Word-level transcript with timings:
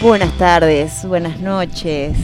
Buenas 0.00 0.36
tardes, 0.38 1.04
buenas 1.04 1.40
noches. 1.40 2.16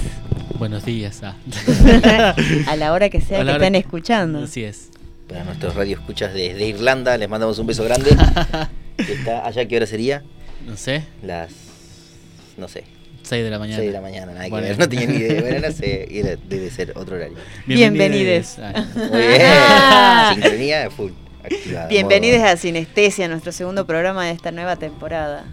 Buenos 0.58 0.84
días. 0.84 1.20
ah. 1.22 1.34
a 2.66 2.76
la 2.76 2.92
hora 2.92 3.10
que 3.10 3.20
sea 3.20 3.44
que 3.44 3.50
estén 3.52 3.72
que- 3.74 3.78
escuchando. 3.78 4.44
Así 4.44 4.64
es. 4.64 4.90
Para 5.28 5.44
nuestros 5.44 5.74
radio 5.74 5.96
escuchas 5.98 6.32
desde 6.32 6.64
Irlanda, 6.66 7.16
les 7.18 7.28
mandamos 7.28 7.58
un 7.58 7.66
beso 7.66 7.84
grande. 7.84 8.10
Está 8.96 9.44
allá, 9.46 9.66
¿qué 9.66 9.76
hora 9.76 9.86
sería? 9.86 10.22
No 10.66 10.76
sé, 10.76 11.02
Las. 11.22 11.50
No 12.56 12.68
sé, 12.68 12.84
6 13.22 13.44
de 13.44 13.50
la 13.50 13.58
mañana. 13.58 13.76
6 13.78 13.88
de 13.88 13.92
la 13.92 14.00
mañana, 14.00 14.32
nada 14.32 14.48
Bueno. 14.48 14.64
que 14.66 14.72
ver. 14.72 14.78
No 14.78 14.88
tenía 14.88 15.06
ni 15.06 15.16
idea. 15.16 15.40
Bueno, 15.42 15.66
no 15.68 15.72
sé, 15.74 16.08
era- 16.18 16.36
debe 16.48 16.70
ser 16.70 16.92
otro 16.96 17.16
horario. 17.16 17.36
Bienvenides. 17.66 18.58
Ah, 18.58 18.86
Muy 18.94 19.18
bien. 19.26 19.42
Ah. 19.44 20.30
Sincronía 20.34 20.90
full. 20.90 21.10
Activada. 21.44 21.88
Bienvenidos 21.88 22.38
modo- 22.40 22.50
a 22.50 22.56
Sinestesia, 22.56 23.28
nuestro 23.28 23.52
segundo 23.52 23.86
programa 23.86 24.24
de 24.24 24.30
esta 24.32 24.50
nueva 24.52 24.76
temporada. 24.76 25.44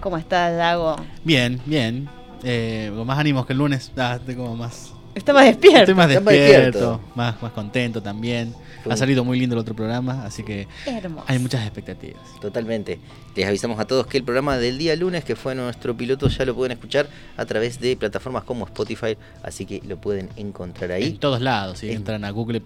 ¿Cómo 0.00 0.16
estás, 0.16 0.56
Dago? 0.56 0.96
Bien, 1.24 1.60
bien. 1.66 2.08
Eh, 2.42 2.90
con 2.96 3.06
más 3.06 3.18
ánimos 3.18 3.44
que 3.44 3.52
el 3.52 3.58
lunes. 3.58 3.92
Ah, 3.96 4.18
como 4.34 4.56
más. 4.56 4.94
Está 5.14 5.32
más 5.32 5.44
despierto. 5.44 5.78
Estoy 5.80 5.94
más 5.94 6.08
Está 6.08 6.20
más 6.20 6.32
despierto, 6.34 6.78
despierto. 6.78 7.00
más, 7.14 7.42
más 7.42 7.52
contento 7.52 8.02
también. 8.02 8.54
Ha 8.88 8.96
salido 8.96 9.24
muy 9.24 9.38
lindo 9.38 9.54
el 9.54 9.60
otro 9.60 9.74
programa, 9.74 10.24
así 10.24 10.42
que 10.42 10.66
Hermoso. 10.86 11.24
hay 11.28 11.38
muchas 11.38 11.62
expectativas. 11.66 12.22
Totalmente. 12.40 12.98
Les 13.36 13.46
avisamos 13.46 13.78
a 13.78 13.84
todos 13.86 14.06
que 14.06 14.16
el 14.16 14.24
programa 14.24 14.56
del 14.56 14.78
día 14.78 14.96
lunes, 14.96 15.22
que 15.22 15.36
fue 15.36 15.54
nuestro 15.54 15.94
piloto, 15.96 16.28
ya 16.28 16.44
lo 16.46 16.54
pueden 16.54 16.72
escuchar 16.72 17.06
a 17.36 17.44
través 17.44 17.78
de 17.80 17.94
plataformas 17.96 18.44
como 18.44 18.64
Spotify, 18.64 19.18
así 19.42 19.66
que 19.66 19.82
lo 19.86 20.00
pueden 20.00 20.30
encontrar 20.36 20.92
En 20.92 20.96
ahí. 20.96 21.12
todos 21.12 21.40
lados. 21.42 21.80
Si 21.80 21.90
En- 21.90 21.96
entran 21.98 22.24
a 22.24 22.30
Google 22.30 22.62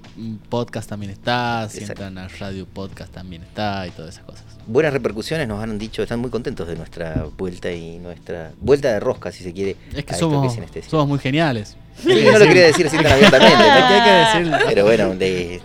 Podcast 0.49 0.89
también 0.89 1.11
está, 1.11 1.69
si 1.69 1.79
Exacto. 1.79 2.05
entran 2.05 2.25
a 2.25 2.29
Radio 2.29 2.65
Podcast 2.67 3.13
también 3.13 3.43
está 3.43 3.87
y 3.87 3.91
todas 3.91 4.15
esas 4.15 4.25
cosas. 4.25 4.45
Buenas 4.69 4.93
repercusiones 4.93 5.49
nos 5.49 5.61
han 5.63 5.79
dicho, 5.79 6.03
están 6.03 6.21
muy 6.21 6.31
contentos 6.31 6.69
de 6.69 6.77
nuestra 6.77 7.27
vuelta 7.37 7.73
y 7.73 7.99
nuestra 7.99 8.53
vuelta 8.61 8.93
de 8.93 9.01
rosca, 9.01 9.33
si 9.33 9.43
se 9.43 9.53
quiere. 9.53 9.77
Es 9.95 10.05
que 10.05 10.13
a 10.13 10.15
esto 10.15 10.31
somos, 10.31 10.47
es 10.47 10.53
sinestesia. 10.55 10.91
somos 10.91 11.09
muy 11.09 11.19
geniales. 11.19 11.77
Sí, 12.03 12.25
no 12.25 12.39
lo 12.39 12.45
quería 12.47 12.67
decir 12.67 12.87
así 12.87 12.97
tan 12.97 13.07
abiertamente, 13.07 13.57
¿no? 13.57 13.65
que 13.65 13.95
hay 13.95 14.03
que 14.03 14.39
decirlo. 14.39 14.67
pero 14.69 14.85
bueno, 14.85 15.15
de, 15.15 15.61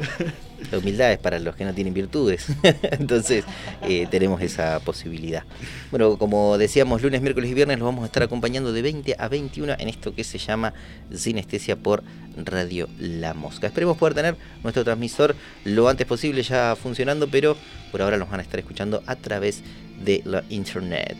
la 0.71 0.77
humildad 0.77 1.11
es 1.11 1.19
para 1.19 1.39
los 1.39 1.55
que 1.55 1.65
no 1.65 1.73
tienen 1.73 1.93
virtudes. 1.93 2.47
Entonces, 2.91 3.45
eh, 3.83 4.07
tenemos 4.09 4.41
esa 4.41 4.79
posibilidad. 4.79 5.43
Bueno, 5.91 6.17
como 6.17 6.57
decíamos, 6.57 7.01
lunes, 7.01 7.21
miércoles 7.21 7.49
y 7.49 7.53
viernes 7.53 7.79
los 7.79 7.85
vamos 7.85 8.03
a 8.03 8.05
estar 8.07 8.23
acompañando 8.23 8.71
de 8.73 8.81
20 8.81 9.15
a 9.17 9.27
21 9.27 9.75
en 9.79 9.89
esto 9.89 10.13
que 10.13 10.23
se 10.23 10.37
llama 10.37 10.73
Sinestesia 11.13 11.75
por 11.75 12.03
Radio 12.37 12.87
La 12.99 13.33
Mosca. 13.33 13.67
Esperemos 13.67 13.97
poder 13.97 14.13
tener 14.13 14.35
nuestro 14.63 14.83
transmisor 14.83 15.35
lo 15.65 15.89
antes 15.89 16.05
posible 16.05 16.43
ya 16.43 16.75
funcionando, 16.75 17.27
pero 17.27 17.57
por 17.91 18.01
ahora 18.01 18.17
los 18.17 18.29
van 18.29 18.39
a 18.39 18.43
estar 18.43 18.59
escuchando 18.59 19.03
a 19.05 19.15
través 19.15 19.63
de 20.03 20.21
la 20.25 20.43
internet. 20.49 21.17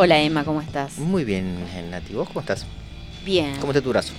Hola, 0.00 0.20
Emma, 0.22 0.44
¿cómo 0.44 0.60
estás? 0.60 0.96
Muy 0.98 1.24
bien, 1.24 1.56
Nati, 1.90 2.14
¿vos 2.14 2.28
cómo 2.28 2.38
estás? 2.38 2.64
Bien. 3.24 3.56
¿Cómo 3.58 3.72
está 3.72 3.82
tu 3.82 3.88
brazo? 3.90 4.12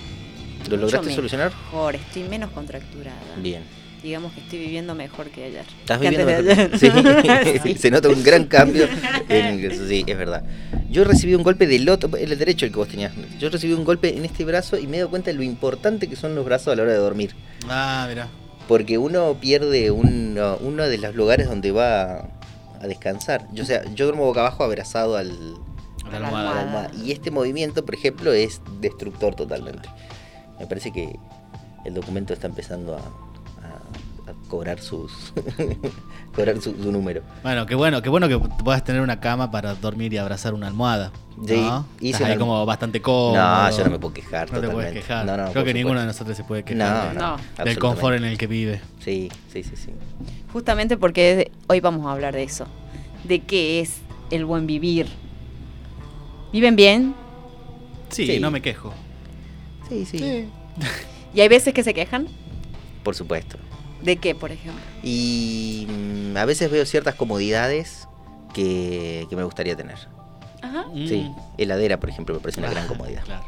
¿Lo 0.68 0.76
Mucho 0.76 0.82
lograste 0.82 1.14
solucionar? 1.14 1.52
Mejor, 1.72 1.94
estoy 1.94 2.24
menos 2.24 2.50
contracturada. 2.50 3.16
Bien. 3.38 3.62
Digamos 4.02 4.30
que 4.34 4.40
estoy 4.40 4.58
viviendo 4.58 4.94
mejor 4.94 5.30
que 5.30 5.44
ayer. 5.44 5.64
¿Estás 5.80 5.98
Que 5.98 6.10
viviendo? 6.10 6.30
antes 6.30 6.80
de 6.82 6.90
mejor? 6.92 7.16
ayer. 7.24 7.60
Sí, 7.62 7.74
se 7.76 7.90
nota 7.90 8.10
un 8.10 8.22
gran 8.22 8.44
cambio. 8.44 8.86
en 9.30 9.88
sí, 9.88 10.04
es 10.06 10.18
verdad. 10.18 10.44
Yo 10.90 11.04
recibí 11.04 11.34
un 11.34 11.42
golpe 11.42 11.66
del 11.66 11.88
otro, 11.88 12.14
el 12.14 12.38
derecho 12.38 12.66
el 12.66 12.72
que 12.72 12.76
vos 12.78 12.88
tenías. 12.88 13.12
Yo 13.38 13.48
recibí 13.48 13.72
un 13.72 13.84
golpe 13.84 14.14
en 14.18 14.26
este 14.26 14.44
brazo 14.44 14.76
y 14.78 14.86
me 14.86 14.98
he 14.98 15.00
dado 15.00 15.08
cuenta 15.08 15.30
de 15.30 15.36
lo 15.38 15.42
importante 15.42 16.08
que 16.08 16.16
son 16.16 16.34
los 16.34 16.44
brazos 16.44 16.74
a 16.74 16.76
la 16.76 16.82
hora 16.82 16.92
de 16.92 16.98
dormir. 16.98 17.34
Ah, 17.70 18.04
mira. 18.06 18.28
Porque 18.68 18.98
uno 18.98 19.38
pierde 19.40 19.90
uno, 19.90 20.58
uno 20.60 20.82
de 20.88 20.98
los 20.98 21.14
lugares 21.14 21.48
donde 21.48 21.72
va 21.72 22.02
a, 22.02 22.28
a 22.82 22.86
descansar. 22.86 23.46
Yo, 23.52 23.62
o 23.64 23.66
sea, 23.66 23.82
yo 23.94 24.04
duermo 24.04 24.24
boca 24.26 24.40
abajo 24.40 24.62
abrazado 24.62 25.16
al, 25.16 25.56
La 26.18 26.26
almohada. 26.26 26.44
la 26.54 26.60
almohada. 26.60 26.86
almohada. 26.88 27.04
Y 27.04 27.12
este 27.12 27.30
movimiento, 27.30 27.84
por 27.84 27.94
ejemplo, 27.94 28.32
es 28.32 28.60
destructor 28.80 29.34
totalmente. 29.34 29.88
Me 30.58 30.66
parece 30.66 30.92
que 30.92 31.16
el 31.84 31.94
documento 31.94 32.32
está 32.34 32.46
empezando 32.46 32.94
a, 32.96 32.98
a- 32.98 34.30
a 34.30 34.48
cobrar 34.48 34.80
sus 34.80 35.32
cobrar 36.34 36.60
su, 36.60 36.74
su 36.80 36.92
número. 36.92 37.22
Bueno, 37.42 37.66
qué 37.66 37.74
bueno, 37.74 38.02
qué 38.02 38.08
bueno 38.08 38.28
que 38.28 38.38
puedas 38.38 38.84
tener 38.84 39.00
una 39.00 39.18
cama 39.20 39.50
para 39.50 39.74
dormir 39.74 40.12
y 40.12 40.18
abrazar 40.18 40.54
una 40.54 40.66
almohada. 40.68 41.10
Sí, 41.46 41.56
¿no? 41.56 41.86
hice 42.00 42.08
Estás 42.16 42.22
ahí 42.28 42.32
una- 42.36 42.40
como 42.40 42.66
bastante 42.66 43.00
cómodo. 43.00 43.36
No, 43.36 43.70
yo 43.76 43.84
no 43.84 43.90
me 43.90 43.98
puedo 43.98 44.12
quejar 44.14 44.52
No 44.52 44.60
te 44.60 44.68
puedes 44.68 44.90
totalmente. 44.92 45.00
quejar. 45.00 45.26
No, 45.26 45.36
no, 45.36 45.52
Creo 45.52 45.64
que 45.64 45.74
ninguno 45.74 46.00
de 46.00 46.06
nosotros 46.06 46.36
se 46.36 46.44
puede 46.44 46.62
No, 46.62 46.66
quejar 46.66 47.38
de- 47.58 47.64
del 47.64 47.78
confort 47.78 48.16
en 48.16 48.24
el 48.24 48.36
que 48.38 48.46
vive. 48.46 48.80
Sí, 49.00 49.30
sí, 49.52 49.62
sí, 49.62 49.74
sí. 49.76 49.90
Justamente 50.52 50.96
porque 50.96 51.50
hoy 51.68 51.80
vamos 51.80 52.06
a 52.06 52.12
hablar 52.12 52.34
de 52.34 52.42
eso. 52.42 52.66
De 53.24 53.40
qué 53.40 53.80
es 53.80 54.00
el 54.30 54.44
buen 54.44 54.66
vivir. 54.66 55.06
¿Viven 56.52 56.76
bien? 56.76 57.14
Sí, 58.10 58.26
Sí. 58.26 58.40
no 58.40 58.50
me 58.50 58.60
quejo. 58.60 58.92
Sí, 59.88 60.04
sí. 60.04 60.48
¿Y 61.34 61.40
hay 61.40 61.48
veces 61.48 61.72
que 61.74 61.82
se 61.84 61.94
quejan? 61.94 62.26
Por 63.02 63.14
supuesto. 63.14 63.56
¿De 64.02 64.16
qué, 64.16 64.34
por 64.34 64.50
ejemplo? 64.50 64.82
Y 65.02 65.86
mm, 65.88 66.36
a 66.36 66.44
veces 66.44 66.70
veo 66.70 66.84
ciertas 66.86 67.14
comodidades 67.14 68.08
que, 68.54 69.26
que 69.28 69.36
me 69.36 69.44
gustaría 69.44 69.76
tener. 69.76 69.96
Ajá. 70.62 70.84
Sí, 70.94 71.28
Mm. 71.30 71.34
heladera, 71.58 72.00
por 72.00 72.08
ejemplo, 72.10 72.34
me 72.34 72.40
parece 72.40 72.60
una 72.60 72.68
Ah, 72.68 72.72
gran 72.72 72.86
comodidad. 72.88 73.22
Claro. 73.24 73.44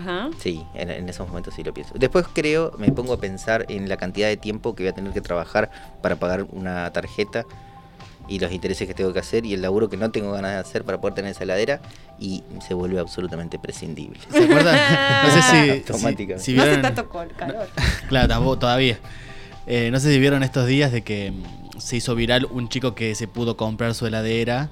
Ajá. 0.00 0.30
Sí, 0.38 0.64
en, 0.74 0.90
en 0.90 1.08
esos 1.08 1.28
momentos 1.28 1.54
sí 1.54 1.62
lo 1.62 1.72
pienso. 1.74 1.94
Después 1.96 2.26
creo, 2.32 2.72
me 2.78 2.90
pongo 2.90 3.12
a 3.12 3.18
pensar 3.20 3.66
en 3.68 3.88
la 3.88 3.96
cantidad 3.96 4.26
de 4.28 4.36
tiempo 4.36 4.74
que 4.74 4.82
voy 4.84 4.88
a 4.90 4.94
tener 4.94 5.12
que 5.12 5.20
trabajar 5.20 5.70
para 6.02 6.16
pagar 6.16 6.44
una 6.50 6.90
tarjeta 6.92 7.44
y 8.28 8.38
los 8.38 8.50
intereses 8.52 8.86
que 8.88 8.94
tengo 8.94 9.12
que 9.12 9.20
hacer 9.20 9.46
y 9.46 9.54
el 9.54 9.62
laburo 9.62 9.88
que 9.88 9.96
no 9.96 10.10
tengo 10.10 10.32
ganas 10.32 10.52
de 10.52 10.58
hacer 10.58 10.84
para 10.84 11.00
poder 11.00 11.14
tener 11.14 11.30
esa 11.30 11.44
heladera 11.44 11.80
y 12.18 12.42
se 12.66 12.74
vuelve 12.74 12.98
absolutamente 12.98 13.58
prescindible. 13.58 14.18
¿Se 14.32 14.44
acuerdan? 14.44 14.76
No 15.24 15.30
sé 15.30 15.42
si, 15.42 15.70
Automáticamente. 15.92 16.38
si, 16.44 16.50
si 16.52 16.56
no 16.56 16.62
hace 16.62 16.70
vieron. 16.72 16.82
tanto 16.94 17.08
col- 17.08 17.32
calor. 17.36 17.68
Claro, 18.08 18.28
tampoco 18.28 18.58
todavía. 18.58 18.98
Eh, 19.66 19.90
no 19.92 19.98
sé 20.00 20.12
si 20.12 20.18
vieron 20.18 20.42
estos 20.42 20.66
días 20.66 20.92
de 20.92 21.02
que 21.02 21.32
mm, 21.32 21.78
se 21.80 21.96
hizo 21.96 22.14
viral 22.14 22.46
un 22.50 22.68
chico 22.68 22.94
que 22.94 23.14
se 23.14 23.28
pudo 23.28 23.56
comprar 23.56 23.94
su 23.94 24.06
heladera. 24.06 24.70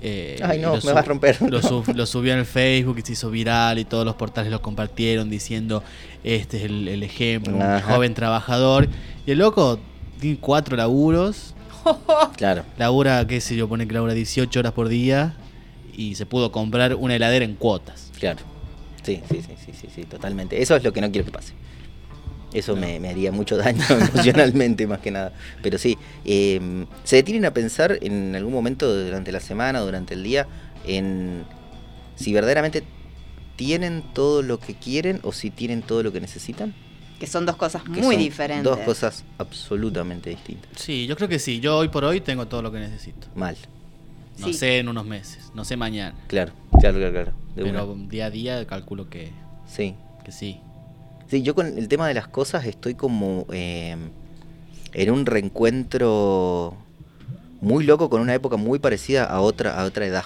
eh, 0.00 0.38
Ay, 0.42 0.58
no, 0.60 0.76
lo 0.76 0.82
me 0.82 0.92
va 0.92 1.00
a 1.00 1.02
romper. 1.02 1.40
Lo, 1.42 1.62
sub- 1.62 1.94
lo 1.94 2.06
subió 2.06 2.32
en 2.32 2.40
el 2.40 2.46
Facebook 2.46 2.98
y 2.98 3.02
se 3.02 3.12
hizo 3.12 3.30
viral 3.30 3.78
y 3.78 3.84
todos 3.84 4.04
los 4.04 4.14
portales 4.16 4.50
lo 4.50 4.60
compartieron 4.62 5.30
diciendo 5.30 5.82
este 6.24 6.58
es 6.58 6.62
el, 6.64 6.88
el 6.88 7.02
ejemplo, 7.02 7.56
un 7.56 7.80
joven 7.80 8.14
trabajador. 8.14 8.88
Y 9.26 9.32
el 9.32 9.38
loco 9.38 9.78
tiene 10.20 10.38
cuatro 10.40 10.76
laburos, 10.76 11.54
Claro, 12.36 12.64
labura, 12.78 13.26
qué 13.26 13.40
sé 13.40 13.56
yo, 13.56 13.68
pone 13.68 13.86
que 13.86 13.94
labura 13.94 14.14
18 14.14 14.60
horas 14.60 14.72
por 14.72 14.88
día 14.88 15.36
y 15.92 16.14
se 16.14 16.26
pudo 16.26 16.50
comprar 16.52 16.94
una 16.94 17.14
heladera 17.16 17.44
en 17.44 17.54
cuotas. 17.56 18.10
claro. 18.18 18.40
Sí, 19.02 19.20
sí, 19.28 19.42
sí, 19.42 19.54
sí, 19.64 19.72
sí, 19.72 19.88
sí, 19.92 20.04
totalmente. 20.04 20.62
Eso 20.62 20.76
es 20.76 20.84
lo 20.84 20.92
que 20.92 21.00
no 21.00 21.10
quiero 21.10 21.24
que 21.24 21.32
pase. 21.32 21.54
Eso 22.52 22.76
me, 22.76 23.00
me 23.00 23.08
haría 23.08 23.32
mucho 23.32 23.56
daño 23.56 23.82
emocionalmente 23.90 24.86
más 24.86 25.00
que 25.00 25.10
nada. 25.10 25.32
Pero 25.60 25.76
sí, 25.76 25.98
eh, 26.24 26.86
¿se 27.02 27.16
detienen 27.16 27.44
a 27.44 27.52
pensar 27.52 27.98
en 28.00 28.36
algún 28.36 28.52
momento 28.52 28.94
durante 28.94 29.32
la 29.32 29.40
semana 29.40 29.80
durante 29.80 30.14
el 30.14 30.22
día 30.22 30.46
en 30.86 31.44
si 32.14 32.32
verdaderamente 32.32 32.84
tienen 33.56 34.02
todo 34.14 34.42
lo 34.42 34.60
que 34.60 34.74
quieren 34.74 35.18
o 35.24 35.32
si 35.32 35.50
tienen 35.50 35.82
todo 35.82 36.04
lo 36.04 36.12
que 36.12 36.20
necesitan? 36.20 36.72
Que 37.22 37.28
son 37.28 37.46
dos 37.46 37.54
cosas 37.54 37.84
Que 37.84 37.90
muy 37.90 38.16
son 38.16 38.18
diferentes. 38.18 38.64
Dos 38.64 38.80
cosas 38.80 39.22
absolutamente 39.38 40.28
distintas. 40.30 40.68
Sí, 40.74 41.06
yo 41.06 41.14
creo 41.14 41.28
que 41.28 41.38
sí. 41.38 41.60
Yo 41.60 41.78
hoy 41.78 41.86
por 41.86 42.02
hoy 42.02 42.20
tengo 42.20 42.48
todo 42.48 42.62
lo 42.62 42.72
que 42.72 42.80
necesito. 42.80 43.28
Mal. 43.36 43.56
No 44.40 44.48
Sí. 44.48 44.54
sé 44.54 44.78
en 44.80 44.88
unos 44.88 45.06
meses, 45.06 45.52
no 45.54 45.64
sé 45.64 45.76
mañana. 45.76 46.16
Claro, 46.26 46.50
claro, 46.80 46.98
claro, 46.98 47.12
claro. 47.12 47.32
De 47.54 47.62
pero 47.62 47.92
una. 47.92 48.08
día 48.08 48.26
a 48.26 48.30
día 48.30 48.66
calculo 48.66 49.08
que, 49.08 49.30
Sí. 49.68 49.94
que 50.24 50.32
sí. 50.32 50.58
Sí, 51.28 51.42
yo 51.42 51.54
con 51.54 51.78
el 51.78 51.86
tema 51.86 52.08
de 52.08 52.14
las 52.14 52.26
cosas 52.26 52.66
estoy 52.66 52.96
como 52.96 53.46
eh, 53.52 53.96
en 54.94 55.10
un 55.12 55.24
reencuentro 55.24 56.76
muy 57.60 57.84
loco 57.84 58.10
con 58.10 58.20
una 58.20 58.34
época 58.34 58.56
muy 58.56 58.80
parecida 58.80 59.26
a 59.26 59.40
otra, 59.42 59.80
a 59.80 59.84
otra 59.84 60.06
edad. 60.06 60.24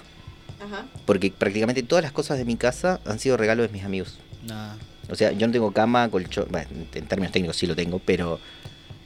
Ajá. 0.64 0.87
Porque 1.04 1.31
prácticamente 1.31 1.82
todas 1.82 2.02
las 2.02 2.12
cosas 2.12 2.38
de 2.38 2.46
mi 2.46 2.56
casa 2.56 3.00
han 3.04 3.19
sido 3.19 3.37
regalos 3.37 3.66
de 3.66 3.72
mis 3.75 3.84
amigos. 3.84 4.19
Nada. 4.46 4.78
O 5.10 5.14
sea, 5.14 5.32
yo 5.32 5.46
no 5.46 5.52
tengo 5.52 5.70
cama, 5.72 6.08
colchón, 6.10 6.46
bueno, 6.50 6.68
en 6.94 7.06
términos 7.06 7.32
técnicos 7.32 7.56
sí 7.56 7.66
lo 7.66 7.76
tengo, 7.76 7.98
pero 8.00 8.40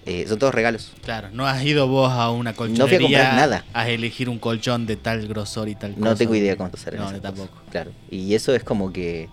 eh, 0.06 0.24
son 0.26 0.38
todos 0.38 0.54
regalos. 0.54 0.92
Claro, 1.02 1.28
no 1.32 1.46
has 1.46 1.62
ido 1.64 1.86
vos 1.88 2.10
a 2.10 2.30
una 2.30 2.54
colchonería 2.54 2.84
No 2.84 2.88
fui 3.06 3.14
a 3.14 3.20
comprar 3.20 3.34
nada. 3.36 3.64
a 3.74 3.88
elegir 3.88 4.28
un 4.30 4.38
colchón 4.38 4.86
de 4.86 4.96
tal 4.96 5.28
grosor 5.28 5.68
y 5.68 5.74
tal 5.74 5.92
No 5.98 6.06
cosa. 6.06 6.16
tengo 6.16 6.34
idea 6.34 6.56
cuánto 6.56 6.76
será. 6.78 6.98
No, 6.98 7.12
yo 7.12 7.20
tampoco. 7.20 7.54
Claro. 7.70 7.92
Y 8.10 8.34
eso 8.34 8.54
es 8.54 8.64
como 8.64 8.92
que 8.92 9.28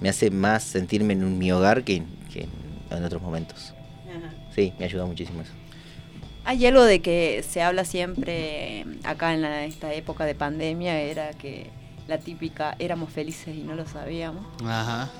me 0.00 0.08
hace 0.10 0.30
más 0.30 0.62
sentirme 0.62 1.14
en 1.14 1.24
un- 1.24 1.38
mi 1.38 1.50
hogar 1.52 1.82
que, 1.84 2.02
que 2.32 2.46
en 2.90 3.04
otros 3.04 3.22
momentos. 3.22 3.72
Ajá. 4.08 4.32
Sí, 4.54 4.72
me 4.78 4.84
ayuda 4.84 5.06
muchísimo 5.06 5.40
eso. 5.40 5.52
Hay 6.44 6.64
algo 6.66 6.82
de 6.84 7.00
que 7.00 7.44
se 7.48 7.62
habla 7.62 7.84
siempre 7.84 8.84
acá 9.04 9.32
en 9.34 9.40
la- 9.42 9.64
esta 9.64 9.92
época 9.94 10.24
de 10.26 10.34
pandemia, 10.34 11.00
era 11.00 11.30
que 11.32 11.70
la 12.06 12.18
típica 12.18 12.74
éramos 12.78 13.10
felices 13.12 13.54
y 13.56 13.60
no 13.62 13.74
lo 13.74 13.86
sabíamos. 13.86 14.46
Ajá. 14.64 15.10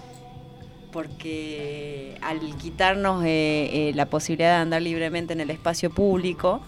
Porque 0.98 2.18
al 2.22 2.40
quitarnos 2.56 3.24
eh, 3.24 3.28
eh, 3.72 3.92
la 3.94 4.06
posibilidad 4.06 4.56
de 4.56 4.62
andar 4.62 4.82
libremente 4.82 5.32
en 5.32 5.40
el 5.40 5.48
espacio 5.48 5.90
público, 5.90 6.60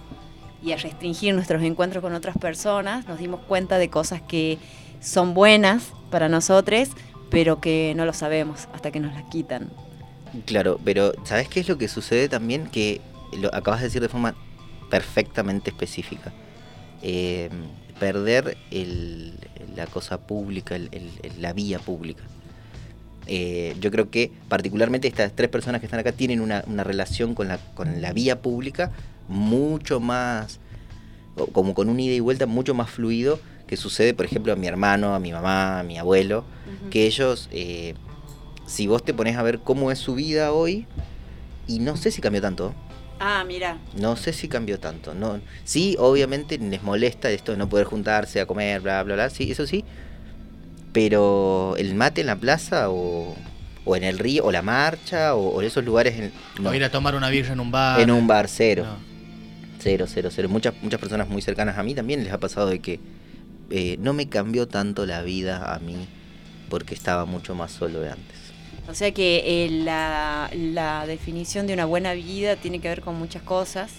y 0.62 0.70
a 0.70 0.76
restringir 0.76 1.34
nuestros 1.34 1.64
encuentros 1.64 2.00
con 2.00 2.14
otras 2.14 2.38
personas, 2.38 3.08
nos 3.08 3.18
dimos 3.18 3.40
cuenta 3.40 3.76
de 3.76 3.90
cosas 3.90 4.22
que 4.22 4.58
son 5.00 5.34
buenas 5.34 5.88
para 6.12 6.28
nosotros, 6.28 6.90
pero 7.28 7.60
que 7.60 7.92
no 7.96 8.04
lo 8.04 8.12
sabemos 8.12 8.68
hasta 8.72 8.92
que 8.92 9.00
nos 9.00 9.12
las 9.14 9.24
quitan. 9.24 9.68
Claro, 10.46 10.78
pero 10.84 11.12
¿sabes 11.24 11.48
qué 11.48 11.58
es 11.58 11.68
lo 11.68 11.76
que 11.76 11.88
sucede 11.88 12.28
también? 12.28 12.68
Que 12.68 13.00
lo 13.36 13.52
acabas 13.52 13.80
de 13.80 13.86
decir 13.86 14.00
de 14.00 14.08
forma 14.08 14.36
perfectamente 14.90 15.70
específica. 15.70 16.32
Eh, 17.02 17.50
perder 17.98 18.56
la 19.74 19.86
cosa 19.88 20.20
pública, 20.20 20.76
el, 20.76 21.10
la 21.40 21.52
vía 21.52 21.80
pública. 21.80 22.22
Eh, 23.26 23.76
yo 23.80 23.90
creo 23.90 24.10
que 24.10 24.32
particularmente 24.48 25.06
estas 25.06 25.32
tres 25.34 25.48
personas 25.50 25.80
que 25.80 25.86
están 25.86 26.00
acá 26.00 26.12
tienen 26.12 26.40
una, 26.40 26.64
una 26.66 26.84
relación 26.84 27.34
con 27.34 27.48
la, 27.48 27.58
con 27.74 28.00
la 28.00 28.12
vía 28.12 28.42
pública 28.42 28.90
mucho 29.28 30.00
más, 30.00 30.58
como 31.52 31.74
con 31.74 31.88
un 31.88 32.00
ida 32.00 32.14
y 32.14 32.20
vuelta 32.20 32.46
mucho 32.46 32.74
más 32.74 32.90
fluido 32.90 33.38
que 33.66 33.76
sucede, 33.76 34.14
por 34.14 34.26
ejemplo, 34.26 34.52
a 34.52 34.56
mi 34.56 34.66
hermano, 34.66 35.14
a 35.14 35.20
mi 35.20 35.30
mamá, 35.30 35.78
a 35.78 35.82
mi 35.84 35.96
abuelo, 35.96 36.44
que 36.90 37.06
ellos, 37.06 37.48
eh, 37.52 37.94
si 38.66 38.88
vos 38.88 39.04
te 39.04 39.14
pones 39.14 39.36
a 39.36 39.44
ver 39.44 39.60
cómo 39.60 39.92
es 39.92 39.98
su 40.00 40.16
vida 40.16 40.52
hoy, 40.52 40.88
y 41.68 41.78
no 41.78 41.96
sé 41.96 42.10
si 42.10 42.20
cambió 42.20 42.42
tanto. 42.42 42.74
Ah, 43.20 43.44
mira. 43.46 43.78
No 43.94 44.16
sé 44.16 44.32
si 44.32 44.48
cambió 44.48 44.80
tanto. 44.80 45.14
No, 45.14 45.40
sí, 45.62 45.94
obviamente 46.00 46.58
les 46.58 46.82
molesta 46.82 47.30
esto 47.30 47.52
de 47.52 47.58
no 47.58 47.68
poder 47.68 47.86
juntarse 47.86 48.40
a 48.40 48.46
comer, 48.46 48.80
bla, 48.80 49.04
bla, 49.04 49.14
bla, 49.14 49.30
sí, 49.30 49.52
eso 49.52 49.64
sí. 49.68 49.84
Pero 50.92 51.74
el 51.78 51.94
mate 51.94 52.22
en 52.22 52.26
la 52.26 52.36
plaza 52.36 52.90
o, 52.90 53.36
o 53.84 53.96
en 53.96 54.04
el 54.04 54.18
río, 54.18 54.44
o 54.44 54.52
la 54.52 54.62
marcha, 54.62 55.34
o, 55.34 55.60
en 55.60 55.66
esos 55.66 55.84
lugares... 55.84 56.18
En, 56.18 56.66
O 56.66 56.74
ir 56.74 56.84
a 56.84 56.90
tomar 56.90 57.14
una 57.14 57.28
birra 57.28 57.52
en 57.52 57.60
un 57.60 57.70
bar. 57.70 58.00
En 58.00 58.10
un 58.10 58.26
bar, 58.26 58.48
cero. 58.48 58.86
Cero, 59.78 60.06
cero, 60.08 60.30
cero. 60.32 60.48
Muchas, 60.48 60.74
muchas 60.82 61.00
personas 61.00 61.28
muy 61.28 61.42
cercanas 61.42 61.78
a 61.78 61.82
mí 61.82 61.94
también 61.94 62.22
les 62.24 62.32
ha 62.32 62.38
pasado 62.38 62.68
de 62.68 62.80
que 62.80 63.00
eh, 63.70 63.96
no 64.00 64.12
me 64.12 64.28
cambió 64.28 64.66
tanto 64.66 65.06
la 65.06 65.22
vida 65.22 65.74
a 65.74 65.78
mí 65.78 66.08
porque 66.68 66.94
estaba 66.94 67.24
mucho 67.24 67.54
más 67.54 67.70
solo 67.70 68.00
de 68.00 68.10
antes. 68.10 68.36
O 68.88 68.94
sea 68.94 69.12
que 69.12 69.42
eh, 69.46 69.70
la, 69.70 70.50
la, 70.52 71.06
definición 71.06 71.66
de 71.66 71.74
una 71.74 71.84
buena 71.84 72.12
vida 72.14 72.56
tiene 72.56 72.80
que 72.80 72.88
ver 72.88 73.02
con 73.02 73.14
muchas 73.16 73.42
cosas, 73.42 73.92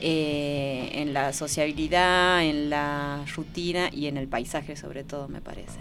eh, 0.00 0.90
en 0.94 1.12
la 1.12 1.32
sociabilidad, 1.32 2.44
en 2.44 2.70
la 2.70 3.24
rutina 3.34 3.90
y 3.92 4.06
en 4.06 4.16
el 4.16 4.28
paisaje 4.28 4.76
sobre 4.76 5.04
todo, 5.04 5.28
me 5.28 5.40
parece. 5.40 5.80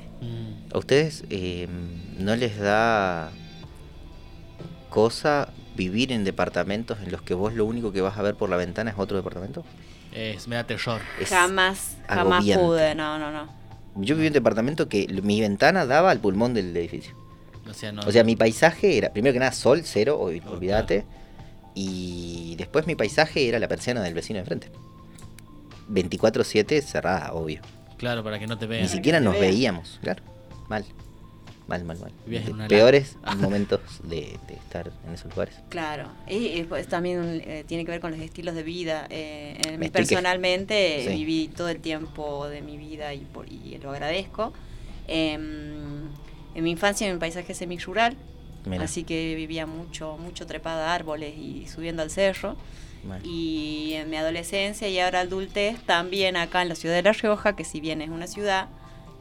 ¿A 0.74 0.78
ustedes 0.78 1.24
no 2.20 2.36
les 2.36 2.58
da 2.58 3.32
cosa 4.90 5.50
vivir 5.76 6.12
en 6.12 6.24
departamentos 6.24 6.98
en 7.04 7.12
los 7.12 7.22
que 7.22 7.34
vos 7.34 7.54
lo 7.54 7.66
único 7.66 7.92
que 7.92 8.02
vas 8.02 8.18
a 8.18 8.22
ver 8.22 8.36
por 8.36 8.50
la 8.50 8.58
ventana 8.58 8.92
es 8.92 8.98
otro 8.98 9.18
departamento? 9.18 9.64
Es, 10.14 10.48
me 10.48 10.56
da 10.56 10.64
terror. 10.64 11.02
jamás, 11.28 11.98
jamás 12.08 12.46
pude, 12.46 12.96
no, 12.96 13.20
no, 13.20 13.32
no. 13.32 13.50
Yo 13.96 14.16
viví 14.16 14.28
en 14.28 14.32
un 14.32 14.34
departamento 14.36 14.88
que 14.88 15.08
mi 15.22 15.42
ventana 15.42 15.86
daba 15.86 16.12
al 16.12 16.20
pulmón 16.20 16.54
del 16.54 16.76
edificio. 16.76 17.16
O 17.70 17.74
sea, 17.74 17.94
o 18.06 18.12
sea 18.12 18.24
mi 18.24 18.36
paisaje 18.36 18.98
era, 18.98 19.12
primero 19.12 19.34
que 19.34 19.40
nada, 19.40 19.52
sol, 19.52 19.82
cero, 19.84 20.20
olvídate. 20.20 21.06
Y 21.75 22.56
después 22.57 22.88
mi 22.88 22.95
paisaje 22.95 23.48
era 23.48 23.60
la 23.60 23.68
persiana 23.68 24.01
del 24.01 24.13
vecino 24.13 24.38
de 24.38 24.42
enfrente. 24.42 24.72
24-7 25.89 26.81
cerrada, 26.81 27.33
obvio. 27.33 27.62
Claro, 27.98 28.24
para 28.24 28.39
que 28.39 28.48
no 28.48 28.57
te 28.57 28.66
vean. 28.66 28.83
Ni 28.83 28.89
siquiera 28.89 29.19
nos 29.19 29.39
veíamos, 29.39 30.00
claro. 30.01 30.24
Mal. 30.69 30.86
Mal, 31.68 31.83
mal, 31.83 31.98
mal. 31.98 32.68
Peores 32.68 33.18
momentos 33.38 33.81
de, 34.04 34.38
estar 34.50 34.92
en 35.07 35.13
esos 35.13 35.31
lugares. 35.31 35.56
Claro, 35.69 36.10
y, 36.27 36.62
pues 36.63 36.88
también 36.88 37.42
eh, 37.44 37.63
tiene 37.68 37.86
que 37.86 37.92
ver 37.92 38.00
con 38.00 38.12
los 38.12 38.19
estilos 38.19 38.54
de 38.54 38.62
vida. 38.63 39.07
Eh, 39.10 39.89
personalmente 39.92 41.06
viví 41.10 41.48
todo 41.48 41.69
el 41.69 41.80
tiempo 41.80 42.48
de 42.48 42.62
mi 42.62 42.78
vida 42.78 43.13
y, 43.13 43.19
por, 43.21 43.51
y 43.51 43.80
lo 43.81 43.92
agradezco. 43.92 44.54
Em, 45.07 46.06
en 46.54 46.63
mi 46.63 46.71
infancia 46.71 47.07
en 47.07 47.13
un 47.13 47.19
paisaje 47.19 47.54
semi-rural, 47.54 48.16
así 48.80 49.04
que 49.04 49.36
vivía 49.36 49.66
mucho, 49.66 50.18
mucho 50.18 50.46
trepada 50.46 50.92
a 50.92 50.96
árboles 50.96 51.36
y 51.38 51.68
subiendo 51.68 52.02
al 52.02 52.10
cerro. 52.10 52.56
Y 53.24 53.94
en 53.94 54.10
mi 54.10 54.18
adolescencia 54.18 54.88
y 54.90 55.00
ahora 55.00 55.22
adultez, 55.22 55.80
también 55.86 56.38
acá 56.38 56.64
en 56.64 56.70
la 56.70 56.76
ciudad 56.76 56.96
de 56.96 57.04
La 57.04 57.12
Rioja, 57.12 57.56
que 57.56 57.64
si 57.64 57.80
bien 57.80 58.02
es 58.02 58.10
una 58.10 58.26
ciudad, 58.26 58.68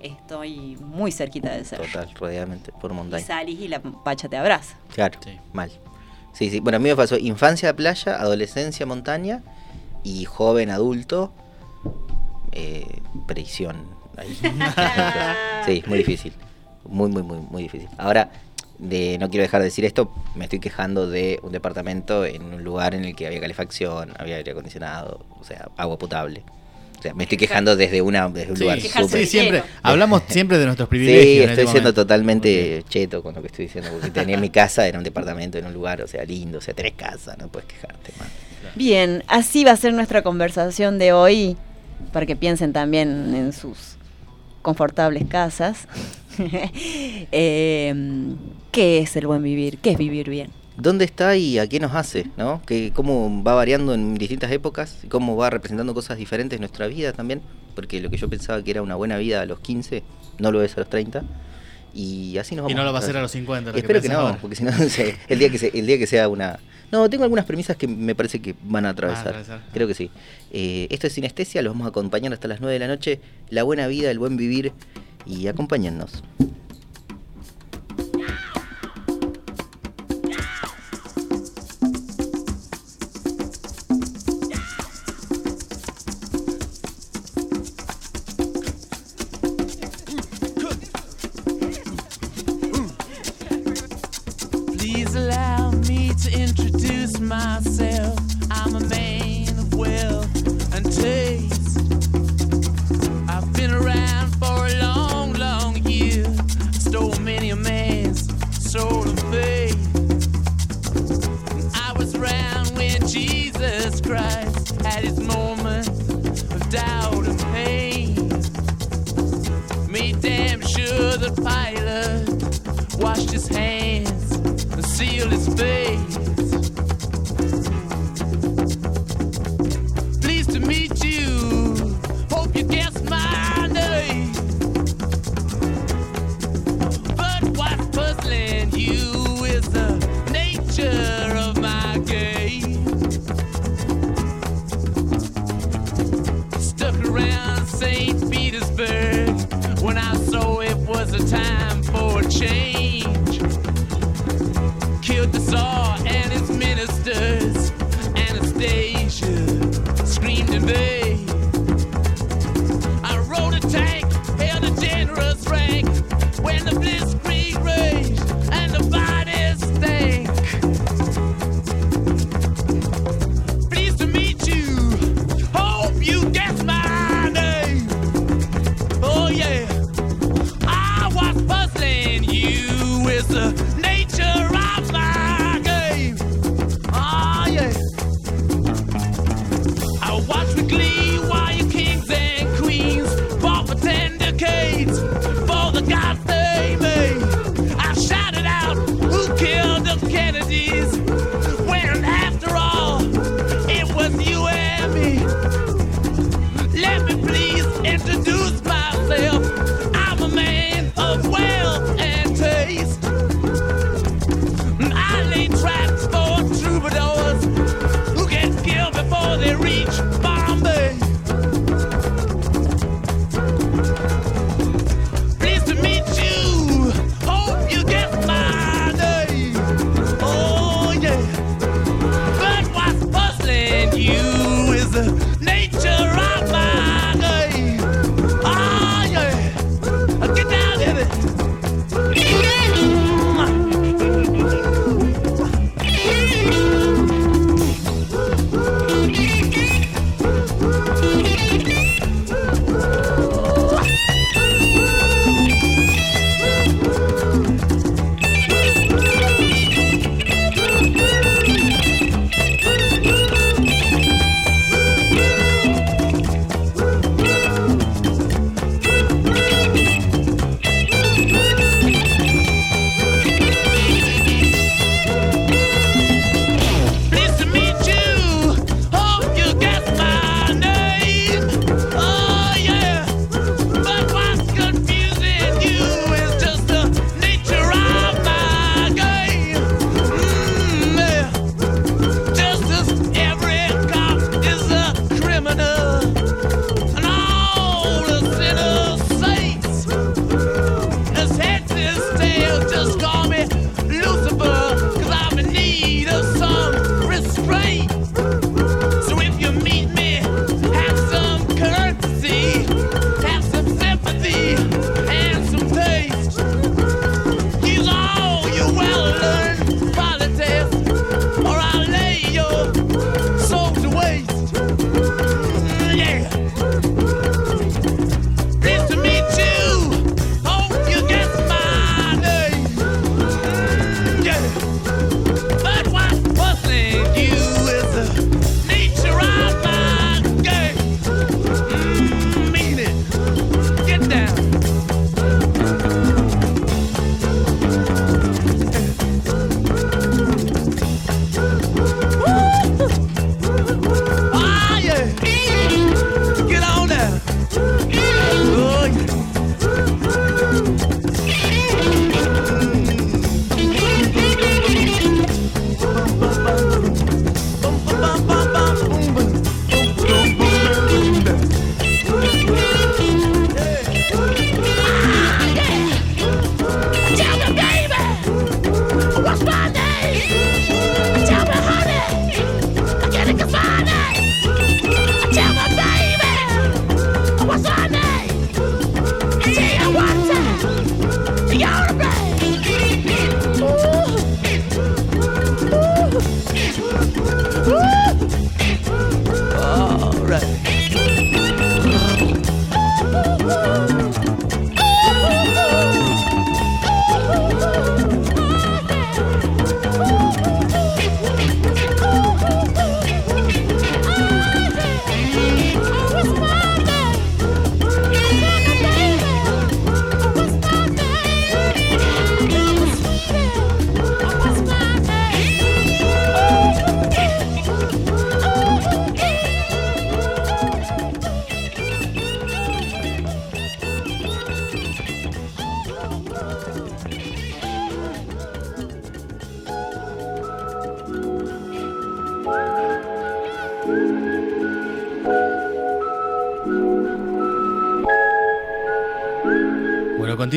estoy 0.00 0.76
muy 0.80 1.12
cerquita 1.12 1.52
del 1.52 1.66
cerro. 1.66 1.84
Total, 1.84 2.10
rodeadamente 2.14 2.72
por 2.72 2.92
montaña. 2.94 3.22
Y 3.22 3.26
salís 3.26 3.60
y 3.60 3.68
la 3.68 3.80
pacha 3.80 4.28
te 4.28 4.36
abraza. 4.36 4.76
Claro, 4.94 5.18
mal. 5.52 5.70
Sí, 6.32 6.50
sí. 6.50 6.60
Bueno, 6.60 6.76
a 6.76 6.78
mí 6.78 6.88
me 6.88 6.96
pasó 6.96 7.16
infancia 7.16 7.74
playa, 7.76 8.20
adolescencia 8.20 8.86
montaña 8.86 9.42
y 10.02 10.24
joven 10.24 10.70
adulto, 10.70 11.32
eh, 12.52 13.00
prisión. 13.26 13.84
sí, 15.66 15.82
muy 15.86 15.98
difícil. 15.98 16.32
Muy, 16.84 17.10
muy, 17.10 17.22
muy, 17.22 17.38
muy 17.38 17.62
difícil. 17.62 17.88
Ahora, 17.98 18.30
de, 18.78 19.18
no 19.18 19.30
quiero 19.30 19.42
dejar 19.42 19.60
de 19.60 19.66
decir 19.66 19.84
esto, 19.84 20.12
me 20.34 20.44
estoy 20.44 20.60
quejando 20.60 21.08
de 21.08 21.40
un 21.42 21.52
departamento 21.52 22.24
en 22.24 22.42
un 22.42 22.64
lugar 22.64 22.94
en 22.94 23.04
el 23.04 23.14
que 23.14 23.26
había 23.26 23.40
calefacción, 23.40 24.12
había 24.18 24.36
aire 24.36 24.52
acondicionado, 24.52 25.24
o 25.38 25.44
sea, 25.44 25.68
agua 25.76 25.98
potable 25.98 26.42
me 27.12 27.24
estoy 27.24 27.36
quejando 27.36 27.76
desde, 27.76 28.00
una, 28.00 28.28
desde 28.28 28.52
un 28.52 28.58
lugar 28.58 28.80
súper. 28.80 29.26
siempre, 29.26 29.62
hablamos 29.82 30.22
siempre 30.28 30.56
de 30.58 30.64
nuestros 30.64 30.88
privilegios. 30.88 31.24
Sí, 31.24 31.38
estoy 31.40 31.64
este 31.64 31.66
siendo 31.66 31.92
totalmente 31.92 32.84
cheto 32.88 33.22
con 33.22 33.34
lo 33.34 33.42
que 33.42 33.48
estoy 33.48 33.66
diciendo, 33.66 33.90
porque 33.92 34.10
tenía 34.10 34.38
mi 34.38 34.50
casa, 34.50 34.86
era 34.86 34.96
un 34.96 35.04
departamento 35.04 35.58
en 35.58 35.66
un 35.66 35.74
lugar, 35.74 36.00
o 36.00 36.08
sea, 36.08 36.24
lindo, 36.24 36.58
o 36.58 36.60
sea, 36.60 36.72
tenés 36.72 36.94
casa, 36.94 37.36
no 37.38 37.48
puedes 37.48 37.68
quejarte 37.68 38.12
más. 38.18 38.28
Bien, 38.74 39.22
así 39.26 39.64
va 39.64 39.72
a 39.72 39.76
ser 39.76 39.92
nuestra 39.92 40.22
conversación 40.22 40.98
de 40.98 41.12
hoy, 41.12 41.56
para 42.12 42.26
que 42.26 42.36
piensen 42.36 42.72
también 42.72 43.34
en 43.34 43.52
sus 43.52 43.93
confortables 44.64 45.26
casas. 45.28 45.86
eh, 47.30 47.94
¿Qué 48.72 48.98
es 48.98 49.14
el 49.14 49.28
buen 49.28 49.44
vivir? 49.44 49.78
¿Qué 49.78 49.90
es 49.90 49.98
vivir 49.98 50.28
bien? 50.28 50.50
dónde 50.76 51.04
está 51.04 51.36
y 51.36 51.58
a 51.58 51.68
qué 51.68 51.78
nos 51.80 51.94
hace, 51.94 52.26
¿no? 52.36 52.60
Que 52.66 52.92
cómo 52.92 53.42
va 53.44 53.54
variando 53.54 53.94
en 53.94 54.14
distintas 54.14 54.50
épocas, 54.50 54.98
cómo 55.08 55.36
va 55.36 55.50
representando 55.50 55.94
cosas 55.94 56.18
diferentes 56.18 56.56
en 56.56 56.60
nuestra 56.60 56.86
vida 56.86 57.12
también, 57.12 57.42
porque 57.74 58.00
lo 58.00 58.10
que 58.10 58.16
yo 58.16 58.28
pensaba 58.28 58.62
que 58.62 58.72
era 58.72 58.82
una 58.82 58.96
buena 58.96 59.16
vida 59.16 59.42
a 59.42 59.46
los 59.46 59.60
15, 59.60 60.02
no 60.38 60.50
lo 60.50 60.62
es 60.62 60.76
a 60.76 60.80
los 60.80 60.90
30. 60.90 61.22
Y 61.94 62.36
así 62.38 62.56
nos 62.56 62.64
vamos. 62.64 62.72
Y 62.72 62.74
no 62.74 62.84
lo 62.84 62.92
va 62.92 62.98
a 62.98 63.02
hacer 63.02 63.16
a 63.16 63.22
los 63.22 63.30
50. 63.30 63.70
espero 63.70 64.02
que, 64.02 64.08
no, 64.08 64.36
porque 64.40 64.56
si 64.56 64.64
no, 64.64 64.70
el, 65.28 65.38
día 65.38 65.48
que 65.48 65.70
el 65.72 65.86
día 65.86 65.98
que 65.98 66.06
sea 66.06 66.28
una... 66.28 66.58
No, 66.90 67.08
tengo 67.08 67.24
algunas 67.24 67.44
premisas 67.44 67.76
que 67.76 67.88
me 67.88 68.14
parece 68.14 68.40
que 68.40 68.54
van 68.62 68.86
a 68.86 68.90
atravesar. 68.90 69.62
Creo 69.72 69.86
que 69.86 69.94
sí. 69.94 70.10
Eh, 70.52 70.86
esto 70.90 71.06
es 71.06 71.12
Sinestesia, 71.12 71.62
los 71.62 71.72
vamos 71.72 71.86
a 71.86 71.88
acompañar 71.88 72.32
hasta 72.32 72.46
las 72.48 72.60
9 72.60 72.72
de 72.72 72.78
la 72.78 72.88
noche. 72.88 73.20
La 73.48 73.62
buena 73.62 73.86
vida, 73.86 74.10
el 74.10 74.18
buen 74.18 74.36
vivir 74.36 74.72
y 75.26 75.46
acompáñennos. 75.46 76.22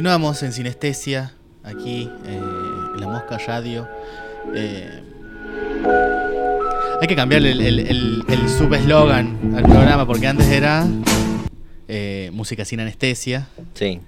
Continuamos 0.07 0.41
en 0.41 0.53
Sinestesia, 0.53 1.33
aquí 1.65 2.09
eh, 2.25 2.39
en 2.95 3.01
la 3.01 3.07
Mosca 3.07 3.37
Radio. 3.45 3.89
Eh, 4.55 5.03
hay 7.01 7.07
que 7.09 7.15
cambiar 7.17 7.45
el, 7.45 7.59
el, 7.59 8.23
el, 8.25 8.49
subeslogan 8.49 9.53
al 9.53 9.63
programa 9.63 10.07
porque 10.07 10.27
antes 10.27 10.47
era 10.47 10.87
eh, 11.89 12.29
música 12.31 12.63
sin 12.63 12.79
anestesia. 12.79 13.49
Sí. 13.73 13.99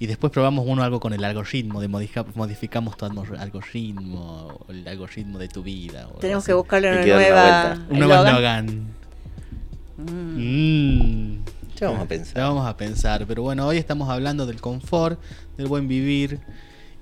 Y 0.00 0.06
después 0.06 0.32
probamos 0.32 0.64
uno 0.66 0.82
algo 0.82 0.98
con 0.98 1.12
el 1.12 1.22
algoritmo, 1.22 1.80
de 1.80 1.86
modificamos 1.86 2.96
todo 2.96 3.10
el 3.10 3.38
algoritmo, 3.38 4.66
el 4.68 4.88
algoritmo 4.88 5.38
de 5.38 5.46
tu 5.46 5.62
vida. 5.62 6.08
Tenemos 6.18 6.44
que 6.44 6.54
buscarle 6.54 6.90
una 6.90 7.06
nueva. 7.06 7.78
Un 7.88 7.98
nuevo 8.00 8.14
eslogan. 8.14 8.86
Mm. 9.96 11.55
Ya 11.80 11.88
vamos 11.88 12.02
a 12.02 12.08
pensar. 12.08 12.36
Ya 12.36 12.48
vamos 12.48 12.66
a 12.66 12.76
pensar. 12.76 13.26
Pero 13.26 13.42
bueno, 13.42 13.66
hoy 13.66 13.76
estamos 13.76 14.08
hablando 14.08 14.46
del 14.46 14.60
confort, 14.60 15.20
del 15.56 15.66
buen 15.66 15.88
vivir 15.88 16.40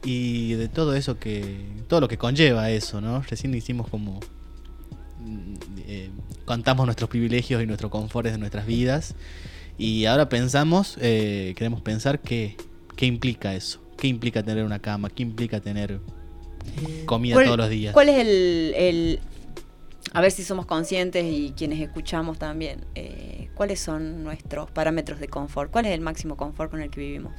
y 0.04 0.54
de 0.54 0.68
todo 0.68 0.94
eso 0.94 1.18
que. 1.18 1.66
todo 1.88 2.00
lo 2.00 2.08
que 2.08 2.18
conlleva 2.18 2.70
eso, 2.70 3.00
¿no? 3.00 3.22
Recién 3.22 3.54
hicimos 3.54 3.88
como. 3.88 4.20
Mm, 5.20 5.54
eh, 5.86 6.10
contamos 6.44 6.86
nuestros 6.86 7.08
privilegios 7.08 7.62
y 7.62 7.66
nuestros 7.66 7.90
confortes 7.90 8.32
de 8.32 8.38
nuestras 8.38 8.66
vidas. 8.66 9.14
Y 9.78 10.04
ahora 10.04 10.28
pensamos, 10.28 10.96
eh, 11.00 11.54
queremos 11.56 11.80
pensar 11.80 12.20
qué, 12.20 12.56
qué 12.96 13.06
implica 13.06 13.54
eso. 13.54 13.80
¿Qué 13.96 14.08
implica 14.08 14.42
tener 14.42 14.64
una 14.64 14.78
cama? 14.78 15.10
¿Qué 15.10 15.22
implica 15.22 15.60
tener 15.60 16.00
comida 17.06 17.42
todos 17.42 17.56
los 17.56 17.70
días? 17.70 17.92
¿Cuál 17.92 18.08
es 18.08 18.18
el, 18.18 19.20
a 20.12 20.20
ver 20.20 20.30
si 20.30 20.44
somos 20.44 20.66
conscientes 20.66 21.24
y 21.24 21.52
quienes 21.56 21.80
escuchamos 21.80 22.38
también, 22.38 22.84
eh, 22.94 23.48
¿cuáles 23.54 23.80
son 23.80 24.22
nuestros 24.22 24.70
parámetros 24.70 25.18
de 25.18 25.28
confort? 25.28 25.70
¿Cuál 25.70 25.86
es 25.86 25.92
el 25.92 26.00
máximo 26.00 26.36
confort 26.36 26.70
con 26.70 26.82
el 26.82 26.90
que 26.90 27.00
vivimos? 27.00 27.32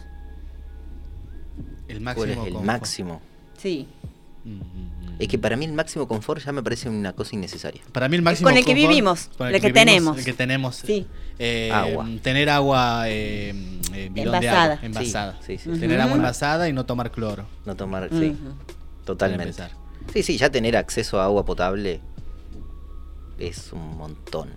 El 1.88 2.02
máximo. 2.02 2.26
¿Cuál 2.36 2.48
es 2.48 2.54
el 2.54 2.62
máximo? 2.62 3.22
Sí. 3.58 3.88
Mm-hmm. 4.46 5.16
Es 5.20 5.28
que 5.28 5.40
para 5.40 5.56
mí 5.56 5.66
el 5.66 5.74
máximo 5.74 6.08
confort 6.08 6.44
ya 6.44 6.52
me 6.52 6.62
parece 6.62 6.90
una 6.90 7.14
cosa 7.14 7.36
innecesaria. 7.36 7.82
Para 7.92 8.10
mí 8.10 8.18
el 8.18 8.22
máximo 8.22 8.50
con 8.50 8.58
el 8.58 8.66
que 8.66 8.74
vivimos, 8.74 9.30
el, 9.40 9.62
que, 9.62 9.72
tenemos. 9.72 10.18
El 10.18 10.26
que 10.26 10.34
tenemos. 10.34 10.76
Sí. 10.76 11.08
Eh, 11.40 11.72
agua. 11.72 12.08
Tener 12.22 12.50
agua 12.50 13.06
eh, 13.08 13.54
eh 13.94 14.12
envasada. 14.14 14.80
envasada. 14.82 15.40
Sí, 15.46 15.58
sí, 15.58 15.70
Tener 15.80 16.02
agua 16.02 16.16
envasada 16.16 16.68
y 16.68 16.74
no 16.74 16.86
tomar 16.86 17.12
cloro. 17.12 17.46
No 17.66 17.76
tomar, 17.76 18.10
sí. 18.12 18.36
Totalmente. 19.06 19.64
Sí, 20.14 20.24
sí, 20.24 20.38
ya 20.38 20.50
tener 20.50 20.76
acceso 20.78 21.20
a 21.20 21.26
agua 21.26 21.46
potable 21.46 22.02
es 23.40 23.72
un 23.74 23.98
montón. 23.98 24.50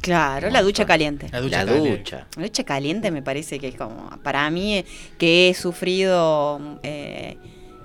Claro, 0.00 0.50
la 0.50 0.62
ducha 0.62 0.84
caliente. 0.84 1.28
La 1.32 1.40
ducha. 1.40 1.64
La 1.64 1.72
ducha. 1.72 2.26
La 2.36 2.42
ducha 2.42 2.64
caliente 2.64 3.10
me 3.10 3.22
parece 3.22 3.58
que 3.58 3.68
es 3.68 3.76
como, 3.76 4.10
para 4.22 4.48
mí, 4.50 4.84
que 5.18 5.48
he 5.48 5.54
sufrido 5.54 6.78
eh, 6.82 7.36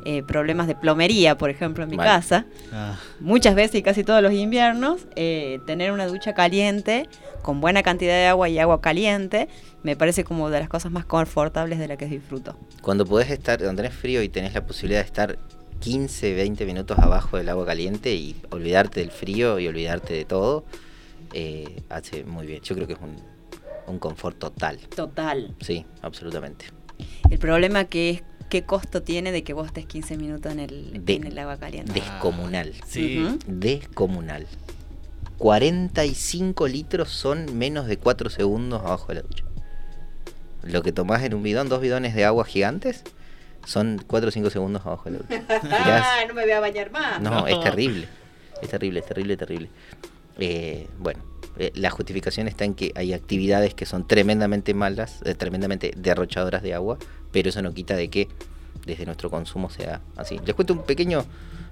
eh, 0.04 0.24
problemas 0.24 0.68
de 0.68 0.76
plomería, 0.76 1.38
por 1.38 1.50
ejemplo, 1.50 1.84
en 1.84 1.90
mi 1.90 1.98
casa, 1.98 2.46
ah. 2.74 2.98
muchas 3.20 3.54
veces 3.54 3.76
y 3.76 3.84
casi 3.84 4.04
todos 4.04 4.22
los 4.22 4.34
inviernos, 4.34 5.08
eh, 5.16 5.60
tener 5.68 5.92
una 5.92 6.08
ducha 6.08 6.34
caliente 6.34 7.08
con 7.44 7.62
buena 7.62 7.84
cantidad 7.84 8.14
de 8.14 8.26
agua 8.26 8.50
y 8.50 8.58
agua 8.58 8.82
caliente, 8.82 9.48
me 9.84 9.96
parece 9.96 10.24
como 10.24 10.50
de 10.50 10.60
las 10.60 10.70
cosas 10.70 10.92
más 10.92 11.06
confortables 11.06 11.78
de 11.78 11.88
las 11.88 11.98
que 11.98 12.08
disfruto. 12.08 12.58
Cuando 12.82 13.06
podés 13.06 13.30
estar, 13.30 13.60
cuando 13.60 13.82
tenés 13.82 13.96
frío 13.96 14.24
y 14.24 14.30
tenés 14.30 14.54
la 14.54 14.66
posibilidad 14.66 15.02
de 15.02 15.06
estar 15.06 15.38
15, 15.82 16.34
20 16.36 16.66
minutos 16.66 16.98
abajo 17.00 17.38
del 17.38 17.50
agua 17.50 17.66
caliente 17.66 18.14
y 18.14 18.36
olvidarte 18.52 19.02
del 19.02 19.12
frío 19.12 19.60
y 19.60 19.68
olvidarte 19.68 20.14
de 20.14 20.26
todo, 20.26 20.64
eh, 21.34 21.82
hace 21.90 22.24
muy 22.24 22.48
bien. 22.48 22.62
Yo 22.62 22.76
creo 22.76 22.88
que 22.88 22.94
es 22.94 23.00
un, 23.02 23.16
un 23.88 24.00
confort 24.00 24.38
total. 24.38 24.78
Total. 24.96 25.54
Sí, 25.60 25.86
absolutamente. 26.02 26.66
El 27.30 27.40
problema 27.40 27.86
que 27.86 28.12
es 28.12 28.24
qué 28.50 28.64
costo 28.64 29.02
tiene 29.02 29.32
de 29.32 29.44
que 29.44 29.54
vos 29.54 29.68
estés 29.68 29.86
15 29.86 30.18
minutos 30.18 30.52
en 30.52 30.60
el, 30.60 31.04
en 31.08 31.26
el 31.26 31.38
agua 31.40 31.58
caliente. 31.58 31.94
Descomunal. 31.94 32.74
sí. 32.86 33.26
Descomunal. 33.48 34.46
45 35.38 36.68
litros 36.68 37.10
son 37.10 37.58
menos 37.58 37.88
de 37.88 37.98
4 37.98 38.30
segundos 38.30 38.82
abajo 38.82 39.08
de 39.08 39.16
la 39.16 39.22
ducha. 39.22 39.44
Lo 40.62 40.84
que 40.84 40.92
tomás 40.92 41.24
en 41.24 41.34
un 41.34 41.42
bidón, 41.42 41.68
dos 41.68 41.82
bidones 41.82 42.14
de 42.14 42.26
agua 42.26 42.46
gigantes, 42.46 43.04
son 43.66 44.04
4 44.06 44.30
o 44.30 44.32
5 44.32 44.50
segundos 44.50 44.86
abajo 44.86 45.10
de 45.10 45.12
la 45.12 45.18
ducha. 45.20 45.44
Ah, 45.72 46.20
no 46.28 46.34
me 46.34 46.44
voy 46.44 46.52
a 46.52 46.60
bañar 46.60 46.92
más. 46.92 47.22
No, 47.22 47.48
es 47.48 47.60
terrible. 47.62 48.08
Es 48.62 48.70
terrible, 48.70 49.00
es 49.00 49.06
terrible, 49.06 49.38
terrible. 49.38 49.70
Eh, 50.38 50.88
bueno, 51.00 51.24
eh, 51.58 51.72
la 51.76 51.90
justificación 51.90 52.48
está 52.48 52.66
en 52.66 52.74
que 52.74 52.92
hay 52.96 53.14
actividades 53.14 53.74
que 53.74 53.86
son 53.86 54.08
tremendamente 54.08 54.74
malas, 54.74 55.20
eh, 55.26 55.36
tremendamente 55.36 55.94
derrochadoras 55.98 56.64
de 56.64 56.74
agua, 56.74 56.98
pero 57.32 57.50
eso 57.50 57.62
no 57.62 57.74
quita 57.74 57.96
de 57.96 58.10
que 58.10 58.28
desde 58.86 59.06
nuestro 59.06 59.30
consumo 59.30 59.70
sea 59.70 60.02
así. 60.16 60.40
Les 60.46 60.56
cuento 60.56 60.74
un 60.74 60.84
pequeño, 60.84 61.26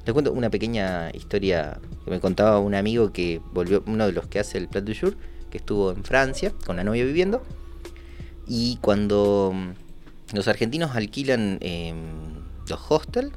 les 0.05 0.13
cuento 0.13 0.31
una 0.33 0.49
pequeña 0.49 1.09
historia 1.11 1.79
que 2.03 2.11
me 2.11 2.19
contaba 2.19 2.59
un 2.59 2.75
amigo 2.75 3.11
que 3.11 3.41
volvió, 3.53 3.83
uno 3.87 4.05
de 4.05 4.11
los 4.11 4.27
que 4.27 4.39
hace 4.39 4.57
el 4.57 4.67
Plat 4.67 4.83
du 4.83 4.93
Jour, 4.93 5.15
que 5.49 5.57
estuvo 5.57 5.91
en 5.91 6.03
Francia 6.03 6.53
con 6.65 6.75
la 6.75 6.83
novia 6.83 7.05
viviendo, 7.05 7.41
y 8.47 8.77
cuando 8.81 9.53
los 10.33 10.47
argentinos 10.47 10.95
alquilan 10.95 11.57
em, 11.61 11.97
los 12.67 12.79
hostels, 12.89 13.31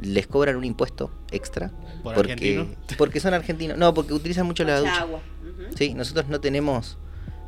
les 0.00 0.26
cobran 0.26 0.56
un 0.56 0.64
impuesto 0.64 1.10
extra 1.32 1.72
porque 2.02 2.66
porque 2.98 3.18
son 3.18 3.32
argentinos 3.32 3.78
no 3.78 3.94
porque 3.94 4.12
utilizan 4.12 4.46
mucho 4.46 4.62
la 4.62 4.78
ducha 4.78 5.00
agua. 5.00 5.20
sí 5.74 5.94
nosotros 5.94 6.28
no 6.28 6.38
tenemos 6.38 6.98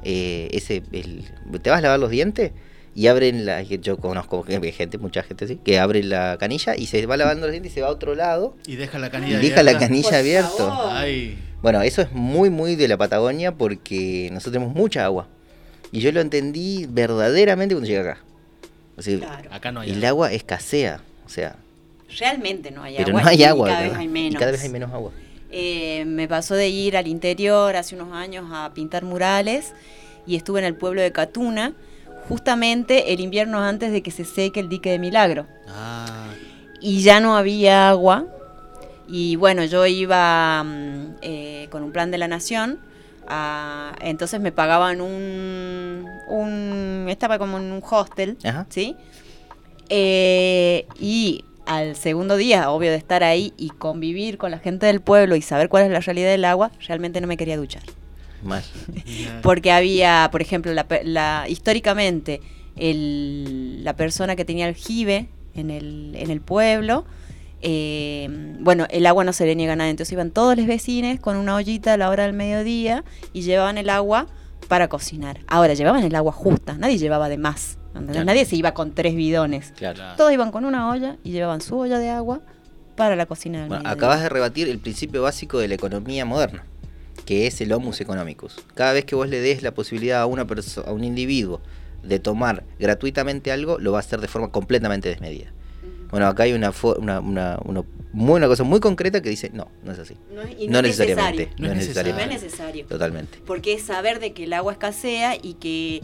eh, 0.02 0.48
ese 0.52 0.80
te 0.80 1.70
vas 1.70 1.80
a 1.80 1.82
lavar 1.82 2.00
los 2.00 2.10
dientes 2.10 2.52
y 2.98 3.06
abren 3.06 3.46
la. 3.46 3.62
Yo 3.62 3.96
conozco 3.98 4.42
gente, 4.42 4.98
mucha 4.98 5.22
gente 5.22 5.46
sí, 5.46 5.60
que 5.64 5.78
abre 5.78 6.02
la 6.02 6.36
canilla 6.36 6.74
y 6.76 6.86
se 6.86 7.06
va 7.06 7.16
lavando 7.16 7.46
la 7.46 7.52
gente 7.52 7.68
y 7.68 7.70
se 7.70 7.80
va 7.80 7.86
a 7.86 7.90
otro 7.90 8.16
lado. 8.16 8.56
Y 8.66 8.74
deja 8.74 8.98
la 8.98 9.08
canilla 9.08 9.36
abierta. 9.38 9.62
Deja 9.62 9.72
la 9.72 9.78
canilla 9.78 10.18
abierta. 10.18 11.06
Bueno, 11.62 11.82
eso 11.82 12.02
es 12.02 12.10
muy, 12.10 12.50
muy 12.50 12.74
de 12.74 12.88
la 12.88 12.96
Patagonia 12.96 13.54
porque 13.54 14.30
nosotros 14.32 14.54
tenemos 14.54 14.74
mucha 14.74 15.04
agua. 15.04 15.28
Y 15.92 16.00
yo 16.00 16.10
lo 16.10 16.20
entendí 16.20 16.86
verdaderamente 16.88 17.76
cuando 17.76 17.86
llegué 17.86 18.00
acá. 18.00 18.18
Acá 19.50 19.72
no 19.72 19.80
hay 19.80 19.90
El 19.90 20.04
agua 20.04 20.32
escasea, 20.32 21.00
o 21.26 21.28
sea. 21.28 21.56
Realmente 22.18 22.70
no 22.70 22.82
hay 22.82 22.96
agua. 22.96 23.04
Pero 23.04 23.18
no 23.18 23.28
hay 23.28 23.44
agua. 23.44 23.68
cada 23.68 23.82
vez 23.82 23.94
hay 23.96 24.08
menos. 24.08 24.34
Y 24.34 24.36
cada 24.36 24.50
vez 24.50 24.62
hay 24.62 24.68
menos 24.70 24.92
agua. 24.92 25.12
Eh, 25.50 26.04
me 26.06 26.28
pasó 26.28 26.54
de 26.54 26.68
ir 26.68 26.96
al 26.96 27.06
interior 27.06 27.74
hace 27.76 27.94
unos 27.94 28.12
años 28.12 28.46
a 28.52 28.72
pintar 28.74 29.04
murales 29.04 29.72
y 30.26 30.36
estuve 30.36 30.60
en 30.60 30.66
el 30.66 30.74
pueblo 30.74 31.00
de 31.00 31.10
Catuna 31.10 31.74
justamente 32.28 33.14
el 33.14 33.20
invierno 33.20 33.62
antes 33.62 33.90
de 33.90 34.02
que 34.02 34.10
se 34.10 34.24
seque 34.24 34.60
el 34.60 34.68
dique 34.68 34.90
de 34.90 34.98
Milagro. 34.98 35.46
Ah. 35.68 36.26
Y 36.80 37.00
ya 37.00 37.20
no 37.20 37.36
había 37.36 37.88
agua. 37.88 38.26
Y 39.08 39.36
bueno, 39.36 39.64
yo 39.64 39.86
iba 39.86 40.62
mm, 40.62 41.16
eh, 41.22 41.68
con 41.70 41.82
un 41.82 41.92
plan 41.92 42.10
de 42.10 42.18
la 42.18 42.28
nación. 42.28 42.78
entonces 44.00 44.40
me 44.40 44.52
pagaban 44.52 45.00
un, 45.00 46.07
un, 46.28 47.06
Estaba 47.08 47.38
como 47.38 47.58
en 47.58 47.72
un 47.72 47.82
hostel, 47.88 48.36
¿sí? 48.68 48.96
Eh, 49.88 50.86
y 51.00 51.44
al 51.66 51.96
segundo 51.96 52.36
día, 52.36 52.70
obvio 52.70 52.90
de 52.90 52.96
estar 52.96 53.22
ahí 53.22 53.52
y 53.56 53.68
convivir 53.70 54.38
con 54.38 54.50
la 54.50 54.58
gente 54.58 54.86
del 54.86 55.00
pueblo 55.00 55.36
y 55.36 55.42
saber 55.42 55.68
cuál 55.68 55.84
es 55.84 55.90
la 55.90 56.00
realidad 56.00 56.30
del 56.30 56.44
agua, 56.44 56.70
realmente 56.86 57.20
no 57.20 57.26
me 57.26 57.36
quería 57.36 57.56
duchar. 57.56 57.82
Porque 59.42 59.72
había, 59.72 60.28
por 60.30 60.40
ejemplo, 60.40 60.72
la, 60.72 61.46
históricamente, 61.48 62.40
la 62.76 63.96
persona 63.96 64.36
que 64.36 64.44
tenía 64.44 64.66
aljibe 64.66 65.28
en 65.54 65.70
el, 65.70 66.14
en 66.14 66.30
el 66.30 66.40
pueblo, 66.40 67.04
eh, 67.60 68.28
bueno, 68.60 68.86
el 68.90 69.04
agua 69.06 69.24
no 69.24 69.32
se 69.32 69.44
le 69.44 69.56
niega 69.56 69.72
a 69.72 69.76
nadie, 69.76 69.90
entonces 69.90 70.12
iban 70.12 70.30
todos 70.30 70.56
los 70.56 70.66
vecinos 70.66 71.18
con 71.20 71.36
una 71.36 71.56
ollita 71.56 71.94
a 71.94 71.96
la 71.96 72.08
hora 72.08 72.24
del 72.24 72.32
mediodía 72.32 73.04
y 73.32 73.42
llevaban 73.42 73.78
el 73.78 73.90
agua 73.90 74.28
para 74.68 74.88
cocinar. 74.88 75.40
Ahora, 75.46 75.74
llevaban 75.74 76.04
el 76.04 76.14
agua 76.14 76.32
justa, 76.32 76.74
nadie 76.78 76.98
llevaba 76.98 77.28
de 77.28 77.38
más. 77.38 77.78
Nadie 77.94 78.44
se 78.44 78.54
iba 78.54 78.74
con 78.74 78.94
tres 78.94 79.16
bidones. 79.16 79.72
Todos 80.16 80.32
iban 80.32 80.52
con 80.52 80.64
una 80.64 80.90
olla 80.90 81.16
y 81.24 81.32
llevaban 81.32 81.60
su 81.60 81.76
olla 81.76 81.98
de 81.98 82.10
agua 82.10 82.40
para 82.96 83.16
la 83.16 83.26
cocina. 83.26 83.66
acabas 83.84 84.22
de 84.22 84.28
rebatir 84.28 84.68
el 84.68 84.78
principio 84.78 85.22
básico 85.22 85.58
de 85.58 85.68
la 85.68 85.74
economía 85.74 86.24
moderna 86.24 86.64
que 87.28 87.46
es 87.46 87.60
el 87.60 87.72
homus 87.72 88.00
economicus. 88.00 88.56
Cada 88.74 88.94
vez 88.94 89.04
que 89.04 89.14
vos 89.14 89.28
le 89.28 89.38
des 89.42 89.62
la 89.62 89.74
posibilidad 89.74 90.22
a, 90.22 90.24
una 90.24 90.46
a 90.86 90.92
un 90.92 91.04
individuo 91.04 91.60
de 92.02 92.18
tomar 92.18 92.64
gratuitamente 92.78 93.52
algo, 93.52 93.78
lo 93.78 93.92
va 93.92 93.98
a 93.98 94.00
hacer 94.00 94.22
de 94.22 94.28
forma 94.28 94.50
completamente 94.50 95.10
desmedida. 95.10 95.52
Bueno, 96.10 96.26
acá 96.26 96.44
hay 96.44 96.54
una, 96.54 96.72
una, 96.96 97.20
una, 97.20 97.58
una, 97.66 97.84
cosa 98.12 98.64
muy 98.64 98.80
concreta 98.80 99.20
que 99.20 99.30
dice, 99.30 99.50
no, 99.52 99.70
no 99.84 99.92
es 99.92 99.98
así. 99.98 100.16
No, 100.68 100.82
necesariamente. 100.82 101.50
No, 101.58 101.68
es 101.68 101.76
necesariamente. 101.76 102.26
No 102.26 102.34
es 102.34 102.42
necesario. 102.42 102.86
Totalmente. 102.86 103.38
Porque 103.46 103.74
es 103.74 103.82
saber 103.82 104.20
de 104.20 104.32
que 104.32 104.44
el 104.44 104.52
agua 104.52 104.72
escasea 104.72 105.36
y 105.40 105.54
que 105.54 106.02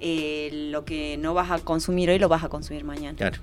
eh, 0.00 0.50
lo 0.70 0.84
que 0.84 1.16
no 1.16 1.34
vas 1.34 1.50
a 1.50 1.58
consumir 1.58 2.10
hoy 2.10 2.18
lo 2.18 2.28
vas 2.28 2.44
a 2.44 2.48
consumir 2.48 2.84
mañana. 2.84 3.16
Claro. 3.16 3.38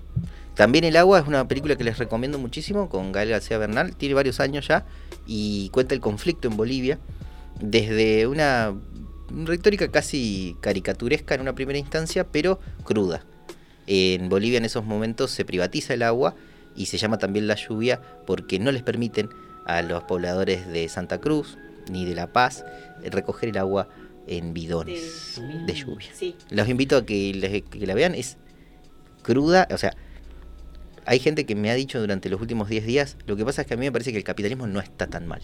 También 0.56 0.84
El 0.84 0.98
agua 0.98 1.20
es 1.20 1.28
una 1.28 1.48
película 1.48 1.76
que 1.76 1.84
les 1.84 1.98
recomiendo 1.98 2.38
muchísimo 2.38 2.90
con 2.90 3.12
Gael 3.12 3.30
García 3.30 3.58
Bernal, 3.58 3.96
tiene 3.96 4.16
varios 4.16 4.40
años 4.40 4.68
ya 4.68 4.86
y 5.26 5.70
cuenta 5.70 5.96
el 5.96 6.02
conflicto 6.02 6.48
en 6.50 6.58
Bolivia 6.58 7.00
desde 7.62 8.28
una 8.28 8.76
retórica 9.30 9.90
casi 9.90 10.58
caricaturesca 10.60 11.36
en 11.36 11.42
una 11.42 11.56
primera 11.56 11.80
instancia, 11.80 12.28
pero 12.28 12.60
cruda. 12.84 13.24
En 13.88 14.30
Bolivia 14.30 14.58
en 14.58 14.66
esos 14.66 14.84
momentos 14.84 15.32
se 15.32 15.46
privatiza 15.46 15.94
el 15.94 16.04
agua 16.04 16.36
y 16.76 16.88
se 16.88 16.98
llama 16.98 17.18
también 17.18 17.48
la 17.48 17.56
lluvia 17.56 18.02
porque 18.26 18.60
no 18.60 18.72
les 18.72 18.84
permiten 18.84 19.30
a 19.66 19.82
los 19.82 20.04
pobladores 20.04 20.68
de 20.68 20.88
Santa 20.90 21.20
Cruz 21.20 21.58
ni 21.90 22.06
de 22.06 22.16
La 22.16 22.32
Paz 22.32 22.66
recoger 23.04 23.50
el 23.50 23.58
agua 23.58 23.90
en 24.28 24.54
bidones 24.54 25.42
de, 25.66 25.74
lluvia. 25.74 26.10
Los 26.50 26.70
invito 26.70 26.98
a 26.98 27.06
que, 27.06 27.64
que 27.70 27.86
la 27.88 27.94
vean, 27.94 28.16
es 28.16 28.38
cruda, 29.24 29.68
o 29.72 29.78
sea, 29.78 29.96
hay 31.06 31.20
gente 31.20 31.46
que 31.46 31.56
me 31.56 31.72
ha 31.72 31.76
dicho 31.76 32.00
durante 32.00 32.30
los 32.30 32.40
últimos 32.40 32.70
10 32.70 32.86
días, 32.86 33.18
lo 33.26 33.36
que 33.36 33.46
pasa 33.46 33.62
es 33.62 33.68
que 33.68 33.74
a 33.74 33.78
mí 33.78 33.86
me 33.86 33.92
parece 33.92 34.12
que 34.12 34.18
el 34.18 34.24
capitalismo 34.24 34.68
no 34.68 34.80
está 34.80 35.08
tan 35.08 35.28
mal. 35.28 35.42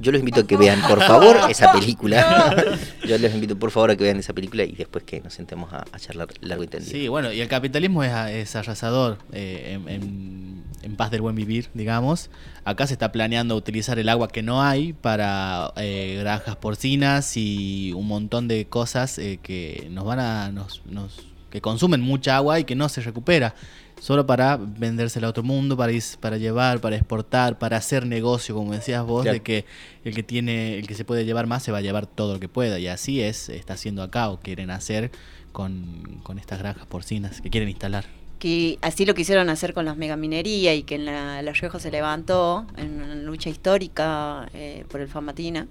Yo 0.00 0.10
los 0.10 0.20
invito 0.20 0.40
a 0.40 0.46
que 0.46 0.56
vean, 0.56 0.80
por 0.82 1.00
favor, 1.02 1.36
esa 1.50 1.72
película. 1.72 2.54
Yo 3.06 3.18
les 3.18 3.34
invito, 3.34 3.58
por 3.58 3.70
favor, 3.70 3.90
a 3.90 3.96
que 3.96 4.04
vean 4.04 4.18
esa 4.18 4.32
película 4.32 4.64
y 4.64 4.72
después 4.72 5.04
que 5.04 5.20
nos 5.20 5.34
sentemos 5.34 5.72
a, 5.72 5.84
charlar 5.98 6.28
largo 6.40 6.64
y 6.64 6.66
tendido. 6.66 6.92
Sí, 6.92 7.08
bueno, 7.08 7.32
y 7.32 7.40
el 7.40 7.48
capitalismo 7.48 8.02
es, 8.02 8.56
arrasador 8.56 9.18
eh, 9.32 9.78
en, 9.86 10.96
paz 10.96 11.10
del 11.10 11.22
buen 11.22 11.34
vivir, 11.34 11.68
digamos. 11.74 12.30
Acá 12.64 12.86
se 12.86 12.94
está 12.94 13.12
planeando 13.12 13.56
utilizar 13.56 13.98
el 13.98 14.08
agua 14.08 14.28
que 14.28 14.42
no 14.42 14.62
hay 14.62 14.92
para 14.92 15.72
eh, 15.76 16.18
granjas 16.20 16.56
porcinas 16.56 17.36
y 17.36 17.92
un 17.94 18.06
montón 18.06 18.46
de 18.46 18.66
cosas 18.66 19.18
eh, 19.18 19.38
que 19.42 19.88
nos 19.90 20.04
van 20.04 20.20
a... 20.20 20.52
Nos, 20.52 20.82
nos, 20.86 21.32
que 21.50 21.60
consumen 21.60 22.00
mucha 22.00 22.36
agua 22.36 22.60
y 22.60 22.64
que 22.64 22.74
no 22.74 22.88
se 22.88 23.02
recupera 23.02 23.54
solo 24.02 24.26
para 24.26 24.56
vendérsela 24.56 25.28
a 25.28 25.30
otro 25.30 25.44
mundo, 25.44 25.76
para 25.76 25.92
ir, 25.92 26.02
para 26.18 26.36
llevar, 26.36 26.80
para 26.80 26.96
exportar, 26.96 27.60
para 27.60 27.76
hacer 27.76 28.04
negocio, 28.04 28.52
como 28.52 28.72
decías 28.72 29.06
vos, 29.06 29.24
de 29.24 29.42
que 29.42 29.64
el 30.04 30.12
que 30.12 30.24
tiene, 30.24 30.76
el 30.76 30.88
que 30.88 30.94
se 30.94 31.04
puede 31.04 31.24
llevar 31.24 31.46
más 31.46 31.62
se 31.62 31.70
va 31.70 31.78
a 31.78 31.82
llevar 31.82 32.06
todo 32.06 32.34
lo 32.34 32.40
que 32.40 32.48
pueda. 32.48 32.80
Y 32.80 32.88
así 32.88 33.22
es, 33.22 33.48
está 33.48 33.74
haciendo 33.74 34.02
acá 34.02 34.28
o 34.30 34.40
quieren 34.40 34.72
hacer 34.72 35.12
con, 35.52 36.20
estas 36.36 36.58
granjas 36.58 36.84
porcinas 36.86 37.40
que 37.40 37.48
quieren 37.48 37.68
instalar. 37.68 38.06
Que 38.40 38.76
así 38.82 39.06
lo 39.06 39.14
quisieron 39.14 39.48
hacer 39.48 39.72
con 39.72 39.84
las 39.84 39.96
megaminería 39.96 40.74
y 40.74 40.82
que 40.82 40.96
en 40.96 41.04
la, 41.04 41.40
la 41.40 41.52
Rioja 41.52 41.78
se 41.78 41.92
levantó 41.92 42.66
en 42.76 43.00
una 43.00 43.14
lucha 43.14 43.50
histórica 43.50 44.48
eh, 44.52 44.84
por 44.90 45.00
el 45.00 45.06
Famatina. 45.06 45.68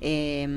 Eh, 0.00 0.48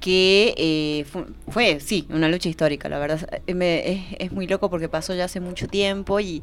que 0.00 0.54
eh, 0.56 1.04
fue, 1.48 1.80
sí, 1.80 2.06
una 2.10 2.28
lucha 2.28 2.48
histórica, 2.48 2.88
la 2.88 2.98
verdad. 2.98 3.40
Eh, 3.46 4.16
es, 4.18 4.32
muy 4.32 4.46
loco 4.46 4.70
porque 4.70 4.88
pasó 4.88 5.14
ya 5.14 5.24
hace 5.24 5.40
mucho 5.40 5.68
tiempo 5.68 6.20
y, 6.20 6.42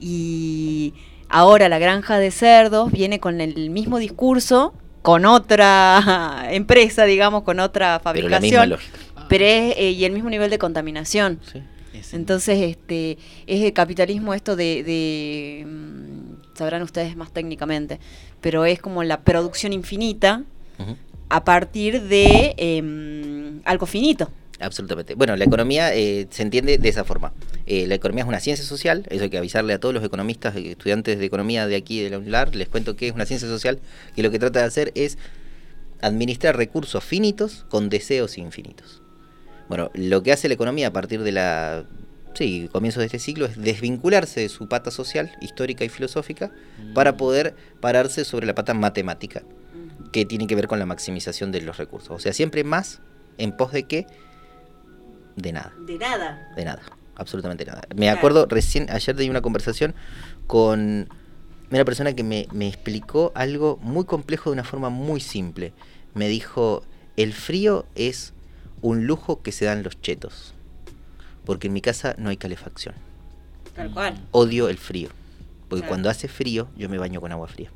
y 0.00 0.94
ahora 1.28 1.68
la 1.68 1.78
granja 1.78 2.18
de 2.18 2.30
cerdos 2.30 2.90
viene 2.92 3.20
con 3.20 3.40
el 3.40 3.70
mismo 3.70 3.98
discurso, 3.98 4.74
con 5.02 5.24
otra 5.24 6.46
empresa, 6.50 7.04
digamos, 7.04 7.42
con 7.42 7.60
otra 7.60 8.00
fabricación. 8.00 8.76
Pero 9.28 9.44
eh, 9.44 9.94
y 9.96 10.04
el 10.04 10.12
mismo 10.12 10.30
nivel 10.30 10.50
de 10.50 10.58
contaminación. 10.58 11.40
Entonces, 12.12 12.60
este, 12.60 13.18
es 13.46 13.62
el 13.62 13.72
capitalismo 13.72 14.34
esto 14.34 14.54
de, 14.54 15.64
mm, 15.66 16.56
sabrán 16.56 16.82
ustedes 16.82 17.16
más 17.16 17.32
técnicamente, 17.32 17.98
pero 18.40 18.64
es 18.64 18.80
como 18.80 19.02
la 19.02 19.20
producción 19.20 19.72
infinita 19.72 20.44
a 21.28 21.44
partir 21.44 22.02
de 22.02 22.54
em, 22.56 23.60
algo 23.64 23.86
finito. 23.86 24.30
Absolutamente. 24.58 25.14
Bueno, 25.14 25.36
la 25.36 25.44
economía 25.44 25.94
eh, 25.94 26.26
se 26.30 26.42
entiende 26.42 26.78
de 26.78 26.88
esa 26.88 27.04
forma. 27.04 27.32
Eh, 27.66 27.86
la 27.86 27.94
economía 27.94 28.22
es 28.24 28.28
una 28.28 28.40
ciencia 28.40 28.64
social, 28.64 29.04
eso 29.10 29.24
hay 29.24 29.30
que 29.30 29.38
avisarle 29.38 29.74
a 29.74 29.80
todos 29.80 29.94
los 29.94 30.02
economistas, 30.02 30.56
eh, 30.56 30.70
estudiantes 30.70 31.18
de 31.18 31.24
economía 31.26 31.66
de 31.66 31.76
aquí 31.76 32.02
de 32.02 32.10
la 32.10 32.18
UNLAR, 32.18 32.54
les 32.54 32.68
cuento 32.68 32.96
que 32.96 33.08
es 33.08 33.14
una 33.14 33.26
ciencia 33.26 33.48
social 33.48 33.80
que 34.14 34.22
lo 34.22 34.30
que 34.30 34.38
trata 34.38 34.60
de 34.60 34.66
hacer 34.66 34.92
es 34.94 35.18
administrar 36.00 36.56
recursos 36.56 37.04
finitos 37.04 37.66
con 37.68 37.90
deseos 37.90 38.38
infinitos. 38.38 39.02
Bueno, 39.68 39.90
lo 39.94 40.22
que 40.22 40.32
hace 40.32 40.48
la 40.48 40.54
economía 40.54 40.88
a 40.88 40.92
partir 40.92 41.22
de 41.22 41.32
la 41.32 41.84
sí, 42.34 42.68
comienzo 42.72 43.00
de 43.00 43.06
este 43.06 43.18
ciclo 43.18 43.46
es 43.46 43.60
desvincularse 43.60 44.40
de 44.40 44.48
su 44.48 44.68
pata 44.68 44.90
social, 44.90 45.32
histórica 45.40 45.84
y 45.84 45.88
filosófica, 45.88 46.52
para 46.94 47.12
mm. 47.12 47.16
poder 47.16 47.54
pararse 47.80 48.24
sobre 48.24 48.46
la 48.46 48.54
pata 48.54 48.74
matemática 48.74 49.42
que 50.16 50.24
tiene 50.24 50.46
que 50.46 50.54
ver 50.54 50.66
con 50.66 50.78
la 50.78 50.86
maximización 50.86 51.52
de 51.52 51.60
los 51.60 51.76
recursos. 51.76 52.08
O 52.10 52.18
sea, 52.18 52.32
siempre 52.32 52.64
más 52.64 53.02
en 53.36 53.54
pos 53.54 53.70
de 53.72 53.82
qué? 53.82 54.06
De 55.36 55.52
nada. 55.52 55.74
De 55.80 55.98
nada. 55.98 56.54
De 56.56 56.64
nada, 56.64 56.80
absolutamente 57.16 57.66
nada. 57.66 57.82
Me 57.94 58.08
acuerdo 58.08 58.46
recién, 58.46 58.86
ayer 58.88 59.14
tenía 59.14 59.30
una 59.30 59.42
conversación 59.42 59.94
con 60.46 61.10
una 61.70 61.84
persona 61.84 62.14
que 62.14 62.22
me, 62.24 62.48
me 62.50 62.66
explicó 62.66 63.30
algo 63.34 63.78
muy 63.82 64.06
complejo 64.06 64.48
de 64.48 64.54
una 64.54 64.64
forma 64.64 64.88
muy 64.88 65.20
simple. 65.20 65.74
Me 66.14 66.28
dijo, 66.28 66.82
el 67.18 67.34
frío 67.34 67.84
es 67.94 68.32
un 68.80 69.06
lujo 69.06 69.42
que 69.42 69.52
se 69.52 69.66
dan 69.66 69.82
los 69.82 70.00
chetos, 70.00 70.54
porque 71.44 71.66
en 71.66 71.74
mi 71.74 71.82
casa 71.82 72.14
no 72.16 72.30
hay 72.30 72.38
calefacción. 72.38 72.94
Tal 73.74 73.92
cual. 73.92 74.18
Odio 74.30 74.70
el 74.70 74.78
frío, 74.78 75.10
porque 75.68 75.86
cuando 75.86 76.08
hace 76.08 76.26
frío 76.26 76.68
yo 76.74 76.88
me 76.88 76.96
baño 76.96 77.20
con 77.20 77.32
agua 77.32 77.48
fría. 77.48 77.70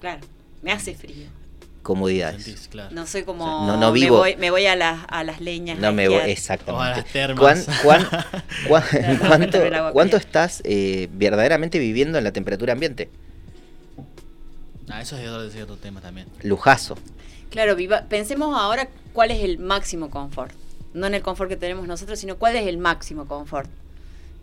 Claro 0.00 0.33
me 0.64 0.72
hace 0.72 0.94
frío. 0.94 1.26
Comodidades. 1.82 2.70
No 2.90 3.06
soy 3.06 3.24
como. 3.24 3.76
No, 3.76 3.92
vivo. 3.92 4.24
Me 4.38 4.50
voy, 4.50 4.64
a, 4.64 4.74
las, 4.74 5.04
a 5.06 5.22
las 5.22 5.42
leñas. 5.42 5.78
No 5.78 5.92
me 5.92 6.08
voy, 6.08 6.30
exactamente. 6.30 7.04
cuánto, 8.68 9.60
¿Cuánto 9.92 10.16
estás 10.16 10.62
eh, 10.64 11.10
verdaderamente 11.12 11.78
viviendo 11.78 12.16
en 12.16 12.24
la 12.24 12.32
temperatura 12.32 12.72
ambiente? 12.72 13.10
Ah, 14.88 15.02
eso 15.02 15.18
es 15.18 15.62
otro 15.62 15.76
tema 15.76 16.00
también. 16.00 16.26
Lujazo. 16.42 16.96
Claro, 17.50 17.76
viva, 17.76 18.04
pensemos 18.08 18.58
ahora 18.58 18.88
cuál 19.12 19.30
es 19.30 19.44
el 19.44 19.58
máximo 19.58 20.08
confort. 20.08 20.52
No 20.94 21.06
en 21.06 21.14
el 21.14 21.20
confort 21.20 21.50
que 21.50 21.56
tenemos 21.56 21.86
nosotros, 21.86 22.18
sino 22.18 22.36
cuál 22.36 22.56
es 22.56 22.66
el 22.66 22.78
máximo 22.78 23.26
confort 23.26 23.68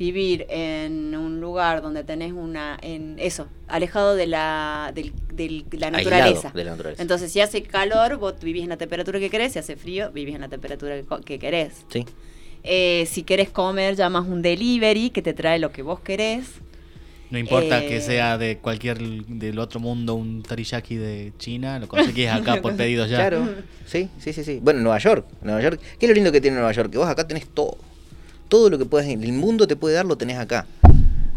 vivir 0.02 0.48
en 0.50 1.16
un 1.16 1.40
lugar 1.40 1.84
donde 1.84 2.04
tenés 2.04 2.34
una, 2.34 2.76
en 2.82 3.18
eso, 3.20 3.48
alejado 3.68 4.16
de 4.16 4.26
la, 4.26 4.92
de 4.96 5.64
la 5.74 5.92
naturaleza. 5.92 6.52
Entonces, 6.98 7.32
si 7.32 7.40
hace 7.40 7.62
calor, 7.62 8.18
vos 8.18 8.34
vivís 8.42 8.64
en 8.64 8.70
la 8.70 8.78
temperatura 8.78 9.20
que 9.20 9.30
querés, 9.30 9.54
si 9.54 9.60
hace 9.60 9.76
frío, 9.76 10.12
vivís 10.12 10.34
en 10.34 10.42
la 10.42 10.48
temperatura 10.50 10.96
que, 11.24 11.38
querés. 11.38 11.86
Sí. 11.90 12.04
Eh, 12.64 13.08
si 13.12 13.22
querés 13.22 13.52
comer, 13.52 13.96
llamas 13.96 14.28
un 14.28 14.42
delivery 14.42 15.12
que 15.12 15.22
te 15.22 15.34
trae 15.34 15.60
lo 15.60 15.72
que 15.72 15.84
vos 15.84 16.00
querés. 16.00 16.48
No 17.30 17.38
importa 17.38 17.82
que 17.82 17.98
eh, 17.98 18.02
sea 18.02 18.40
de 18.40 18.58
cualquier 18.58 18.98
del 18.98 19.60
otro 19.60 19.80
mundo, 19.80 20.16
un 20.16 20.42
teriyaki 20.42 20.96
de 20.96 21.32
China, 21.38 21.78
lo 21.78 21.88
conseguís 21.88 22.28
acá 22.28 22.60
por 22.64 22.76
pedido 22.76 23.06
ya. 23.06 23.18
Claro, 23.18 23.48
sí, 23.86 24.10
sí, 24.18 24.34
sí, 24.34 24.44
sí. 24.44 24.60
Bueno, 24.64 24.80
Nueva 24.80 24.98
York, 24.98 25.28
Nueva 25.44 25.62
York, 25.62 25.80
¿qué 26.00 26.08
es 26.08 26.10
lo 26.10 26.16
lindo 26.16 26.32
que 26.32 26.42
tiene 26.42 26.56
Nueva 26.56 26.72
York? 26.72 26.92
Que 26.92 26.98
vos 26.98 27.08
acá 27.08 27.28
tenés 27.28 27.48
todo 27.48 27.78
todo 28.52 28.70
lo 28.70 28.78
que 28.78 28.84
puedas, 28.84 29.08
el 29.08 29.32
mundo 29.32 29.66
te 29.66 29.78
puede 29.78 29.96
dar, 29.96 30.06
lo 30.06 30.18
tenés 30.18 30.38
acá. 30.38 30.68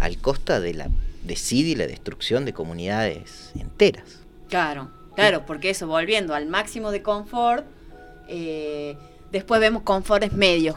Al 0.01 0.19
costa 0.19 0.59
de 0.59 0.75
la 0.75 0.89
decide 1.23 1.69
y 1.69 1.75
la 1.77 1.87
destrucción 1.87 2.45
de 2.45 2.53
comunidades 2.53 3.53
enteras. 3.55 4.19
Claro, 4.49 4.91
claro, 5.15 5.47
porque 5.47 5.71
eso, 5.71 5.87
volviendo 5.87 6.35
al 6.35 6.47
máximo 6.47 6.91
de 6.91 7.03
confort, 7.03 7.65
eh, 8.27 8.97
después 9.31 9.61
vemos 9.61 9.85
confortes 9.85 10.33
medios 10.33 10.75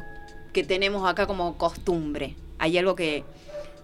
que 0.54 0.63
tenemos 0.63 1.10
acá 1.10 1.26
como 1.26 1.58
costumbre. 1.58 2.36
Hay 2.60 2.78
algo 2.78 2.93
que 2.95 3.23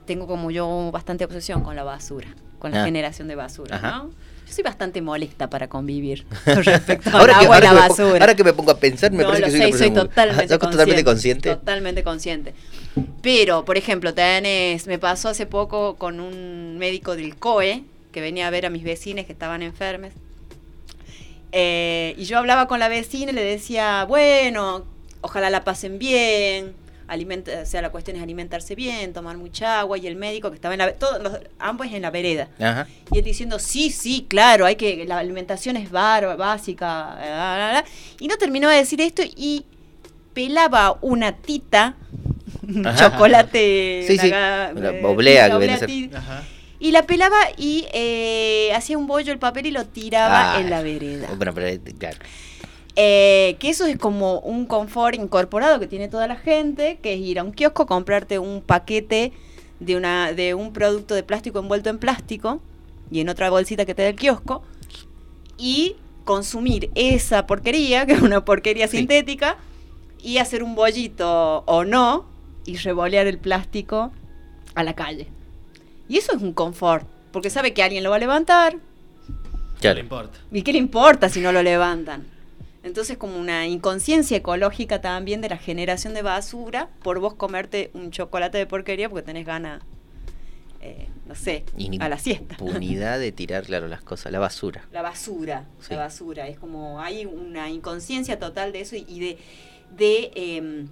tengo 0.05 0.27
como 0.27 0.51
yo 0.51 0.91
bastante 0.91 1.25
obsesión 1.25 1.63
con 1.63 1.75
la 1.75 1.83
basura, 1.83 2.27
con 2.59 2.71
la 2.71 2.83
ah. 2.83 2.85
generación 2.85 3.27
de 3.27 3.33
basura, 3.33 3.79
¿no? 3.79 4.11
Soy 4.53 4.63
bastante 4.63 5.01
molesta 5.01 5.49
para 5.49 5.67
convivir 5.67 6.25
con 6.45 6.63
respecto 6.63 7.09
a 7.09 7.19
ahora 7.19 7.41
y 7.41 7.61
la 7.61 7.73
basura. 7.73 8.19
ahora 8.19 8.35
que 8.35 8.43
me 8.43 8.53
pongo 8.53 8.71
a 8.71 8.77
pensar, 8.77 9.11
me 9.11 9.25
parece 9.25 9.51
que 9.51 9.71
soy, 9.71 9.73
soy 9.73 9.91
totalmente, 9.91 10.57
totalmente 10.57 11.03
consciente. 11.03 11.49
Totalmente 11.55 12.03
consciente. 12.03 12.53
Pero, 13.21 13.65
por 13.65 13.77
ejemplo, 13.77 14.13
tenés, 14.13 14.87
me 14.87 14.99
pasó 14.99 15.29
hace 15.29 15.45
poco 15.45 15.95
con 15.95 16.19
un 16.19 16.77
médico 16.77 17.15
del 17.15 17.35
COE 17.35 17.83
que 18.11 18.21
venía 18.21 18.47
a 18.47 18.49
ver 18.51 18.65
a 18.65 18.69
mis 18.69 18.83
vecinos 18.83 19.25
que 19.25 19.33
estaban 19.33 19.61
enfermos. 19.61 20.11
Eh, 21.51 22.15
y 22.17 22.25
yo 22.25 22.37
hablaba 22.37 22.67
con 22.67 22.79
la 22.79 22.87
vecina 22.87 23.31
y 23.31 23.35
le 23.35 23.43
decía, 23.43 24.05
bueno, 24.05 24.85
ojalá 25.21 25.49
la 25.49 25.63
pasen 25.63 25.99
bien, 25.99 26.73
alimenta, 27.13 27.51
o 27.61 27.65
sea, 27.65 27.81
la 27.81 27.89
cuestión 27.89 28.17
es 28.17 28.23
alimentarse 28.23 28.75
bien, 28.75 29.13
tomar 29.13 29.37
mucha 29.37 29.79
agua, 29.79 29.97
y 29.97 30.07
el 30.07 30.15
médico 30.15 30.49
que 30.49 30.55
estaba 30.55 30.73
en 30.73 30.79
la, 30.79 30.93
todos 30.93 31.21
los, 31.21 31.39
ambos 31.59 31.87
en 31.87 32.01
la 32.01 32.11
vereda. 32.11 32.49
Y 33.11 33.19
él 33.19 33.23
diciendo, 33.23 33.59
sí, 33.59 33.89
sí, 33.89 34.25
claro, 34.27 34.65
hay 34.65 34.75
que, 34.75 35.05
la 35.05 35.19
alimentación 35.19 35.77
es 35.77 35.89
bar, 35.91 36.37
básica, 36.37 37.83
y 38.19 38.27
no 38.27 38.37
terminó 38.37 38.69
de 38.69 38.77
decir 38.77 39.01
esto 39.01 39.23
y 39.23 39.65
pelaba 40.33 40.97
una 41.01 41.33
tita, 41.37 41.95
un 42.67 42.83
chocolate, 42.95 44.05
sí, 44.07 44.17
sí. 44.17 44.31
Eh, 44.33 45.01
oblea 45.03 45.49
que 45.49 45.57
viene 45.57 45.73
a 45.73 45.77
ser. 45.77 45.89
Y 46.79 46.91
la 46.91 47.03
pelaba 47.03 47.37
y 47.55 47.87
eh, 47.93 48.73
hacía 48.75 48.97
un 48.97 49.07
bollo 49.07 49.31
el 49.31 49.39
papel 49.39 49.67
y 49.67 49.71
lo 49.71 49.85
tiraba 49.85 50.55
ah, 50.55 50.59
en 50.59 50.69
la 50.69 50.81
vereda. 50.81 51.29
Bueno, 51.37 51.53
pero, 51.53 51.81
claro. 51.97 52.17
Eh, 52.95 53.55
que 53.59 53.69
eso 53.69 53.85
es 53.85 53.97
como 53.97 54.39
un 54.39 54.67
confort 54.67 55.15
incorporado 55.15 55.79
que 55.79 55.87
tiene 55.87 56.09
toda 56.09 56.27
la 56.27 56.35
gente, 56.35 56.99
que 57.01 57.13
es 57.13 57.19
ir 57.19 57.39
a 57.39 57.43
un 57.43 57.51
kiosco, 57.51 57.87
comprarte 57.87 58.37
un 58.37 58.61
paquete 58.61 59.33
de, 59.79 59.97
una, 59.97 60.33
de 60.33 60.53
un 60.53 60.73
producto 60.73 61.15
de 61.15 61.23
plástico 61.23 61.59
envuelto 61.59 61.89
en 61.89 61.97
plástico 61.97 62.61
y 63.09 63.19
en 63.19 63.29
otra 63.29 63.49
bolsita 63.49 63.85
que 63.85 63.95
te 63.95 64.03
da 64.03 64.09
el 64.09 64.15
kiosco, 64.15 64.63
y 65.57 65.95
consumir 66.23 66.89
esa 66.95 67.45
porquería, 67.47 68.05
que 68.07 68.13
es 68.13 68.21
una 68.21 68.45
porquería 68.45 68.87
sintética, 68.87 69.57
y 70.21 70.37
hacer 70.37 70.63
un 70.63 70.75
bollito 70.75 71.63
o 71.65 71.83
no 71.83 72.25
y 72.65 72.77
revolear 72.77 73.27
el 73.27 73.37
plástico 73.39 74.11
a 74.73 74.83
la 74.83 74.93
calle. 74.93 75.27
Y 76.07 76.17
eso 76.17 76.33
es 76.35 76.41
un 76.41 76.53
confort, 76.53 77.05
porque 77.31 77.49
sabe 77.49 77.73
que 77.73 77.83
alguien 77.83 78.03
lo 78.03 78.11
va 78.11 78.15
a 78.15 78.19
levantar. 78.19 78.77
¿Qué 79.81 79.93
le 79.93 79.99
importa? 79.99 80.39
¿Y 80.51 80.61
qué 80.61 80.71
le 80.71 80.79
importa 80.79 81.27
si 81.27 81.41
no 81.41 81.51
lo 81.51 81.61
levantan? 81.61 82.25
Entonces 82.83 83.17
como 83.17 83.39
una 83.39 83.65
inconsciencia 83.65 84.37
ecológica 84.37 85.01
también 85.01 85.41
de 85.41 85.49
la 85.49 85.57
generación 85.57 86.13
de 86.13 86.21
basura 86.21 86.89
por 87.01 87.19
vos 87.19 87.33
comerte 87.33 87.91
un 87.93 88.11
chocolate 88.11 88.57
de 88.57 88.65
porquería 88.65 89.09
porque 89.09 89.23
tenés 89.23 89.45
ganas, 89.45 89.81
eh, 90.81 91.07
no 91.25 91.33
sé, 91.33 91.63
a 91.99 92.09
la 92.09 92.17
siesta. 92.17 92.57
Unidad 92.59 93.19
de 93.21 93.31
tirar, 93.31 93.63
claro, 93.63 93.87
las 93.87 94.01
cosas, 94.01 94.31
la 94.33 94.39
basura. 94.39 94.85
La 94.91 95.01
basura, 95.01 95.65
la 95.89 95.97
basura. 95.97 96.47
Es 96.47 96.59
como 96.59 96.99
hay 96.99 97.25
una 97.25 97.69
inconsciencia 97.69 98.37
total 98.37 98.73
de 98.73 98.81
eso 98.81 98.97
y 98.97 99.19
de, 99.19 99.37
de 99.95 100.31
em, 100.35 100.89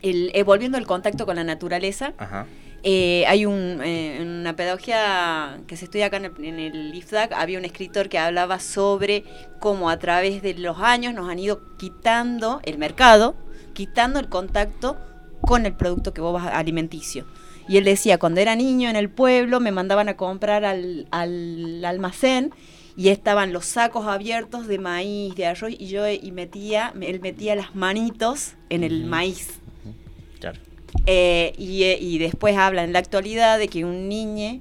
el, 0.00 0.30
eh, 0.34 0.42
volviendo 0.42 0.78
al 0.78 0.86
contacto 0.86 1.26
con 1.26 1.36
la 1.36 1.44
naturaleza. 1.44 2.14
Ajá 2.16 2.46
eh, 2.82 3.24
hay 3.26 3.46
un, 3.46 3.80
eh, 3.82 4.18
una 4.20 4.54
pedagogía 4.54 5.60
que 5.66 5.76
se 5.76 5.86
estudia 5.86 6.06
acá 6.06 6.18
en 6.18 6.26
el, 6.26 6.44
en 6.44 6.58
el, 6.58 6.94
IFDAC, 6.94 7.32
había 7.32 7.58
un 7.58 7.64
escritor 7.64 8.08
que 8.08 8.18
hablaba 8.18 8.60
sobre 8.60 9.24
cómo 9.60 9.90
a 9.90 9.98
través 9.98 10.42
de 10.42 10.54
los 10.54 10.78
años 10.78 11.14
nos 11.14 11.28
han 11.28 11.38
ido 11.38 11.60
quitando 11.76 12.60
el 12.64 12.78
mercado, 12.78 13.34
quitando 13.72 14.20
el 14.20 14.28
contacto 14.28 14.96
con 15.40 15.66
el 15.66 15.74
producto 15.74 16.14
que 16.14 16.20
vos 16.20 16.32
vas 16.32 16.52
alimenticio. 16.52 17.24
Y 17.68 17.78
él 17.78 17.84
decía, 17.84 18.18
cuando 18.18 18.40
era 18.40 18.54
niño 18.54 18.88
en 18.88 18.96
el 18.96 19.10
pueblo 19.10 19.58
me 19.58 19.72
mandaban 19.72 20.08
a 20.08 20.16
comprar 20.16 20.64
al, 20.64 21.08
al 21.10 21.84
almacén 21.84 22.52
y 22.96 23.08
estaban 23.08 23.52
los 23.52 23.66
sacos 23.66 24.06
abiertos 24.06 24.66
de 24.66 24.78
maíz, 24.78 25.34
de 25.34 25.46
arroz, 25.46 25.72
y 25.76 25.88
yo 25.88 26.08
y 26.08 26.30
metía, 26.32 26.92
él 27.00 27.20
metía 27.20 27.54
las 27.56 27.74
manitos 27.74 28.54
en 28.70 28.84
el 28.84 29.04
maíz. 29.04 29.60
Eh, 31.04 31.52
eh, 31.58 31.98
y, 32.00 32.18
después 32.18 32.56
habla 32.56 32.84
en 32.84 32.92
la 32.92 32.98
actualidad 32.98 33.58
de 33.58 33.68
que 33.68 33.84
un 33.84 34.08
niño 34.08 34.60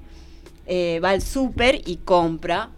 eh, 0.68 1.00
va 1.04 1.12
al 1.12 1.22
súper 1.22 1.82
y 1.86 1.98
compra 1.98 2.70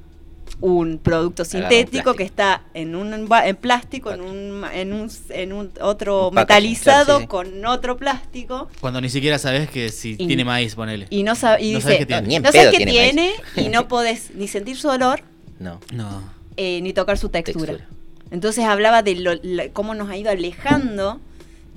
un 0.59 0.97
producto 0.97 1.45
sintético 1.45 2.15
que 2.15 2.23
está 2.23 2.63
en 2.73 2.95
un 2.95 3.13
en 3.13 3.55
plástico, 3.57 4.11
en 4.11 4.21
un, 4.21 4.63
en 4.73 4.93
un, 4.93 5.11
en 5.29 5.53
un 5.53 5.71
otro 5.81 6.31
metalizado 6.31 7.27
con 7.27 7.63
otro 7.65 7.97
plástico. 7.97 8.67
Cuando 8.79 9.01
ni 9.01 9.09
siquiera 9.09 9.37
sabes 9.37 9.69
que 9.69 9.89
si 9.89 10.15
tiene 10.15 10.45
maíz, 10.45 10.73
ponele. 10.73 11.07
Y 11.09 11.23
no, 11.23 11.33
y 11.59 11.75
dice, 11.75 11.97
qué 11.97 12.05
tiene. 12.05 12.39
No 12.39 12.51
sabes 12.51 12.75
qué 12.75 12.85
tiene, 12.85 13.33
y 13.55 13.69
no 13.69 13.87
podés 13.87 14.31
ni 14.33 14.47
sentir 14.47 14.77
su 14.77 14.87
olor. 14.87 15.21
No. 15.59 15.79
No. 15.93 16.23
ni 16.57 16.93
tocar 16.93 17.17
su 17.17 17.29
textura. 17.29 17.87
Entonces 18.31 18.65
hablaba 18.65 19.03
de 19.03 19.69
cómo 19.73 19.93
nos 19.93 20.09
ha 20.09 20.17
ido 20.17 20.31
alejando 20.31 21.19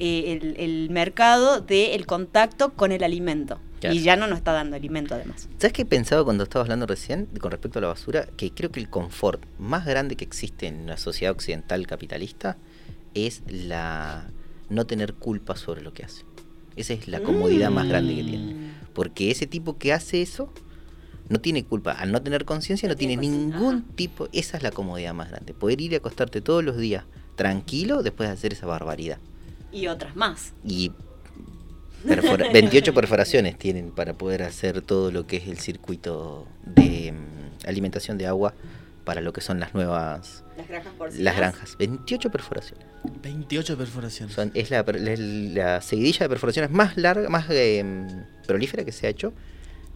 eh, 0.02 0.54
el, 0.56 0.88
mercado 0.88 1.60
del 1.60 2.06
contacto 2.06 2.72
con 2.72 2.90
el 2.90 3.04
alimento. 3.04 3.60
Y 3.82 4.00
ya 4.00 4.16
no 4.16 4.26
nos 4.26 4.38
está 4.38 4.52
dando 4.52 4.76
alimento 4.76 5.14
además. 5.14 5.48
¿Sabes 5.58 5.74
qué 5.74 5.82
he 5.82 5.86
pensado 5.86 6.24
cuando 6.24 6.44
estaba 6.44 6.62
hablando 6.62 6.86
recién 6.86 7.26
con 7.38 7.50
respecto 7.50 7.78
a 7.78 7.82
la 7.82 7.88
basura? 7.88 8.26
Que 8.36 8.50
creo 8.50 8.70
que 8.70 8.80
el 8.80 8.88
confort 8.88 9.44
más 9.58 9.84
grande 9.84 10.16
que 10.16 10.24
existe 10.24 10.66
en 10.66 10.86
la 10.86 10.96
sociedad 10.96 11.32
occidental 11.32 11.86
capitalista 11.86 12.56
es 13.14 13.42
la 13.46 14.30
no 14.70 14.86
tener 14.86 15.14
culpa 15.14 15.54
sobre 15.56 15.82
lo 15.82 15.92
que 15.92 16.04
hace. 16.04 16.24
Esa 16.76 16.94
es 16.94 17.06
la 17.06 17.20
comodidad 17.20 17.70
más 17.70 17.86
grande 17.86 18.16
que 18.16 18.24
tiene. 18.24 18.54
Mm. 18.54 18.70
Porque 18.94 19.30
ese 19.30 19.46
tipo 19.46 19.76
que 19.76 19.92
hace 19.92 20.22
eso 20.22 20.50
no 21.28 21.40
tiene 21.40 21.64
culpa. 21.64 21.92
Al 21.92 22.10
no 22.10 22.22
tener 22.22 22.46
conciencia 22.46 22.88
no, 22.88 22.96
tiene, 22.96 23.18
ningún 23.18 23.82
tipo... 23.82 24.28
Esa 24.32 24.56
es 24.56 24.62
la 24.62 24.70
comodidad 24.70 25.12
más 25.12 25.30
grande. 25.30 25.52
Poder 25.52 25.80
ir 25.80 25.94
a 25.94 25.98
acostarte 25.98 26.40
todos 26.40 26.64
los 26.64 26.78
días 26.78 27.04
tranquilo 27.36 28.02
después 28.02 28.28
de 28.28 28.34
hacer 28.34 28.52
esa 28.52 28.66
barbaridad. 28.66 29.18
Y 29.72 29.86
otras 29.86 30.16
más. 30.16 30.52
Y 30.64 30.92
28 32.04 32.94
perforaciones 32.94 33.58
tienen 33.58 33.90
para 33.90 34.14
poder 34.14 34.42
hacer 34.42 34.82
todo 34.82 35.10
lo 35.10 35.26
que 35.26 35.36
es 35.36 35.48
el 35.48 35.58
circuito 35.58 36.46
de 36.64 37.12
mm, 37.12 37.68
alimentación 37.68 38.18
de 38.18 38.26
agua 38.26 38.54
para 39.04 39.20
lo 39.20 39.32
que 39.32 39.40
son 39.40 39.60
las 39.60 39.74
nuevas... 39.74 40.44
Las 40.56 40.68
granjas 40.68 40.92
porcinas. 40.94 41.24
Las 41.24 41.36
granjas. 41.36 41.76
28 41.78 42.30
perforaciones. 42.30 42.86
28 43.22 43.78
perforaciones. 43.78 44.36
es 44.54 44.70
la, 44.70 45.80
seguidilla 45.80 46.24
de 46.24 46.28
perforaciones 46.28 46.70
más 46.70 46.96
larga, 46.96 47.28
más 47.28 47.46
em, 47.50 48.24
prolífera 48.46 48.84
que 48.84 48.92
se 48.92 49.06
ha 49.06 49.10
hecho 49.10 49.32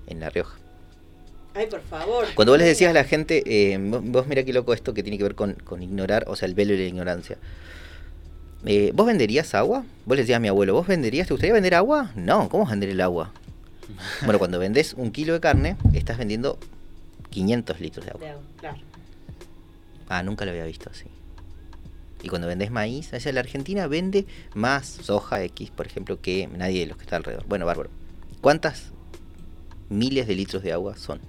en 0.07 0.21
La 0.21 0.31
Rioja. 0.31 0.59
Ay, 1.55 1.67
por 1.67 1.83
favor. 1.83 2.27
Cuando 2.35 2.53
vos 2.53 2.59
les 2.59 2.67
decías 2.67 2.91
a 2.91 2.95
la 2.95 3.05
gente, 3.05 3.73
em, 3.73 3.91
vos, 4.11 4.27
mira 4.27 4.43
qué 4.43 4.53
loco 4.53 4.73
esto 4.73 4.93
que 4.95 5.03
tiene 5.03 5.19
que 5.19 5.25
ver 5.25 5.35
con, 5.35 5.53
con 5.55 5.83
ignorar, 5.83 6.25
o 6.27 6.35
sea, 6.35 6.49
el 6.49 6.55
velo 6.55 6.75
y 6.75 6.79
la 6.79 6.85
ignorancia. 6.85 7.39
Eh, 8.67 8.93
¿Vos 8.95 9.07
venderías 9.07 9.55
agua? 9.55 9.85
Vos 10.07 10.17
le 10.17 10.23
decías 10.23 10.37
a 10.39 10.41
mi 10.41 10.49
abuelo, 10.49 10.75
¿vos 10.75 10.87
venderías? 10.87 11.27
¿Te 11.27 11.35
gustaría 11.35 11.53
vender 11.53 11.75
agua? 11.75 12.13
No, 12.17 12.49
¿cómo 12.49 12.67
vender 12.67 12.89
el 12.89 13.01
agua? 13.01 13.33
bueno, 14.25 14.39
cuando 14.39 14.59
vendes 14.59 14.95
un 14.95 15.11
kilo 15.11 15.35
de 15.35 15.41
carne, 15.41 15.77
estás 15.93 16.17
vendiendo 16.17 16.59
500 17.31 17.81
litros 17.81 18.07
de 18.07 18.11
agua. 18.13 18.41
Claro. 18.59 18.79
Ah, 20.09 20.23
nunca 20.23 20.45
lo 20.45 20.53
había 20.53 20.65
visto 20.65 20.91
así. 20.91 21.07
Y 22.23 22.29
cuando 22.29 22.47
vendes 22.49 22.71
maíz, 22.71 23.13
o 23.13 23.33
la 23.33 23.41
Argentina 23.41 23.87
vende 23.87 24.27
más 24.55 24.87
soja 24.87 25.43
X, 25.43 25.71
por 25.71 25.87
ejemplo, 25.87 26.21
que 26.21 26.47
nadie 26.47 26.81
de 26.81 26.87
los 26.87 26.97
que 26.97 27.05
está 27.05 27.17
alrededor. 27.17 27.45
Bueno, 27.47 27.67
bárbaro. 27.67 27.91
¿Cuántas 28.41 28.93
miles 29.91 30.27
de 30.27 30.35
litros 30.35 30.63
de 30.63 30.73
agua 30.73 30.97
son? 30.97 31.21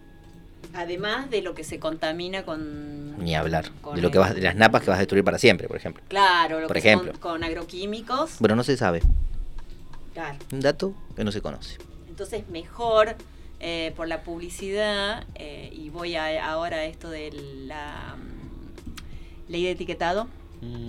Además 0.75 1.29
de 1.29 1.41
lo 1.41 1.55
que 1.55 1.63
se 1.63 1.79
contamina 1.79 2.43
con... 2.43 3.17
Ni 3.23 3.33
hablar. 3.35 3.71
de 3.93 4.01
lo 4.01 4.11
que 4.11 4.17
vas, 4.17 4.35
de 4.35 4.41
las 4.41 4.55
napas 4.55 4.83
que 4.83 4.89
vas 4.89 4.97
a 4.97 4.99
destruir 4.99 5.23
para 5.23 5.37
siempre, 5.37 5.67
por 5.67 5.77
ejemplo. 5.77 6.03
Claro, 6.09 6.59
lo 6.59 6.67
por 6.67 6.77
ejemplo. 6.77 7.13
con 7.19 7.43
agroquímicos. 7.43 8.39
Bueno, 8.39 8.55
no 8.55 8.63
se 8.63 8.75
sabe. 8.75 9.01
Claro. 10.13 10.37
Un 10.51 10.59
dato 10.59 10.93
que 11.15 11.23
no 11.23 11.31
se 11.31 11.41
conoce. 11.41 11.77
Entonces, 12.09 12.47
mejor 12.49 13.15
eh, 13.59 13.93
por 13.95 14.07
la 14.07 14.23
publicidad, 14.23 15.23
eh, 15.35 15.69
y 15.73 15.89
voy 15.89 16.15
a, 16.15 16.45
ahora 16.45 16.77
a 16.77 16.85
esto 16.85 17.09
de 17.09 17.31
la 17.65 18.15
mm, 18.17 19.51
ley 19.51 19.63
de 19.63 19.71
etiquetado. 19.71 20.27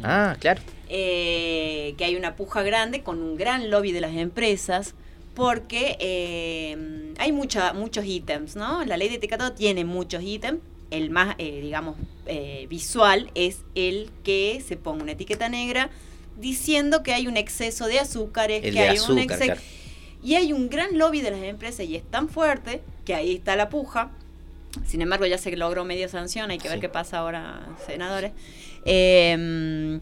Ah, 0.03 0.37
claro. 0.41 0.63
Eh, 0.89 1.95
que 1.99 2.05
hay 2.05 2.17
una 2.17 2.35
puja 2.35 2.63
grande 2.63 3.03
con 3.03 3.23
un 3.23 3.37
gran 3.37 3.71
lobby 3.71 3.93
de 3.93 4.01
las 4.01 4.15
empresas 4.15 4.95
porque 5.37 5.99
eh, 6.01 7.13
hay 7.19 7.31
mucha, 7.31 7.75
muchos 7.75 8.07
ítems, 8.07 8.57
¿no? 8.57 8.85
La 8.87 8.97
ley 8.97 9.11
de 9.11 9.17
etiquetado 9.17 9.53
tiene 9.53 9.85
muchos 9.85 10.23
ítems. 10.23 10.61
El 10.91 11.11
más, 11.11 11.35
eh, 11.37 11.61
digamos, 11.61 11.97
eh, 12.25 12.67
visual 12.71 13.31
es 13.35 13.59
el 13.75 14.11
que 14.25 14.63
se 14.67 14.79
ponga 14.79 15.03
una 15.03 15.13
etiqueta 15.13 15.51
negra 15.51 15.91
diciendo 16.41 17.03
que 17.03 17.13
hay 17.13 17.27
un 17.27 17.37
exceso 17.37 17.87
de 17.87 17.99
azúcares, 18.01 18.63
que 18.63 18.81
hay 18.81 18.99
un 18.99 19.19
exceso... 19.19 19.61
Y 20.23 20.35
hay 20.35 20.53
un 20.53 20.71
gran 20.71 20.99
lobby 20.99 21.21
de 21.21 21.31
las 21.31 21.43
empresas 21.43 21.87
y 21.87 21.95
es 21.95 22.03
tan 22.03 22.29
fuerte 22.29 22.81
que 23.05 23.15
ahí 23.15 23.35
está 23.35 23.55
la 23.55 23.69
puja. 23.69 24.11
Sin 24.87 25.03
embargo, 25.03 25.27
ya 25.27 25.39
se 25.39 25.55
logró 25.55 25.85
media 25.85 26.09
sanción, 26.09 26.51
hay 26.51 26.59
que 26.59 26.69
ver 26.69 26.81
qué 26.81 26.89
pasa 26.89 27.19
ahora, 27.19 27.77
senadores. 27.87 28.33
Eh, 28.87 30.01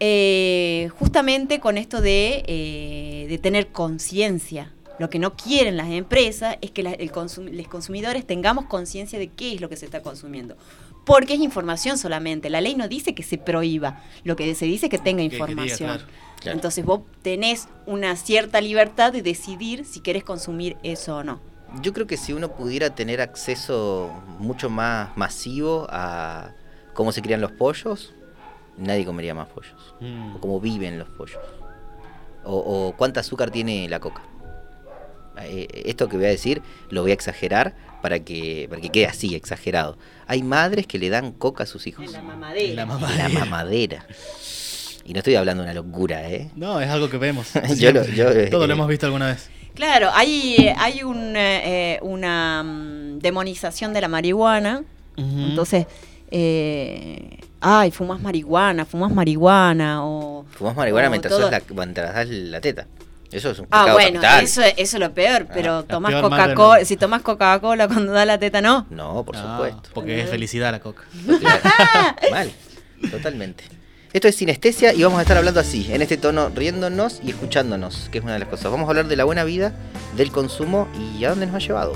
eh, 0.00 0.90
justamente 0.98 1.60
con 1.60 1.78
esto 1.78 2.00
de, 2.00 2.44
eh, 2.46 3.26
de 3.28 3.38
tener 3.38 3.68
conciencia. 3.68 4.72
Lo 4.98 5.10
que 5.10 5.18
no 5.18 5.36
quieren 5.36 5.76
las 5.76 5.90
empresas 5.90 6.56
es 6.60 6.72
que 6.72 6.82
los 6.82 7.68
consumidores 7.68 8.26
tengamos 8.26 8.66
conciencia 8.66 9.18
de 9.18 9.28
qué 9.28 9.54
es 9.54 9.60
lo 9.60 9.68
que 9.68 9.76
se 9.76 9.84
está 9.84 10.02
consumiendo. 10.02 10.56
Porque 11.04 11.34
es 11.34 11.40
información 11.40 11.98
solamente. 11.98 12.50
La 12.50 12.60
ley 12.60 12.74
no 12.74 12.88
dice 12.88 13.14
que 13.14 13.22
se 13.22 13.38
prohíba. 13.38 14.02
Lo 14.24 14.36
que 14.36 14.54
se 14.54 14.66
dice 14.66 14.86
es 14.86 14.90
que 14.90 14.98
tenga 14.98 15.22
información. 15.22 16.00
Entonces 16.44 16.84
vos 16.84 17.02
tenés 17.22 17.68
una 17.86 18.16
cierta 18.16 18.60
libertad 18.60 19.12
de 19.12 19.22
decidir 19.22 19.84
si 19.84 20.00
querés 20.00 20.24
consumir 20.24 20.76
eso 20.82 21.18
o 21.18 21.24
no. 21.24 21.40
Yo 21.82 21.92
creo 21.92 22.06
que 22.06 22.16
si 22.16 22.32
uno 22.32 22.50
pudiera 22.50 22.94
tener 22.94 23.20
acceso 23.20 24.10
mucho 24.38 24.70
más 24.70 25.16
masivo 25.16 25.86
a 25.90 26.52
cómo 26.94 27.12
se 27.12 27.22
crían 27.22 27.40
los 27.40 27.52
pollos, 27.52 28.14
nadie 28.78 29.04
comería 29.04 29.34
más 29.34 29.48
pollos. 29.48 29.94
Mm. 30.00 30.36
O 30.36 30.40
cómo 30.40 30.60
viven 30.60 30.98
los 30.98 31.08
pollos. 31.08 31.38
O, 32.44 32.94
cuánta 32.96 33.20
azúcar 33.20 33.50
tiene 33.50 33.88
la 33.88 34.00
coca. 34.00 34.22
Eh, 35.42 35.68
esto 35.86 36.08
que 36.08 36.16
voy 36.16 36.26
a 36.26 36.30
decir 36.30 36.62
lo 36.90 37.02
voy 37.02 37.12
a 37.12 37.14
exagerar 37.14 37.76
para 38.02 38.20
que, 38.20 38.66
para 38.68 38.80
que 38.80 38.88
quede 38.90 39.06
así, 39.06 39.34
exagerado. 39.34 39.98
Hay 40.26 40.42
madres 40.42 40.86
que 40.86 40.98
le 40.98 41.10
dan 41.10 41.32
coca 41.32 41.64
a 41.64 41.66
sus 41.66 41.86
hijos. 41.86 42.06
En 42.06 42.12
la 42.12 42.22
mamadera. 42.22 42.86
la 43.16 43.28
mamadera. 43.28 44.06
Y 45.04 45.14
no 45.14 45.20
estoy 45.20 45.36
hablando 45.36 45.62
de 45.62 45.70
una 45.70 45.74
locura, 45.74 46.28
¿eh? 46.30 46.50
No, 46.54 46.80
es 46.80 46.88
algo 46.90 47.08
que 47.08 47.16
vemos. 47.16 47.48
yo 47.78 47.92
lo, 47.92 48.02
eh, 48.02 48.48
Todo 48.50 48.66
lo 48.66 48.72
hemos 48.74 48.88
visto 48.88 49.06
alguna 49.06 49.28
vez. 49.28 49.48
Claro, 49.74 50.10
hay, 50.12 50.70
hay 50.76 51.02
un, 51.02 51.34
eh, 51.34 51.98
una 52.02 52.62
mm, 52.62 53.18
demonización 53.20 53.94
de 53.94 54.00
la 54.02 54.08
marihuana. 54.08 54.84
Entonces, 55.16 55.86
eh, 56.30 57.38
ay, 57.60 57.90
fumas 57.90 58.20
marihuana, 58.20 58.84
fumas 58.84 59.12
marihuana 59.12 60.04
o... 60.04 60.44
Fumas 60.50 60.76
marihuana 60.76 61.10
mientras, 61.10 61.38
la, 61.38 61.62
mientras 61.74 62.14
das 62.14 62.28
la 62.28 62.60
teta. 62.60 62.86
Eso 63.30 63.50
es 63.50 63.58
un 63.58 63.66
Ah, 63.70 63.92
bueno, 63.92 64.20
eso, 64.40 64.62
eso 64.62 64.76
es 64.76 64.94
lo 64.94 65.12
peor, 65.12 65.46
ah, 65.48 65.52
pero 65.52 65.84
tomas 65.84 66.14
Coca-Cola, 66.14 66.84
si 66.84 66.96
tomas 66.96 67.22
Coca-Cola 67.22 67.86
cuando 67.86 68.12
da 68.12 68.24
la 68.24 68.38
teta, 68.38 68.62
¿no? 68.62 68.86
No, 68.90 69.22
por 69.24 69.36
supuesto. 69.36 69.90
Porque 69.92 70.22
es 70.22 70.30
felicidad 70.30 70.72
la 70.72 70.80
coca. 70.80 71.02
Mal, 72.30 72.50
totalmente. 73.10 73.64
Esto 74.14 74.28
es 74.28 74.36
sinestesia 74.36 74.94
y 74.94 75.02
vamos 75.02 75.18
a 75.18 75.22
estar 75.22 75.36
hablando 75.36 75.60
así, 75.60 75.92
en 75.92 76.00
este 76.00 76.16
tono, 76.16 76.48
riéndonos 76.48 77.20
y 77.22 77.30
escuchándonos, 77.30 78.08
que 78.10 78.18
es 78.18 78.24
una 78.24 78.32
de 78.32 78.38
las 78.38 78.48
cosas. 78.48 78.70
Vamos 78.70 78.86
a 78.86 78.90
hablar 78.90 79.06
de 79.06 79.16
la 79.16 79.24
buena 79.24 79.44
vida, 79.44 79.74
del 80.16 80.32
consumo 80.32 80.88
y 80.96 81.22
a 81.24 81.30
dónde 81.30 81.46
nos 81.46 81.56
ha 81.56 81.58
llevado. 81.58 81.92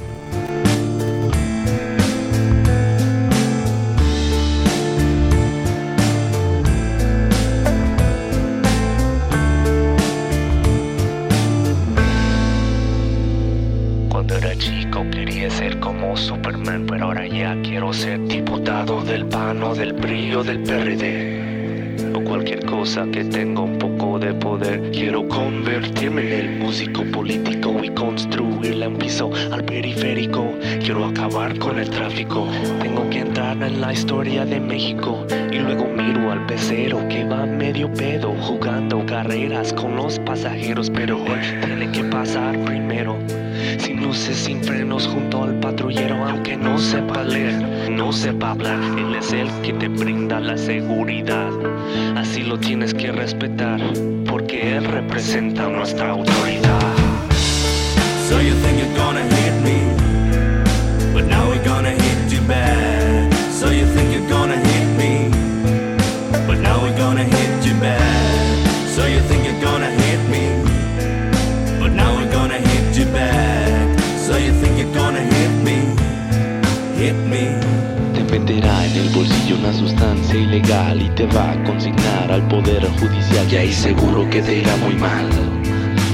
Ahora 17.12 17.26
ya 17.26 17.54
quiero 17.60 17.92
ser 17.92 18.26
diputado 18.26 19.02
del 19.04 19.26
PAN 19.26 19.62
o 19.62 19.74
del 19.74 19.92
brillo 19.92 20.42
del 20.42 20.62
PRD 20.62 21.51
o 22.14 22.20
cualquier 22.24 22.64
cosa 22.64 23.06
que 23.12 23.24
tenga 23.24 23.62
un 23.62 23.78
poco 23.78 24.18
de 24.18 24.34
poder. 24.34 24.90
Quiero 24.92 25.26
convertirme 25.28 26.22
en 26.22 26.32
el 26.32 26.58
músico 26.58 27.02
político 27.12 27.82
y 27.82 27.90
construirle 27.90 28.86
un 28.88 28.96
piso 28.96 29.30
al 29.50 29.64
periférico. 29.64 30.44
Quiero 30.80 31.04
acabar 31.04 31.58
con 31.58 31.78
el 31.78 31.88
tráfico. 31.90 32.48
Tengo 32.80 33.08
que 33.10 33.20
entrar 33.20 33.62
en 33.62 33.80
la 33.80 33.92
historia 33.92 34.44
de 34.44 34.60
México 34.60 35.26
y 35.50 35.58
luego 35.58 35.86
miro 35.86 36.30
al 36.30 36.46
pecero 36.46 37.06
que 37.08 37.24
va 37.24 37.46
medio 37.46 37.92
pedo 37.92 38.32
jugando 38.40 39.04
carreras 39.06 39.72
con 39.72 39.96
los 39.96 40.18
pasajeros, 40.20 40.90
pero 40.90 41.18
hoy 41.18 41.40
tiene 41.64 41.90
que 41.90 42.04
pasar 42.04 42.58
primero. 42.64 43.16
Sin 43.78 44.02
luces, 44.02 44.36
sin 44.36 44.62
frenos 44.62 45.06
junto 45.06 45.44
al 45.44 45.58
patrullero, 45.60 46.16
aunque 46.24 46.56
no 46.56 46.78
sepa 46.78 47.22
leer, 47.22 47.90
no 47.90 48.12
sepa 48.12 48.50
hablar, 48.50 48.78
él 48.98 49.14
es 49.14 49.32
el 49.32 49.48
que 49.62 49.72
te 49.74 49.88
brinda 49.88 50.40
la 50.40 50.56
seguridad. 50.56 51.50
Así 52.16 52.42
lo 52.42 52.58
tienes 52.58 52.94
que 52.94 53.12
respetar, 53.12 53.80
porque 54.26 54.76
él 54.76 54.84
representa 54.84 55.68
nuestra 55.68 56.10
autoridad. 56.10 56.80
So 58.28 58.40
you 58.40 58.54
think 58.62 58.78
you're 58.78 58.96
gonna 58.96 59.22
hit 59.22 59.54
me, 59.62 59.78
but 61.12 61.24
now 61.26 61.48
we're 61.48 61.64
gonna 61.64 61.90
hit 61.90 62.32
you 62.32 62.40
back. 62.48 63.32
So 63.50 63.70
you 63.70 63.86
think 63.94 64.12
you're 64.12 64.28
gonna 64.28 64.56
hit 64.56 64.71
meterá 78.52 78.86
en 78.86 78.96
el 78.96 79.08
bolsillo 79.10 79.56
una 79.56 79.72
sustancia 79.72 80.34
ilegal 80.34 81.00
y 81.00 81.08
te 81.10 81.26
va 81.26 81.52
a 81.52 81.64
consignar 81.64 82.30
al 82.30 82.46
poder 82.48 82.86
judicial 83.00 83.46
y 83.50 83.56
ahí 83.56 83.72
seguro 83.72 84.28
que 84.28 84.42
te 84.42 84.58
irá 84.58 84.76
muy 84.76 84.94
mal. 84.94 85.26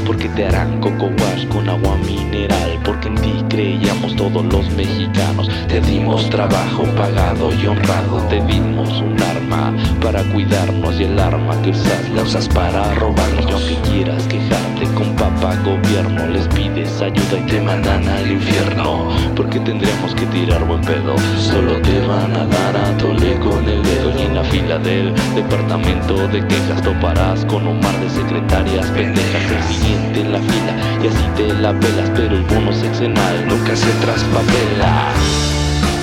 Porque 0.06 0.28
te 0.30 0.46
harán 0.46 0.80
coco 0.80 1.06
wash 1.06 1.46
con 1.48 1.68
agua 1.68 1.94
mineral 1.98 2.80
Porque 2.82 3.08
en 3.08 3.16
ti 3.16 3.44
creíamos 3.50 4.16
todos 4.16 4.42
los 4.46 4.70
mexicanos 4.70 5.50
Te 5.68 5.82
dimos 5.82 6.30
trabajo 6.30 6.84
pagado 6.96 7.52
y 7.52 7.66
honrado 7.66 8.16
Te 8.30 8.40
dimos 8.46 8.88
un 9.02 9.20
arma 9.20 9.76
para 10.00 10.22
cuidarnos 10.32 10.98
Y 10.98 11.04
el 11.04 11.18
arma 11.18 11.60
que 11.60 11.72
usas 11.72 12.08
la 12.14 12.22
usas 12.22 12.48
para 12.48 12.94
robarnos 12.94 13.44
Y 13.50 13.52
aunque 13.52 13.90
quieras 13.90 14.22
quejarte 14.28 14.86
con 14.94 15.14
papá 15.40 15.56
gobierno 15.64 16.26
Les 16.28 16.46
pides 16.48 17.00
ayuda 17.00 17.38
y 17.38 17.42
te 17.50 17.60
mandan 17.60 18.06
al 18.08 18.30
infierno. 18.30 19.10
Porque 19.36 19.60
tendríamos 19.60 20.14
que 20.14 20.26
tirar 20.26 20.64
buen 20.64 20.80
pedo 20.82 21.14
Solo 21.38 21.80
te 21.82 22.00
van 22.06 22.34
a 22.34 22.44
dar 22.46 22.76
a 22.76 22.96
tole 22.98 23.38
con 23.40 23.68
el 23.68 23.82
dedo 23.82 24.12
Y 24.18 24.22
en 24.22 24.34
la 24.34 24.44
fila 24.44 24.78
del 24.78 25.14
departamento 25.34 26.28
de 26.28 26.46
quejas 26.46 26.82
Toparás 26.82 27.44
con 27.46 27.66
un 27.66 27.80
mar 27.80 27.98
de 28.00 28.10
secretarias 28.10 28.86
pendejas. 28.90 29.42
El 29.50 29.74
siguiente 29.74 30.20
en 30.20 30.32
la 30.32 30.38
fila 30.38 30.74
y 31.02 31.06
así 31.06 31.24
te 31.36 31.54
la 31.54 31.72
pelas 31.78 32.10
Pero 32.14 32.36
el 32.36 32.42
bono 32.42 32.72
sexenal 32.72 33.46
nunca 33.48 33.76
se 33.76 33.90
traspapela. 34.04 35.12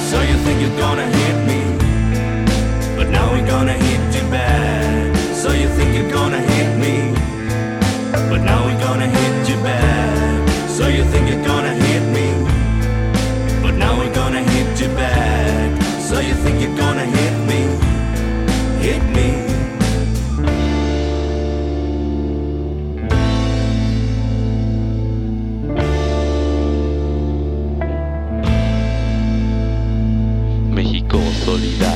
So 0.10 0.22
you 0.22 0.38
think 0.46 0.62
you're 0.62 0.80
gonna 0.80 1.06
hit 1.06 1.36
me, 1.46 1.62
but 2.96 3.10
now 3.10 3.30
we're 3.34 3.46
gonna 3.46 3.74
hit 3.74 4.00
you 4.16 4.26
back. 4.30 5.14
So 5.34 5.52
you 5.52 5.68
think 5.76 5.94
you're 5.94 6.10
gonna 6.10 6.40
hit 6.40 6.65
me, 6.65 6.65
but 8.30 8.42
now 8.42 8.66
we're 8.66 8.80
gonna 8.80 9.08
hit 9.08 9.50
you 9.50 9.58
back. 9.64 10.50
So 10.70 10.88
you 10.88 11.04
think 11.06 11.30
you're 11.30 11.46
gonna 11.46 11.74
hit 11.74 12.04
me, 12.18 12.28
but 13.62 13.76
now 13.76 13.98
we're 14.00 14.14
gonna 14.14 14.42
hit 14.42 14.80
you 14.82 14.88
back. 14.96 15.82
So 16.00 16.20
you 16.20 16.34
think 16.34 16.62
you're 16.62 16.78
gonna 16.78 17.06
hit 17.06 17.36
me, 17.50 17.62
hit 18.82 19.04
me. 19.16 19.46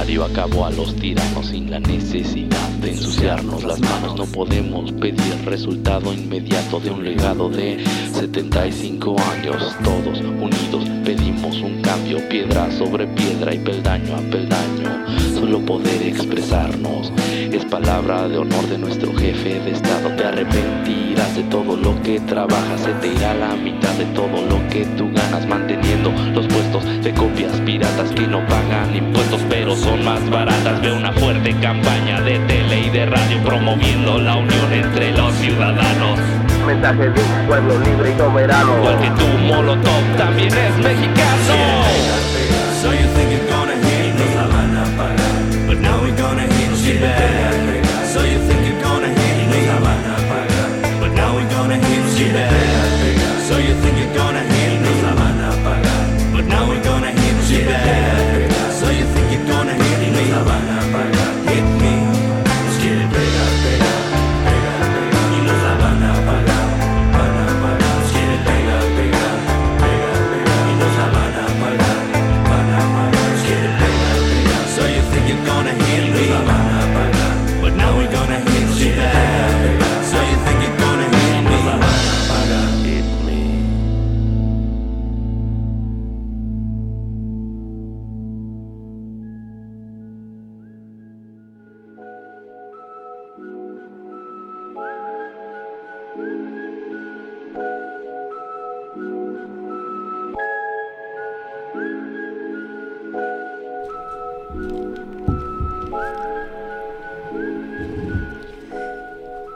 México 0.09 0.23
solidario 0.23 0.23
acabó 0.23 0.65
a 0.65 0.71
los 0.71 0.95
tiranos 0.95 1.47
sin 1.47 1.69
la 1.69 1.79
necesidad 1.79 2.69
de 2.81 2.91
ensuciarnos 2.91 3.63
las 3.63 3.79
manos. 3.79 4.15
No 4.17 4.25
podemos 4.25 4.91
pedir 4.93 5.45
resultado 5.45 6.11
inmediato 6.13 6.79
de 6.79 6.89
un 6.89 7.03
legado 7.03 7.49
de 7.49 7.83
75 8.13 9.15
años. 9.31 9.75
Todos 9.83 10.19
unidos 10.19 10.89
pedimos 11.05 11.57
un 11.61 11.81
cambio, 11.81 12.27
piedra 12.27 12.71
sobre 12.71 13.07
piedra 13.07 13.53
y 13.53 13.59
peldaño 13.59 14.15
a 14.15 14.21
peldaño. 14.31 15.05
Solo 15.35 15.59
poder 15.59 16.01
expresarnos 16.01 17.11
es 17.51 17.65
palabra 17.65 18.27
de 18.27 18.37
honor 18.37 18.67
de 18.67 18.77
nuestro 18.77 19.13
jefe 19.13 19.59
de 19.59 19.71
estado. 19.71 20.09
Te 20.15 20.23
arrepentirás 20.25 21.35
de 21.35 21.43
todo 21.43 21.75
lo 21.75 22.01
que 22.01 22.19
trabajas, 22.21 22.81
se 22.81 22.93
te 22.93 23.13
irá 23.13 23.33
la 23.35 23.55
mitad 23.55 23.93
de 23.93 24.05
todo 24.05 24.45
lo 24.47 24.67
que 24.69 24.85
tú 24.97 25.09
ganas 25.13 25.45
manteniendo 25.47 26.11
los 26.33 26.47
puestos 26.47 26.83
de 27.03 27.13
copias 27.13 27.59
piratas 27.61 28.11
que 28.11 28.27
no 28.27 28.45
pagan 28.47 28.95
impuestos 28.95 29.41
pero 29.49 29.75
son 29.75 29.98
más 30.03 30.29
baratas. 30.29 30.81
Ve 30.81 30.91
una 30.91 31.11
fuerte 31.13 31.53
campaña 31.61 32.21
de 32.21 32.39
tele 32.39 32.81
y 32.81 32.89
de 32.89 33.05
radio 33.05 33.41
promoviendo 33.43 34.17
la 34.19 34.35
unión 34.35 34.71
entre 34.71 35.11
los 35.11 35.33
ciudadanos. 35.35 36.19
mensaje 36.65 37.09
de 37.09 37.21
un 37.21 37.47
pueblo 37.47 37.79
libre 37.79 38.11
y 38.11 38.17
soberano. 38.17 38.77
Igual 38.77 38.99
que 38.99 39.09
tu 39.11 39.27
Molotov 39.45 40.17
también 40.17 40.49
es 40.49 40.77
mexicano. 40.77 42.08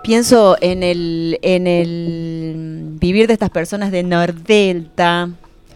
Pienso 0.03 0.57
en 0.59 0.83
el, 0.83 1.39
en 1.41 1.65
el 1.65 2.83
vivir 2.99 3.27
de 3.27 3.33
estas 3.33 3.49
personas 3.49 3.89
de 3.91 4.03
Nordelta, 4.03 5.29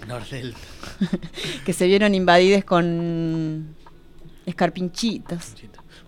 Nordelta. 0.06 0.60
que 1.66 1.72
se 1.74 1.88
vieron 1.88 2.14
invadidas 2.14 2.66
con 2.66 3.74
escarpinchitos. 4.46 5.54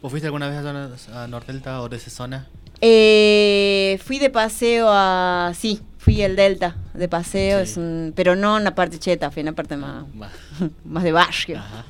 ¿Vos 0.02 0.12
fuiste 0.12 0.28
alguna 0.28 0.50
vez 0.50 1.08
a, 1.10 1.28
Nordelta 1.28 1.82
o 1.82 1.88
de 1.88 1.96
esa 1.98 2.10
zona? 2.10 2.48
Eh, 2.82 4.00
fui 4.04 4.20
de 4.20 4.30
paseo 4.30 4.88
a... 4.90 5.54
Sí, 5.58 5.82
fui 5.98 6.22
el 6.22 6.36
Delta 6.36 6.76
de 6.94 7.08
paseo, 7.08 7.60
Sí. 7.60 7.72
es 7.72 7.78
un- 7.78 8.14
pero 8.16 8.36
no 8.36 8.58
en 8.58 8.64
la 8.66 8.76
parte 8.76 9.00
cheta, 9.00 9.32
fui 9.32 9.42
en 9.42 9.48
la 9.48 9.52
parte 9.54 9.76
más, 9.78 10.04
Va. 10.22 10.30
más 10.86 11.04
de 11.04 11.12
barrio. 11.14 11.58
Ajá. 11.60 11.86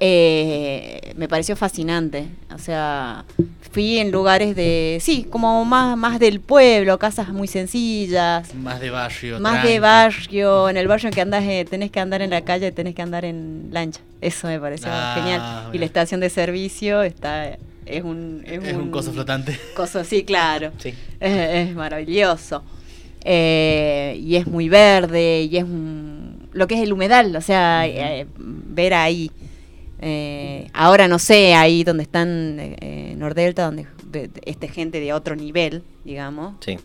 Eh, 0.00 1.12
me 1.16 1.28
pareció 1.28 1.56
fascinante. 1.56 2.28
O 2.54 2.58
sea, 2.58 3.24
fui 3.70 3.98
en 3.98 4.10
lugares 4.10 4.56
de, 4.56 4.98
sí, 5.00 5.26
como 5.30 5.64
más, 5.64 5.96
más 5.96 6.18
del 6.18 6.40
pueblo, 6.40 6.98
casas 6.98 7.28
muy 7.28 7.48
sencillas. 7.48 8.54
Más 8.54 8.80
de 8.80 8.90
barrio. 8.90 9.40
Más 9.40 9.62
de 9.62 9.80
barrio, 9.80 10.68
en 10.68 10.76
el 10.76 10.88
barrio 10.88 11.08
en 11.08 11.14
que 11.14 11.20
andas, 11.20 11.44
eh, 11.44 11.66
tenés 11.68 11.90
que 11.90 12.00
andar 12.00 12.22
en 12.22 12.30
la 12.30 12.42
calle, 12.42 12.72
tenés 12.72 12.94
que 12.94 13.02
andar 13.02 13.24
en 13.24 13.68
lancha. 13.72 14.00
Eso 14.20 14.46
me 14.46 14.58
pareció 14.58 14.88
Ah, 14.90 15.14
genial. 15.16 15.70
Y 15.74 15.78
la 15.78 15.84
estación 15.86 16.20
de 16.20 16.30
servicio 16.30 17.02
está, 17.02 17.56
es 17.86 18.02
un... 18.02 18.42
Es 18.46 18.74
un 18.74 18.90
coso 18.90 19.12
flotante. 19.12 19.58
Coso, 19.74 20.04
sí, 20.04 20.24
claro. 20.24 20.72
Sí. 20.78 20.94
Es, 21.20 21.68
es 21.68 21.74
maravilloso. 21.74 22.62
Eh, 23.28 24.20
y 24.22 24.36
es 24.36 24.46
muy 24.46 24.68
verde, 24.68 25.48
y 25.50 25.56
es 25.56 25.64
un, 25.64 26.48
lo 26.52 26.68
que 26.68 26.76
es 26.76 26.80
el 26.82 26.92
humedal, 26.92 27.34
o 27.34 27.40
sea, 27.40 27.84
eh, 27.86 28.24
ver 28.38 28.94
ahí. 28.94 29.32
Eh, 30.00 30.68
ahora 30.74 31.08
no 31.08 31.18
sé, 31.18 31.54
ahí 31.54 31.84
donde 31.84 32.02
están 32.02 32.56
eh, 32.58 33.14
Nordelta, 33.16 33.64
donde 33.66 33.86
de- 34.10 34.28
de- 34.28 34.40
este 34.46 34.68
gente 34.68 35.00
de 35.00 35.12
otro 35.12 35.36
nivel, 35.36 35.82
digamos, 36.04 36.54
Sí. 36.60 36.78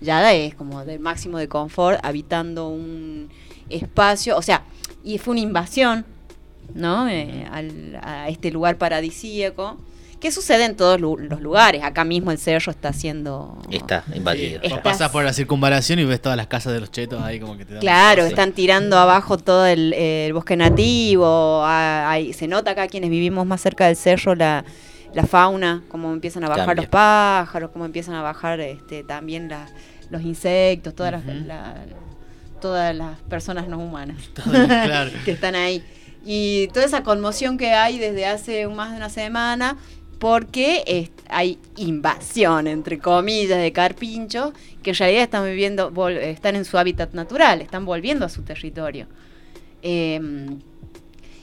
ya 0.00 0.32
es 0.34 0.54
como 0.54 0.84
del 0.84 1.00
máximo 1.00 1.38
de 1.38 1.48
confort, 1.48 1.98
habitando 2.04 2.68
un 2.68 3.28
espacio, 3.68 4.36
o 4.36 4.42
sea, 4.42 4.62
y 5.04 5.18
fue 5.18 5.32
una 5.32 5.40
invasión, 5.40 6.04
¿no? 6.74 7.08
Eh, 7.08 7.46
al- 7.50 7.98
a 8.02 8.28
este 8.28 8.50
lugar 8.50 8.76
paradisíaco, 8.78 9.76
que 10.20 10.30
sucede 10.30 10.66
en 10.66 10.76
todos 10.76 11.00
los 11.00 11.40
lugares. 11.40 11.82
Acá 11.82 12.04
mismo 12.04 12.30
el 12.30 12.38
cerro 12.38 12.70
está 12.70 12.92
siendo... 12.92 13.56
Está 13.70 14.04
invadido. 14.14 14.60
Sí, 14.62 14.70
pasás 14.84 15.10
por 15.10 15.24
la 15.24 15.32
circunvalación 15.32 15.98
y 15.98 16.04
ves 16.04 16.20
todas 16.20 16.36
las 16.36 16.46
casas 16.46 16.74
de 16.74 16.80
los 16.80 16.90
chetos 16.90 17.22
ahí 17.22 17.40
como 17.40 17.56
que 17.56 17.64
te 17.64 17.72
dan 17.74 17.80
Claro, 17.80 18.24
están 18.24 18.52
tirando 18.52 18.98
abajo 18.98 19.38
todo 19.38 19.66
el, 19.66 19.94
el 19.94 20.32
bosque 20.34 20.56
nativo. 20.56 21.62
hay- 21.64 22.32
se 22.34 22.46
nota 22.48 22.72
acá 22.72 22.86
quienes 22.88 23.08
vivimos 23.10 23.46
más 23.46 23.60
cerca 23.62 23.86
del 23.86 23.96
cerro 23.96 24.34
la, 24.34 24.64
la 25.14 25.24
fauna, 25.26 25.82
cómo 25.88 26.12
empiezan 26.12 26.44
a 26.44 26.48
bajar 26.48 26.66
Cambia. 26.66 26.82
los 26.82 26.90
pájaros, 26.90 27.70
cómo 27.72 27.84
empiezan 27.86 28.14
a 28.14 28.22
bajar 28.22 28.60
este, 28.60 29.02
también 29.04 29.48
la- 29.48 29.68
los 30.10 30.22
insectos, 30.22 30.94
todas, 30.94 31.12
las, 31.12 31.24
la- 31.46 31.76
todas 32.60 32.94
las 32.94 33.18
personas 33.22 33.68
no 33.68 33.78
humanas 33.78 34.18
claro. 34.34 35.10
que 35.24 35.30
están 35.32 35.54
ahí. 35.54 35.82
Y 36.26 36.68
toda 36.74 36.84
esa 36.84 37.02
conmoción 37.02 37.56
que 37.56 37.72
hay 37.72 37.98
desde 37.98 38.26
hace 38.26 38.68
más 38.68 38.90
de 38.90 38.98
una 38.98 39.08
semana, 39.08 39.78
porque 40.20 41.10
hay 41.28 41.58
invasión, 41.76 42.66
entre 42.66 42.98
comillas, 42.98 43.58
de 43.58 43.72
carpinchos, 43.72 44.52
que 44.82 44.90
en 44.90 44.96
realidad 44.96 45.22
están 45.22 45.44
viviendo, 45.46 46.08
están 46.10 46.56
en 46.56 46.66
su 46.66 46.78
hábitat 46.78 47.14
natural, 47.14 47.62
están 47.62 47.86
volviendo 47.86 48.26
a 48.26 48.28
su 48.28 48.42
territorio. 48.42 49.06
Eh, 49.82 50.20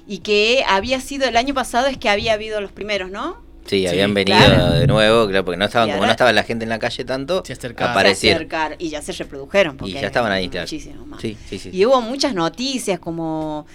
y 0.07 0.19
que 0.19 0.63
había 0.67 1.01
sido 1.01 1.27
el 1.27 1.35
año 1.35 1.53
pasado, 1.53 1.87
es 1.87 1.97
que 1.97 2.07
había 2.07 2.33
habido 2.33 2.61
los 2.61 2.71
primeros, 2.71 3.09
¿no? 3.09 3.46
Sí, 3.67 3.79
Sí, 3.81 3.87
habían 3.87 4.13
venido 4.13 4.37
claro. 4.37 4.71
de 4.71 4.87
nuevo, 4.87 5.27
claro, 5.27 5.45
porque 5.45 5.57
no 5.57 5.65
estaban, 5.65 5.89
como 5.91 6.05
no 6.05 6.11
estaba 6.11 6.31
la 6.33 6.43
gente 6.43 6.63
en 6.63 6.69
la 6.69 6.79
calle 6.79 7.03
tanto, 7.05 7.43
Se 7.45 7.53
acercaban. 7.53 7.93
Se 7.93 7.99
aparecieron. 7.99 8.37
acercaron 8.37 8.77
y 8.79 8.89
ya 8.89 9.01
se 9.01 9.11
reprodujeron. 9.11 9.77
Porque 9.77 9.91
Y 9.91 9.93
ya 9.95 10.07
estaban 10.07 10.31
ahí, 10.31 10.49
claro. 10.49 10.63
muchísimos 10.65 11.05
más. 11.05 11.21
Sí, 11.21 11.37
sí, 11.49 11.59
sí. 11.59 11.69
Y 11.73 11.85
hubo 11.85 12.01
muchas 12.01 12.33
noticias 12.33 12.99
como... 12.99 13.65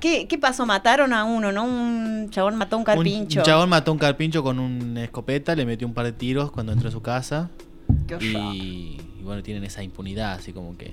¿Qué, 0.00 0.26
qué 0.26 0.38
pasó? 0.38 0.66
Mataron 0.66 1.12
a 1.12 1.24
uno, 1.24 1.52
¿no? 1.52 1.64
Un 1.64 2.28
chabón 2.30 2.56
mató 2.56 2.76
a 2.76 2.78
un 2.78 2.84
carpincho. 2.84 3.40
Un, 3.40 3.42
un 3.42 3.46
chabón 3.46 3.68
mató 3.68 3.90
a 3.90 3.94
un 3.94 3.98
carpincho 3.98 4.42
con 4.42 4.58
una 4.58 5.04
escopeta, 5.04 5.54
le 5.54 5.66
metió 5.66 5.86
un 5.86 5.94
par 5.94 6.06
de 6.06 6.12
tiros 6.12 6.50
cuando 6.50 6.72
entró 6.72 6.88
a 6.88 6.92
su 6.92 7.02
casa. 7.02 7.50
Qué. 8.08 8.16
Y, 8.24 8.98
y 9.20 9.22
bueno, 9.22 9.42
tienen 9.42 9.64
esa 9.64 9.82
impunidad, 9.82 10.32
así 10.32 10.52
como 10.52 10.76
que. 10.78 10.92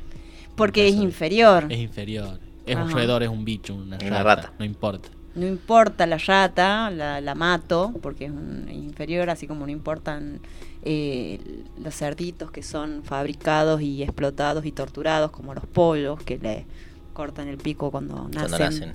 Porque 0.55 0.87
es 0.87 0.95
inferior. 0.95 1.67
Es 1.69 1.79
inferior. 1.79 2.39
Es 2.65 2.75
un 2.75 2.81
Ajá. 2.83 2.91
roedor, 2.91 3.23
es 3.23 3.29
un 3.29 3.45
bicho, 3.45 3.73
una 3.73 3.97
rata. 3.97 4.07
Una 4.07 4.23
rata. 4.23 4.53
No 4.59 4.65
importa. 4.65 5.09
No 5.35 5.45
importa 5.47 6.05
la 6.07 6.17
rata, 6.17 6.89
la, 6.89 7.21
la 7.21 7.35
mato, 7.35 7.93
porque 8.01 8.25
es 8.25 8.31
un 8.31 8.67
inferior, 8.71 9.29
así 9.29 9.47
como 9.47 9.65
no 9.65 9.71
importan 9.71 10.39
eh, 10.83 11.39
los 11.81 11.95
cerditos 11.95 12.51
que 12.51 12.63
son 12.63 13.03
fabricados 13.03 13.81
y 13.81 14.01
explotados 14.03 14.65
y 14.65 14.71
torturados, 14.71 15.31
como 15.31 15.53
los 15.53 15.65
pollos 15.65 16.21
que 16.23 16.37
le 16.37 16.65
cortan 17.13 17.47
el 17.47 17.57
pico 17.57 17.91
cuando 17.91 18.27
nacen, 18.29 18.39
Cuando 18.49 18.57
nacen. 18.57 18.93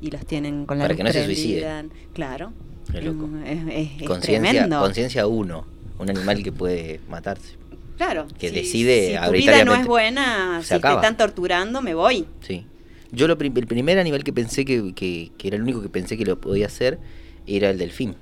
y 0.00 0.10
los 0.10 0.26
tienen 0.26 0.66
con 0.66 0.78
la 0.78 0.84
Para 0.84 0.96
que 0.96 1.04
no 1.04 1.12
se 1.12 1.24
suiciden. 1.24 1.90
Claro. 2.14 2.52
Qué 2.90 3.00
loco. 3.00 3.26
Mm, 3.26 3.44
Es, 3.44 4.00
es- 4.02 4.08
Conciencia 4.08 5.26
uno, 5.26 5.64
un 5.98 6.10
animal 6.10 6.42
que 6.42 6.52
puede 6.52 7.00
matarse. 7.08 7.54
Claro. 7.96 8.26
que 8.38 8.48
si- 8.48 8.54
decide 8.56 9.16
si 9.20 9.24
tu 9.26 9.32
vida 9.32 9.64
no 9.64 9.74
es 9.74 9.86
buena, 9.86 10.60
Se 10.62 10.74
si 10.76 10.80
te 10.80 10.88
están 10.92 11.16
torturando, 11.16 11.80
me 11.80 11.94
voy. 11.94 12.26
Sí. 12.40 12.66
Yo 13.14 13.28
lo, 13.28 13.36
el 13.40 13.66
primer 13.66 13.98
animal 13.98 14.24
que 14.24 14.32
pensé 14.32 14.64
que, 14.64 14.92
que, 14.94 15.30
que 15.38 15.48
era 15.48 15.56
el 15.56 15.62
único 15.62 15.82
que 15.82 15.88
pensé 15.88 16.16
que 16.16 16.24
lo 16.24 16.40
podía 16.40 16.66
hacer 16.66 16.98
era 17.46 17.70
el 17.70 17.78
delfín. 17.78 18.16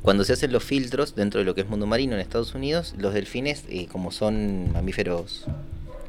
Cuando 0.00 0.24
se 0.24 0.32
hacen 0.32 0.52
los 0.52 0.64
filtros 0.64 1.14
dentro 1.16 1.38
de 1.38 1.44
lo 1.44 1.54
que 1.54 1.60
es 1.60 1.68
mundo 1.68 1.86
marino 1.86 2.14
en 2.14 2.20
Estados 2.20 2.54
Unidos, 2.54 2.94
los 2.98 3.12
delfines, 3.12 3.64
eh, 3.68 3.86
como 3.92 4.10
son 4.10 4.72
mamíferos, 4.72 5.44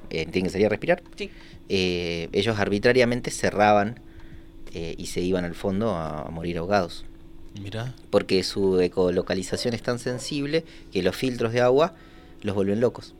eh, 0.09 0.25
tienen 0.25 0.43
que 0.45 0.49
salir 0.51 0.67
a 0.67 0.69
respirar, 0.69 1.03
Sí. 1.17 1.29
eh, 1.67 2.29
ellos 2.31 2.57
arbitrariamente 2.59 3.29
cerraban 3.29 3.99
eh, 4.73 4.95
y 4.97 5.07
se 5.07 5.19
iban 5.19 5.43
al 5.43 5.53
fondo 5.53 5.89
a, 5.91 6.21
a 6.21 6.29
morir 6.29 6.59
ahogados. 6.59 7.03
Mirá. 7.61 7.93
Porque 8.09 8.41
su 8.43 8.79
ecolocalización 8.79 9.73
es 9.73 9.81
tan 9.81 9.99
sensible 9.99 10.63
que 10.93 11.01
los 11.03 11.15
filtros 11.15 11.51
de 11.51 11.59
agua 11.61 11.93
los 12.43 12.55
vuelven 12.55 12.79
locos. 12.79 13.15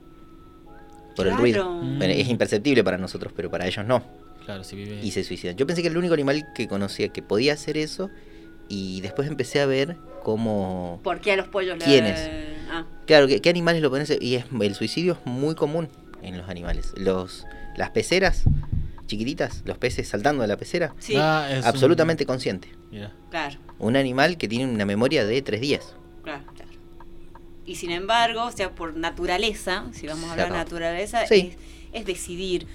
Por 1.16 1.28
el 1.28 1.36
ruido. 1.36 1.70
Mm. 1.70 1.98
Bueno, 1.98 2.14
es 2.14 2.30
imperceptible 2.30 2.84
para 2.86 2.98
nosotros, 2.98 3.34
pero 3.36 3.50
para 3.50 3.68
ellos 3.68 3.86
no. 3.86 4.04
Claro, 4.48 4.64
si 4.64 4.76
vive. 4.76 5.00
Y 5.04 5.12
se 5.12 5.24
suicidan. 5.24 5.56
Yo 5.58 5.68
pensé 5.68 5.82
que 5.84 5.90
era 5.90 5.94
el 5.94 5.98
único 6.00 6.16
animal 6.16 6.48
que 6.56 6.68
conocía 6.68 7.10
que 7.10 7.22
podía 7.22 7.54
hacer 7.54 7.78
eso. 7.78 8.10
Y 8.70 9.02
después 9.02 9.28
empecé 9.28 9.60
a 9.62 9.66
ver 9.66 9.98
cómo... 10.24 11.00
¿Por 11.04 11.22
qué 11.22 11.34
a 11.34 11.36
los 11.36 11.48
pollos 11.50 11.78
le- 11.78 11.86
¿Quiénes? 11.86 12.30
Ah. 12.72 12.86
Claro, 13.06 13.28
¿qué, 13.28 13.40
qué 13.42 13.50
animales 13.50 13.82
lo 13.82 13.90
pueden 13.90 14.04
hacer? 14.04 14.24
Y 14.24 14.36
es, 14.36 14.46
el 14.62 14.74
suicidio 14.76 15.14
es 15.14 15.20
muy 15.26 15.54
común 15.56 15.90
en 16.22 16.38
los 16.38 16.50
animales. 16.50 16.94
Los, 16.98 17.46
las 17.78 17.92
peceras 17.92 18.44
chiquititas, 19.06 19.64
los 19.66 19.78
peces 19.78 20.08
saltando 20.10 20.42
de 20.42 20.48
la 20.50 20.58
pecera, 20.58 20.94
Sí, 21.00 21.16
Ah, 21.18 21.48
es 21.52 21.60
un- 21.60 21.66
absolutamente 21.66 22.26
consciente. 22.26 22.70
Claro. 23.30 23.58
Un 23.80 23.96
animal 23.98 24.38
que 24.38 24.48
tiene 24.48 24.66
una 24.66 24.86
memoria 24.86 25.26
de 25.26 25.42
tres 25.42 25.62
días. 25.62 25.94
Claro, 26.24 26.44
claro. 26.56 26.72
Y 27.66 27.76
sin 27.76 27.92
embargo, 27.92 28.46
o 28.46 28.52
sea, 28.52 28.72
por 28.76 28.96
naturaleza, 28.98 29.86
si 29.94 30.08
vamos 30.08 30.26
a 30.30 30.32
hablar 30.32 30.52
de 30.52 30.58
naturaleza, 30.58 31.26
Sí. 31.28 31.54
es, 31.94 32.00
es 32.02 32.06
decidir. 32.06 32.66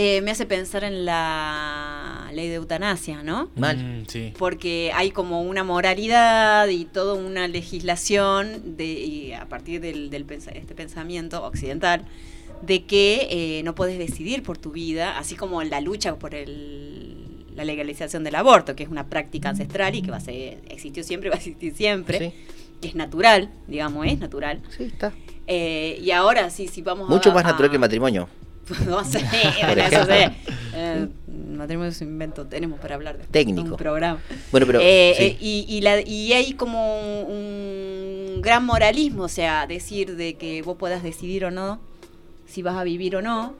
Eh, 0.00 0.20
me 0.22 0.30
hace 0.30 0.46
pensar 0.46 0.84
en 0.84 1.04
la 1.04 2.30
ley 2.32 2.46
de 2.48 2.54
eutanasia, 2.54 3.24
¿no? 3.24 3.50
Mal. 3.56 3.76
Mm, 3.76 4.06
sí. 4.06 4.32
Porque 4.38 4.92
hay 4.94 5.10
como 5.10 5.42
una 5.42 5.64
moralidad 5.64 6.68
y 6.68 6.84
toda 6.84 7.14
una 7.14 7.48
legislación 7.48 8.76
de, 8.76 8.84
y 8.86 9.32
a 9.32 9.46
partir 9.48 9.80
del, 9.80 10.08
del 10.10 10.24
este 10.30 10.74
pensamiento 10.76 11.42
occidental 11.44 12.04
de 12.62 12.84
que 12.84 13.26
eh, 13.30 13.62
no 13.64 13.74
puedes 13.74 13.98
decidir 13.98 14.44
por 14.44 14.56
tu 14.56 14.70
vida, 14.70 15.18
así 15.18 15.34
como 15.34 15.62
la 15.64 15.80
lucha 15.80 16.14
por 16.16 16.32
el, 16.34 17.16
la 17.56 17.64
legalización 17.64 18.22
del 18.22 18.36
aborto, 18.36 18.76
que 18.76 18.84
es 18.84 18.88
una 18.88 19.06
práctica 19.08 19.48
ancestral 19.48 19.96
y 19.96 20.02
que 20.02 20.12
va 20.12 20.18
a 20.18 20.20
ser, 20.20 20.58
existió 20.68 21.02
siempre, 21.02 21.28
va 21.30 21.34
a 21.34 21.38
existir 21.38 21.74
siempre 21.74 22.18
Sí, 22.80 22.88
es 22.88 22.94
natural, 22.94 23.50
digamos, 23.66 24.06
es 24.06 24.20
natural. 24.20 24.60
sí, 24.76 24.84
está. 24.84 25.12
Eh, 25.48 25.98
y 26.00 26.12
ahora 26.12 26.50
sí, 26.50 26.68
sí 26.68 26.82
vamos 26.82 27.08
Mucho 27.08 27.30
a... 27.30 27.34
más 27.34 27.42
natural 27.42 27.66
a- 27.66 27.70
que 27.70 27.76
el 27.76 27.80
matrimonio. 27.80 28.28
no 28.86 29.04
sé, 29.04 29.18
eso 29.18 30.04
sé. 30.06 30.30
Eh, 30.74 31.08
matrimonio 31.56 31.90
es 31.90 32.00
un 32.00 32.08
invento, 32.08 32.46
tenemos 32.46 32.78
para 32.78 32.94
hablar 32.94 33.18
de 33.18 33.24
Técnico. 33.24 33.70
un 33.70 33.76
programa. 33.76 34.20
Bueno, 34.52 34.66
pero... 34.66 34.80
Eh, 34.82 35.14
sí. 35.16 35.22
eh, 35.24 35.36
y, 35.40 35.66
y, 35.68 35.80
la- 35.80 36.00
y 36.00 36.32
hay 36.32 36.52
como 36.54 37.22
un, 37.22 38.40
gran 38.42 38.64
moralismo, 38.64 39.24
o 39.24 39.28
sea, 39.28 39.66
decir 39.66 40.16
de 40.16 40.34
que 40.34 40.62
vos 40.62 40.76
puedas 40.78 41.02
decidir 41.02 41.44
o 41.44 41.50
no 41.50 41.80
si 42.46 42.62
vas 42.62 42.76
a 42.76 42.84
vivir 42.84 43.16
o 43.16 43.22
no. 43.22 43.54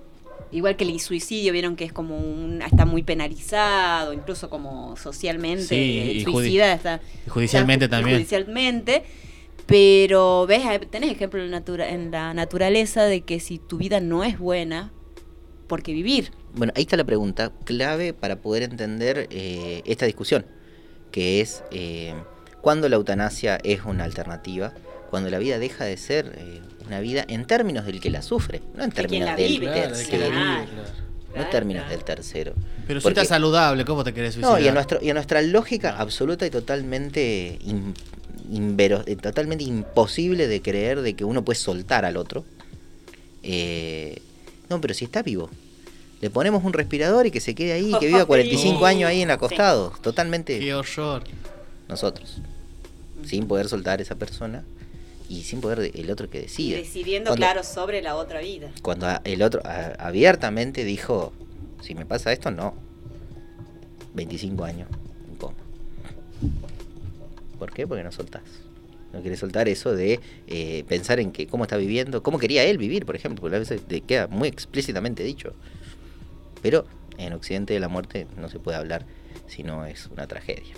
Igual 0.51 0.77
que 0.77 0.85
el 0.85 0.99
suicidio, 1.01 1.53
vieron 1.53 1.77
que 1.77 1.85
es 1.85 1.93
como 1.93 2.17
un, 2.17 2.63
está 2.63 2.87
muy 2.87 3.03
penalizado, 3.03 4.15
incluso 4.15 4.49
como 4.49 4.97
socialmente, 4.97 5.65
Sí, 5.65 5.99
el 5.99 6.17
y 6.19 6.25
judi- 6.25 6.33
suicida 6.33 6.73
está, 6.73 7.01
y 7.27 7.29
judicialmente 7.29 7.85
está 7.87 7.97
también. 7.99 8.17
Judicialmente, 8.17 9.03
pero 9.67 10.47
ves, 10.47 10.63
tenés 10.91 11.11
ejemplo 11.11 11.43
en, 11.45 11.51
natura- 11.51 11.91
en 11.91 12.11
la 12.11 12.33
naturaleza 12.33 13.05
de 13.05 13.21
que 13.23 13.41
si 13.41 13.59
tu 13.59 13.77
vida 13.77 14.01
no 14.01 14.25
es 14.25 14.39
buena, 14.39 14.91
¿por 15.69 15.83
qué 15.83 15.93
vivir? 15.93 16.33
Bueno, 16.55 16.73
ahí 16.77 16.83
está 16.83 16.97
la 16.97 17.05
pregunta 17.05 17.53
clave 17.65 18.13
para 18.13 18.37
poder 18.37 18.65
entender 18.65 19.29
eh, 19.31 19.83
esta 19.87 20.07
discusión, 20.07 20.45
que 21.13 21.41
es 21.41 21.63
eh, 21.71 22.15
cuándo 22.61 22.89
la 22.89 22.97
eutanasia 22.97 23.57
es 23.63 23.83
una 23.85 24.05
alternativa, 24.05 24.73
cuando 25.11 25.31
la 25.31 25.39
vida 25.39 25.59
deja 25.59 25.85
de 25.85 25.97
ser 25.97 26.35
eh, 26.37 26.61
una 26.87 27.01
vida 27.01 27.25
en 27.29 27.47
términos 27.47 27.87
del 27.87 28.01
que 28.01 28.11
la 28.11 28.23
sufre, 28.23 28.61
no 28.77 28.83
en 28.85 28.91
términos 28.91 29.29
la 29.29 29.37
del. 29.37 29.59
Claro, 29.61 29.75
de 29.97 30.05
tercero, 30.05 30.31
no 30.33 31.43
en 31.43 31.51
términos 31.51 31.83
claro. 31.85 31.97
del 31.97 32.05
tercero. 32.05 32.53
Pero 32.87 33.01
si 33.01 33.05
Porque- 33.05 33.21
estás 33.21 33.29
saludable, 33.37 33.85
¿cómo 33.85 34.03
te 34.05 34.13
querés 34.15 34.35
suicidar? 34.35 34.59
No, 34.59 34.65
y 34.65 34.69
en, 34.69 34.75
nuestro, 34.75 34.99
y 35.03 35.09
en 35.11 35.15
nuestra 35.15 35.41
lógica 35.43 35.97
absoluta 35.99 36.47
y 36.47 36.51
totalmente 36.51 37.59
in- 37.63 37.95
invero- 38.51 39.03
eh, 39.07 39.17
totalmente 39.17 39.65
imposible 39.65 40.49
de 40.49 40.63
creer 40.63 41.03
de 41.03 41.15
que 41.15 41.25
uno 41.25 41.45
puede 41.45 41.59
soltar 41.59 42.05
al 42.05 42.17
otro. 42.17 42.45
eh, 43.43 44.21
no, 44.71 44.81
pero 44.81 44.95
si 44.95 45.05
está 45.05 45.23
vivo. 45.23 45.51
Le 46.21 46.31
ponemos 46.31 46.65
un 46.65 46.73
respirador 46.73 47.27
y 47.27 47.31
que 47.31 47.41
se 47.41 47.55
quede 47.55 47.73
ahí, 47.73 47.93
que 48.01 48.07
viva 48.07 48.25
45 48.27 48.85
años 48.87 49.09
ahí 49.09 49.23
en 49.23 49.31
acostado. 49.31 49.93
Totalmente. 50.01 50.59
Qué 50.59 50.75
horror. 50.75 51.25
Nosotros. 51.89 52.39
Sin 53.25 53.47
poder 53.47 53.69
soltar 53.69 53.99
a 53.99 54.03
esa 54.03 54.17
persona 54.17 54.65
y 55.29 55.43
sin 55.43 55.61
poder 55.61 55.91
el 55.95 56.11
otro 56.11 56.31
que 56.31 56.41
decida. 56.41 56.77
decidiendo, 56.79 57.35
claro, 57.35 57.63
sobre 57.63 58.03
la 58.03 58.17
otra 58.17 58.41
vida. 58.41 58.71
Cuando 58.83 59.07
el 59.25 59.43
otro 59.43 59.61
abiertamente 59.99 60.85
dijo, 60.85 61.33
si 61.83 61.95
me 61.95 62.07
pasa 62.07 62.33
esto, 62.33 62.51
no. 62.51 62.75
25 64.15 64.65
años 64.65 64.89
¿Cómo? 65.39 65.55
¿Por 67.59 67.73
qué? 67.73 67.87
Porque 67.87 68.03
no 68.03 68.11
soltás. 68.11 68.43
No 69.13 69.21
quiere 69.23 69.37
soltar 69.37 69.69
eso 69.69 69.95
de 69.95 70.21
eh, 70.47 70.85
pensar 70.87 71.19
en 71.19 71.33
que 71.33 71.47
cómo 71.47 71.65
está 71.65 71.77
viviendo, 71.77 72.23
cómo 72.23 72.39
quería 72.39 72.65
él 72.65 72.77
vivir, 72.77 73.07
por 73.07 73.17
ejemplo, 73.17 73.41
porque 73.41 73.57
a 73.57 73.61
veces 73.61 73.81
te 73.83 74.03
queda 74.03 74.27
muy 74.29 74.49
explícitamente 74.49 75.23
dicho. 75.23 75.55
Pero 76.61 76.85
en 77.17 77.33
Occidente 77.33 77.75
de 77.75 77.81
la 77.81 77.89
muerte 77.89 78.27
no 78.37 78.49
se 78.49 78.59
puede 78.59 78.77
hablar 78.77 79.07
si 79.47 79.63
no 79.63 79.87
es 79.87 80.07
una 80.07 80.27
tragedia. 80.27 80.75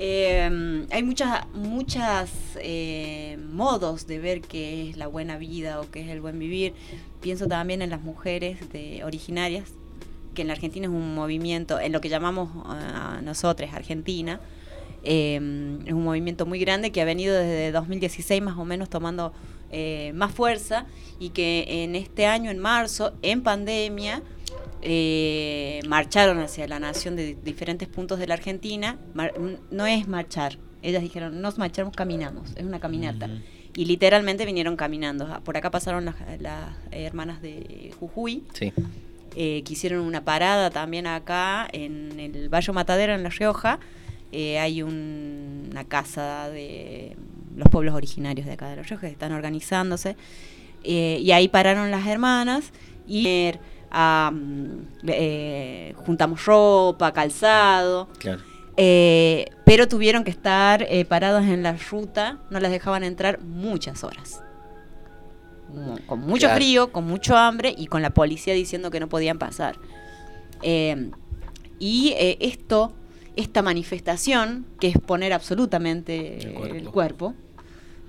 Eh, 0.00 0.86
hay 0.92 1.02
muchas, 1.02 1.48
muchas 1.54 2.30
eh, 2.60 3.36
modos 3.52 4.06
de 4.06 4.20
ver 4.20 4.40
qué 4.42 4.88
es 4.88 4.96
la 4.96 5.08
buena 5.08 5.38
vida 5.38 5.80
o 5.80 5.90
qué 5.90 6.02
es 6.02 6.08
el 6.08 6.20
buen 6.20 6.38
vivir. 6.38 6.72
Pienso 7.20 7.48
también 7.48 7.82
en 7.82 7.90
las 7.90 8.00
mujeres 8.00 8.70
de, 8.70 9.02
originarias, 9.02 9.72
que 10.34 10.42
en 10.42 10.48
la 10.48 10.54
Argentina 10.54 10.86
es 10.86 10.92
un 10.92 11.16
movimiento, 11.16 11.80
en 11.80 11.90
lo 11.90 12.00
que 12.00 12.08
llamamos 12.08 12.48
a 12.66 13.20
nosotros 13.24 13.70
Argentina, 13.72 14.40
eh, 15.04 15.34
es 15.86 15.92
un 15.92 16.04
movimiento 16.04 16.46
muy 16.46 16.58
grande 16.58 16.92
que 16.92 17.00
ha 17.00 17.04
venido 17.04 17.36
desde 17.36 17.72
2016 17.72 18.42
más 18.42 18.56
o 18.58 18.64
menos 18.64 18.88
tomando 18.88 19.32
más 20.14 20.32
fuerza 20.32 20.86
y 21.18 21.28
que 21.28 21.82
en 21.84 21.94
este 21.94 22.24
año, 22.24 22.50
en 22.50 22.58
marzo, 22.58 23.12
en 23.20 23.42
pandemia, 23.42 24.22
eh, 24.80 25.80
marcharon 25.88 26.38
hacia 26.38 26.68
la 26.68 26.78
nación 26.78 27.16
de 27.16 27.36
diferentes 27.42 27.88
puntos 27.88 28.18
de 28.18 28.26
la 28.26 28.34
Argentina. 28.34 28.98
no 29.70 29.86
es 29.86 30.06
marchar, 30.06 30.58
ellas 30.82 31.02
dijeron, 31.02 31.40
nos 31.40 31.58
marchamos, 31.58 31.94
caminamos, 31.94 32.52
es 32.56 32.64
una 32.64 32.78
caminata. 32.80 33.28
Y 33.74 33.84
literalmente 33.84 34.44
vinieron 34.44 34.76
caminando. 34.76 35.40
Por 35.44 35.56
acá 35.56 35.70
pasaron 35.70 36.04
las, 36.04 36.16
hermanas 36.90 37.42
de 37.42 37.92
Jujuy, 37.98 38.44
eh, 39.36 39.62
que 39.62 39.72
hicieron 39.72 40.00
una 40.00 40.24
parada 40.24 40.70
también 40.70 41.06
acá 41.06 41.68
en 41.72 42.18
el 42.18 42.48
Valle 42.48 42.72
Matadero, 42.72 43.14
en 43.14 43.22
La 43.22 43.30
Rioja. 43.30 43.78
Eh, 44.32 44.58
hay 44.58 44.82
una 44.82 45.84
casa 45.84 46.50
de 46.50 47.16
los 47.56 47.68
pueblos 47.68 47.94
originarios 47.94 48.46
de 48.46 48.52
acá 48.52 48.68
de 48.68 48.76
La 48.76 48.82
Rioja 48.82 49.06
que 49.06 49.12
están 49.12 49.32
organizándose. 49.32 50.16
Eh, 50.84 51.18
y 51.22 51.32
ahí 51.32 51.48
pararon 51.48 51.90
las 51.90 52.06
hermanas 52.06 52.72
y 53.06 53.52
eh, 55.06 55.94
juntamos 55.96 56.44
ropa, 56.44 57.12
calzado. 57.12 58.08
Eh, 58.76 59.46
pero 59.64 59.88
tuvieron 59.88 60.22
que 60.22 60.30
estar 60.30 60.82
eh, 60.88 61.04
parados 61.04 61.44
en 61.44 61.62
la 61.62 61.76
ruta, 61.90 62.38
no 62.50 62.60
las 62.60 62.70
dejaban 62.70 63.02
entrar 63.02 63.40
muchas 63.40 64.04
horas. 64.04 64.42
Con 66.06 66.20
mucho 66.20 66.48
frío, 66.50 66.92
con 66.92 67.04
mucho 67.04 67.36
hambre 67.36 67.74
y 67.76 67.88
con 67.88 68.00
la 68.00 68.10
policía 68.10 68.54
diciendo 68.54 68.90
que 68.90 69.00
no 69.00 69.08
podían 69.08 69.38
pasar. 69.38 69.76
y 71.78 72.14
esto, 72.40 72.92
esta 73.38 73.62
manifestación, 73.62 74.66
que 74.80 74.88
es 74.88 74.98
poner 74.98 75.32
absolutamente 75.32 76.38
el 76.38 76.90
cuerpo 76.90 77.34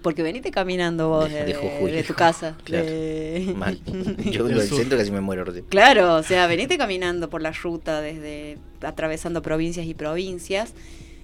porque 0.02 0.24
veniste 0.24 0.52
caminando 0.52 1.10
vos 1.10 1.30
de, 1.30 2.04
tu 2.08 2.14
casa. 2.14 2.58
Mal. 3.56 3.80
Yo 4.32 4.46
vivo 4.46 4.60
del 4.60 4.70
centro 4.70 4.98
casi 4.98 5.12
me 5.12 5.22
muero. 5.22 5.46
Claro, 5.70 6.16
o 6.16 6.24
sea, 6.24 6.48
veniste 6.48 6.78
caminando 6.78 7.30
por 7.30 7.42
la 7.42 7.52
ruta 7.52 8.02
desde 8.02 8.58
atravesando 8.82 9.42
provincias 9.42 9.86
y 9.86 9.94
provincias. 9.94 10.74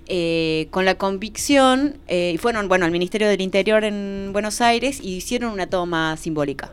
Eh, 0.08 0.68
con 0.70 0.86
la 0.86 0.99
convicción, 0.99 1.97
eh, 2.08 2.34
y 2.36 2.38
fueron 2.38 2.68
bueno 2.68 2.86
al 2.86 2.91
Ministerio 2.91 3.28
del 3.28 3.41
Interior 3.41 3.84
en 3.84 4.30
Buenos 4.34 4.62
Aires 4.62 4.99
y 5.01 5.16
hicieron 5.16 5.51
una 5.51 5.68
toma 5.68 6.16
simbólica. 6.18 6.72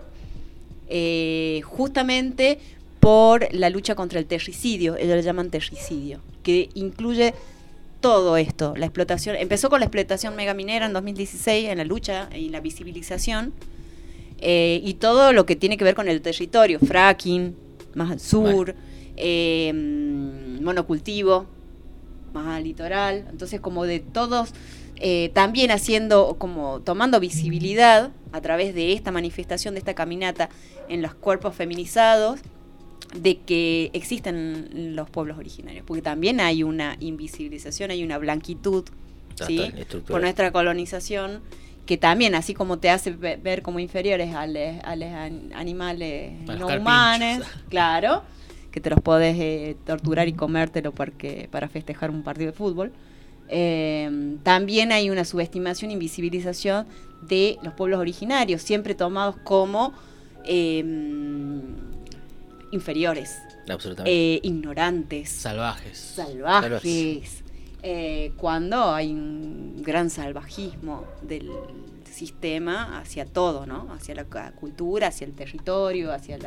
Eh, 0.89 1.63
justamente 1.65 2.59
por 3.03 3.53
la 3.53 3.69
lucha 3.69 3.97
contra 3.97 4.21
el 4.21 4.27
terricidio, 4.27 4.95
ellos 4.95 5.17
le 5.17 5.23
llaman 5.23 5.51
terricidio, 5.51 6.21
que 6.45 6.69
incluye 6.75 7.35
todo 8.01 8.37
esto, 8.37 8.77
la 8.77 8.87
explotación, 8.87 9.35
empezó 9.35 9.71
con 9.71 9.81
la 9.81 9.87
explotación 9.87 10.37
megaminera 10.37 10.87
en 10.87 10.93
2016, 10.93 11.69
en 11.71 11.79
la 11.79 11.85
lucha 11.85 12.29
y 12.33 12.51
la 12.51 12.61
visibilización, 12.61 13.55
eh, 14.39 14.81
y 14.85 14.95
todo 14.95 15.33
lo 15.33 15.47
que 15.47 15.57
tiene 15.57 15.77
que 15.77 15.83
ver 15.83 15.97
con 15.97 16.07
el 16.07 16.23
territorio, 16.23 16.79
fracking, 16.79 17.57
más 17.97 18.13
al 18.13 18.21
sur, 18.21 18.77
eh, 19.17 19.73
monocultivo, 20.63 21.47
más 22.33 22.57
al 22.57 22.63
litoral, 22.63 23.27
entonces 23.33 23.61
como 23.61 23.85
de 23.85 23.99
todos, 23.99 24.51
eh, 24.95 25.33
también 25.35 25.73
haciendo, 25.73 26.37
como 26.39 26.79
tomando 26.83 27.19
visibilidad 27.19 28.13
a 28.31 28.41
través 28.41 28.77
de 28.77 28.93
esta 28.93 29.11
manifestación, 29.11 29.75
de 29.75 29.81
esta 29.81 29.95
caminata 29.95 30.51
en 30.89 31.03
los 31.03 31.15
cuerpos 31.15 31.57
feminizados, 31.57 32.39
de 33.15 33.39
que 33.39 33.91
existen 33.93 34.95
los 34.97 35.11
pueblos 35.11 35.39
originarios, 35.39 35.85
porque 35.87 36.03
también 36.03 36.41
hay 36.41 36.63
una 36.63 36.97
invisibilización, 37.01 37.91
hay 37.91 38.03
una 38.03 38.19
blanquitud 38.19 38.85
¿sí? 39.47 39.73
por 40.07 40.21
nuestra 40.21 40.53
colonización, 40.53 41.41
que 41.87 41.99
también, 41.99 42.35
así 42.35 42.55
como 42.55 42.79
te 42.79 42.91
hace 42.91 43.11
ver 43.11 43.63
como 43.63 43.81
inferiores 43.81 44.35
a 44.35 44.47
los, 44.47 45.13
animales 45.55 46.33
no 46.47 46.69
humanos, 46.69 47.47
claro, 47.69 48.23
que 48.71 48.81
te 48.81 48.89
los 48.89 49.01
podés 49.01 49.37
eh, 49.39 49.77
torturar 49.85 50.29
y 50.29 50.33
comértelo 50.33 50.93
porque, 50.93 51.49
para 51.51 51.69
festejar 51.69 52.11
un 52.11 52.23
partido 52.23 52.53
de 52.53 52.57
fútbol, 52.57 52.93
eh, 53.49 54.37
también 54.43 54.93
hay 54.93 55.11
una 55.11 55.25
subestimación, 55.25 55.91
invisibilización 55.91 56.87
de 57.21 57.59
los 57.63 57.75
pueblos 57.75 58.01
originarios, 58.01 58.63
siempre 58.63 58.95
tomados 58.95 59.37
como... 59.45 59.93
Eh, 60.45 60.83
inferiores. 62.73 63.39
Eh, 64.05 64.41
ignorantes. 64.43 65.29
Salvajes. 65.29 65.99
Salvajes. 65.99 67.45
Eh, 67.85 68.33
cuando 68.37 68.93
hay 68.93 69.13
un 69.13 69.83
gran 69.83 70.11
salvajismo 70.11 71.05
del 71.23 71.51
sistema 72.11 72.99
hacia 72.99 73.25
todo, 73.25 73.67
¿no? 73.67 73.93
Hacia 73.93 74.15
la 74.15 74.25
cultura, 74.53 75.09
hacia 75.09 75.27
el 75.27 75.33
territorio, 75.33 76.13
hacia 76.13 76.39
los 76.39 76.47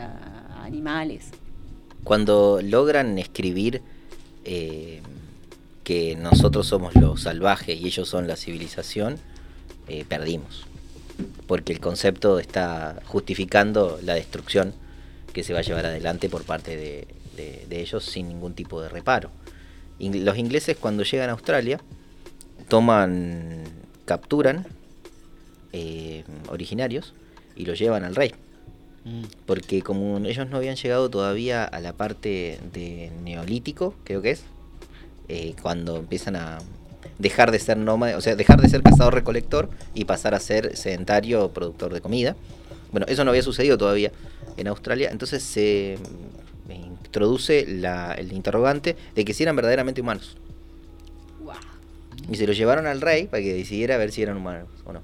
animales. 0.62 1.32
Cuando 2.04 2.60
logran 2.62 3.18
escribir 3.18 3.82
eh, 4.44 5.02
que 5.84 6.16
nosotros 6.16 6.68
somos 6.68 6.96
los 6.96 7.22
salvajes 7.22 7.80
y 7.80 7.88
ellos 7.88 8.08
son 8.10 8.28
la 8.28 8.36
civilización, 8.36 9.18
perdimos. 10.08 10.66
Porque 11.48 11.74
el 11.74 11.80
concepto 11.80 12.40
está 12.40 13.02
justificando 13.06 14.00
la 14.04 14.16
destrucción 14.16 14.74
que 15.36 15.44
se 15.44 15.52
va 15.52 15.60
a 15.60 15.64
llevar 15.64 15.86
adelante 15.86 16.30
por 16.30 16.46
parte 16.46 16.78
de, 16.78 17.68
ellos 17.70 18.06
sin 18.06 18.30
ningún 18.30 18.54
tipo 18.54 18.82
de 18.82 18.88
reparo. 18.88 19.32
los 20.00 20.38
ingleses 20.38 20.78
cuando 20.78 21.04
llegan 21.04 21.30
a 21.30 21.34
Australia 21.34 21.82
toman, 22.70 23.66
capturan 24.06 24.66
eh, 25.74 26.24
originarios 26.48 27.14
y 27.58 27.66
los 27.66 27.78
llevan 27.78 28.06
al 28.06 28.16
rey. 28.16 28.32
Mm. 29.04 29.24
Porque 29.46 29.82
como 29.82 30.18
ellos 30.20 30.48
no 30.50 30.56
habían 30.56 30.78
llegado 30.78 31.10
todavía 31.10 31.66
a 31.66 31.82
la 31.82 31.92
parte 31.92 32.58
de 32.72 33.12
neolítico, 33.22 33.94
creo 34.06 34.22
que 34.22 34.32
es, 34.32 34.44
eh, 35.28 35.54
cuando 35.62 35.98
empiezan 35.98 36.38
a 36.38 36.60
dejar 37.20 37.52
de 37.52 37.60
ser 37.60 37.76
nómade, 37.76 38.16
o 38.16 38.22
sea, 38.22 38.38
dejar 38.38 38.62
de 38.62 38.70
ser 38.70 38.84
cazador 38.84 39.14
recolector 39.14 39.70
y 39.94 40.06
pasar 40.06 40.34
a 40.34 40.40
ser 40.40 40.78
sedentario 40.78 41.52
productor 41.52 41.94
de 41.94 42.00
comida. 42.00 42.38
Bueno, 42.94 43.06
eso 43.10 43.26
no 43.26 43.32
había 43.32 43.44
sucedido 43.44 43.78
todavía 43.78 44.14
en 44.58 44.68
Australia, 44.68 45.10
entonces 45.12 45.44
se 45.44 45.98
introduce 46.70 47.62
el 47.62 48.34
interrogante 48.34 48.96
de 49.16 49.26
que 49.26 49.34
si 49.34 49.44
eran 49.44 49.56
verdaderamente 49.56 50.02
humanos. 50.02 50.38
Y 52.30 52.36
se 52.38 52.48
lo 52.48 52.54
llevaron 52.54 52.88
al 52.88 53.02
rey 53.02 53.28
para 53.28 53.44
que 53.44 53.54
decidiera 53.54 53.98
ver 53.98 54.12
si 54.12 54.24
eran 54.24 54.38
humanos 54.38 54.68
o 54.86 54.94
no. 54.94 55.02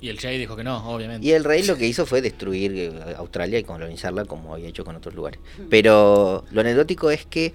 Y 0.00 0.08
el 0.08 0.18
rey 0.18 0.38
dijo 0.38 0.56
que 0.56 0.64
no, 0.64 0.78
obviamente. 0.90 1.26
Y 1.26 1.32
el 1.32 1.44
rey 1.44 1.62
lo 1.62 1.76
que 1.76 1.86
hizo 1.86 2.06
fue 2.06 2.22
destruir 2.22 2.72
eh, 2.74 3.14
Australia 3.16 3.58
y 3.58 3.64
colonizarla 3.64 4.24
como 4.24 4.54
había 4.54 4.68
hecho 4.68 4.84
con 4.84 4.96
otros 4.96 5.14
lugares. 5.14 5.40
Pero 5.68 6.44
lo 6.50 6.60
anecdótico 6.60 7.10
es 7.10 7.26
que 7.26 7.54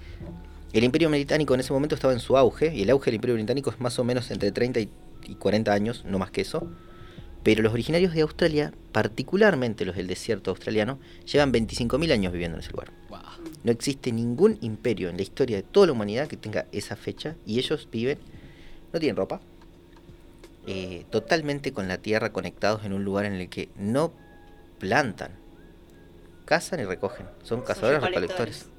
el 0.74 0.84
imperio 0.84 1.10
británico 1.10 1.54
en 1.54 1.60
ese 1.60 1.74
momento 1.74 1.96
estaba 1.96 2.14
en 2.14 2.20
su 2.20 2.38
auge, 2.38 2.74
y 2.74 2.84
el 2.84 2.90
auge 2.90 3.06
del 3.06 3.16
imperio 3.16 3.36
británico 3.36 3.70
es 3.72 3.80
más 3.80 3.98
o 3.98 4.04
menos 4.04 4.30
entre 4.30 4.52
30 4.52 4.80
y 4.80 4.90
40 5.40 5.74
años, 5.74 6.04
no 6.06 6.20
más 6.20 6.32
que 6.32 6.42
eso. 6.42 6.68
Pero 7.46 7.62
los 7.62 7.74
originarios 7.74 8.16
de 8.16 8.22
Australia, 8.22 8.74
particularmente 8.91 9.86
los 9.86 9.96
del 9.96 10.08
desierto 10.08 10.50
australiano, 10.50 10.98
llevan 11.32 11.54
25.000 11.54 12.12
años 12.12 12.34
viviendo 12.34 12.58
en 12.58 12.64
ese 12.64 12.72
lugar. 12.72 12.91
No 13.64 13.72
existe 13.72 14.12
ningún 14.12 14.58
imperio 14.62 15.10
en 15.10 15.18
la 15.18 15.22
historia 15.22 15.58
de 15.58 15.62
toda 15.62 15.86
la 15.86 15.93
humanidad 15.93 16.28
que 16.28 16.38
tenga 16.38 16.66
esa 16.72 16.96
fecha 16.96 17.36
y 17.46 17.60
ellos 17.60 17.88
viven, 17.91 18.18
no 18.91 19.00
tienen 19.00 19.16
ropa, 19.16 19.41
eh, 20.66 21.06
totalmente 21.12 21.72
con 21.72 21.88
la 21.88 22.00
tierra 22.00 22.34
conectados 22.34 22.84
en 22.84 22.93
un 22.93 23.04
lugar 23.04 23.26
en 23.26 23.34
el 23.34 23.48
que 23.48 23.70
no 23.78 24.12
plantan. 24.80 25.30
cazan 26.46 26.80
y 26.80 26.86
recogen. 26.86 27.28
Son 27.43 27.62
cazadores 27.62 28.02
recolectores. 28.02 28.70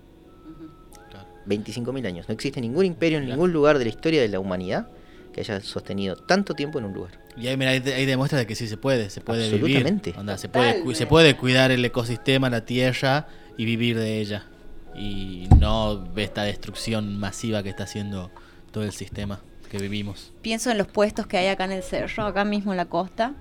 25.000 1.47 2.05
años. 2.05 2.29
No 2.29 2.35
existe 2.35 2.61
ningún 2.61 2.85
imperio 2.85 3.19
en 3.19 3.27
ningún 3.27 3.53
lugar 3.53 3.79
de 3.79 3.85
la 3.85 3.91
historia 3.91 4.21
de 4.21 4.29
la 4.29 4.41
humanidad 4.41 4.89
que 5.33 5.43
haya 5.43 5.61
sostenido 5.61 6.17
tanto 6.17 6.55
tiempo 6.55 6.81
en 6.81 6.87
un 6.87 6.95
lugar. 6.95 7.26
Y 7.37 7.49
ahí, 7.49 7.57
mira, 7.57 7.71
ahí, 7.73 7.83
ahí 7.95 8.07
demuestra 8.07 8.39
de 8.39 8.47
que 8.47 8.55
sí 8.55 8.67
se 8.67 8.77
puede, 8.77 9.11
se 9.11 9.21
puede 9.21 9.45
Absolutamente. 9.45 10.11
vivir. 10.11 10.21
Onda, 10.21 10.39
se, 10.39 10.49
puede, 10.49 10.81
cu- 10.81 10.95
se 10.95 11.07
puede 11.07 11.37
cuidar 11.37 11.71
el 11.71 11.85
ecosistema, 11.85 12.49
la 12.49 12.65
tierra 12.65 13.27
y 13.59 13.65
vivir 13.67 13.99
de 13.99 14.21
ella. 14.21 14.45
Y 14.95 15.47
no 15.61 16.09
esta 16.17 16.45
destrucción 16.45 17.19
masiva 17.19 17.63
que 17.63 17.69
está 17.69 17.85
haciendo 17.85 18.31
todo 18.71 18.85
el 18.85 18.93
sistema 18.93 19.41
que 19.71 19.79
vivimos. 19.79 20.33
Pienso 20.41 20.71
en 20.71 20.79
los 20.79 20.87
puestos 20.87 21.27
que 21.27 21.37
hay 21.37 21.49
acá 21.49 21.65
en 21.67 21.73
el 21.73 21.83
cerro, 21.83 22.25
acá 22.25 22.45
mismo 22.45 22.73
en 22.73 22.79
la 22.79 22.87
costa. 22.87 23.35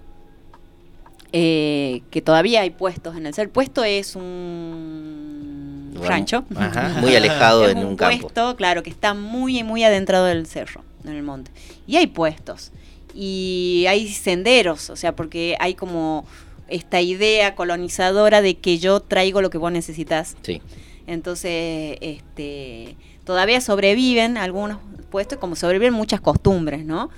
eh, 1.37 2.01
que 2.11 2.21
todavía 2.21 2.61
hay 2.61 2.69
puestos 2.69 3.15
en 3.17 3.25
el 3.25 3.33
cerro. 3.33 3.49
Puesto 3.51 3.83
es 3.83 4.15
un 4.15 5.91
Bueno, 5.93 6.07
rancho. 6.07 6.45
ajá, 6.55 6.89
muy 7.01 7.15
alejado 7.15 7.67
en 7.69 7.77
un 7.79 7.95
campo. 7.97 8.19
puesto, 8.21 8.55
claro, 8.55 8.83
que 8.83 8.89
está 8.89 9.13
muy, 9.13 9.63
muy 9.63 9.83
adentrado 9.83 10.25
del 10.25 10.45
cerro, 10.47 10.83
en 11.03 11.11
el 11.13 11.23
monte. 11.23 11.51
Y 11.87 11.95
hay 11.97 12.07
puestos. 12.07 12.71
Y 13.16 13.86
hay 13.88 14.09
senderos, 14.09 14.89
o 14.89 14.95
sea, 14.97 15.16
porque 15.16 15.55
hay 15.59 15.74
como 15.74 16.26
esta 16.68 16.99
idea 16.99 17.55
colonizadora 17.55 18.41
de 18.41 18.55
que 18.57 18.78
yo 18.78 18.99
traigo 18.99 19.41
lo 19.41 19.49
que 19.49 19.57
vos 19.57 19.72
necesitas. 19.72 20.36
Sí. 20.41 20.61
Entonces, 21.07 21.97
este, 22.01 22.95
todavía 23.24 23.61
sobreviven 23.61 24.38
algunos 24.38 24.80
puestos, 25.11 25.38
como 25.38 25.55
sobreviven 25.55 25.93
muchas 25.93 26.20
costumbres, 26.20 26.84
¿no? 26.84 27.09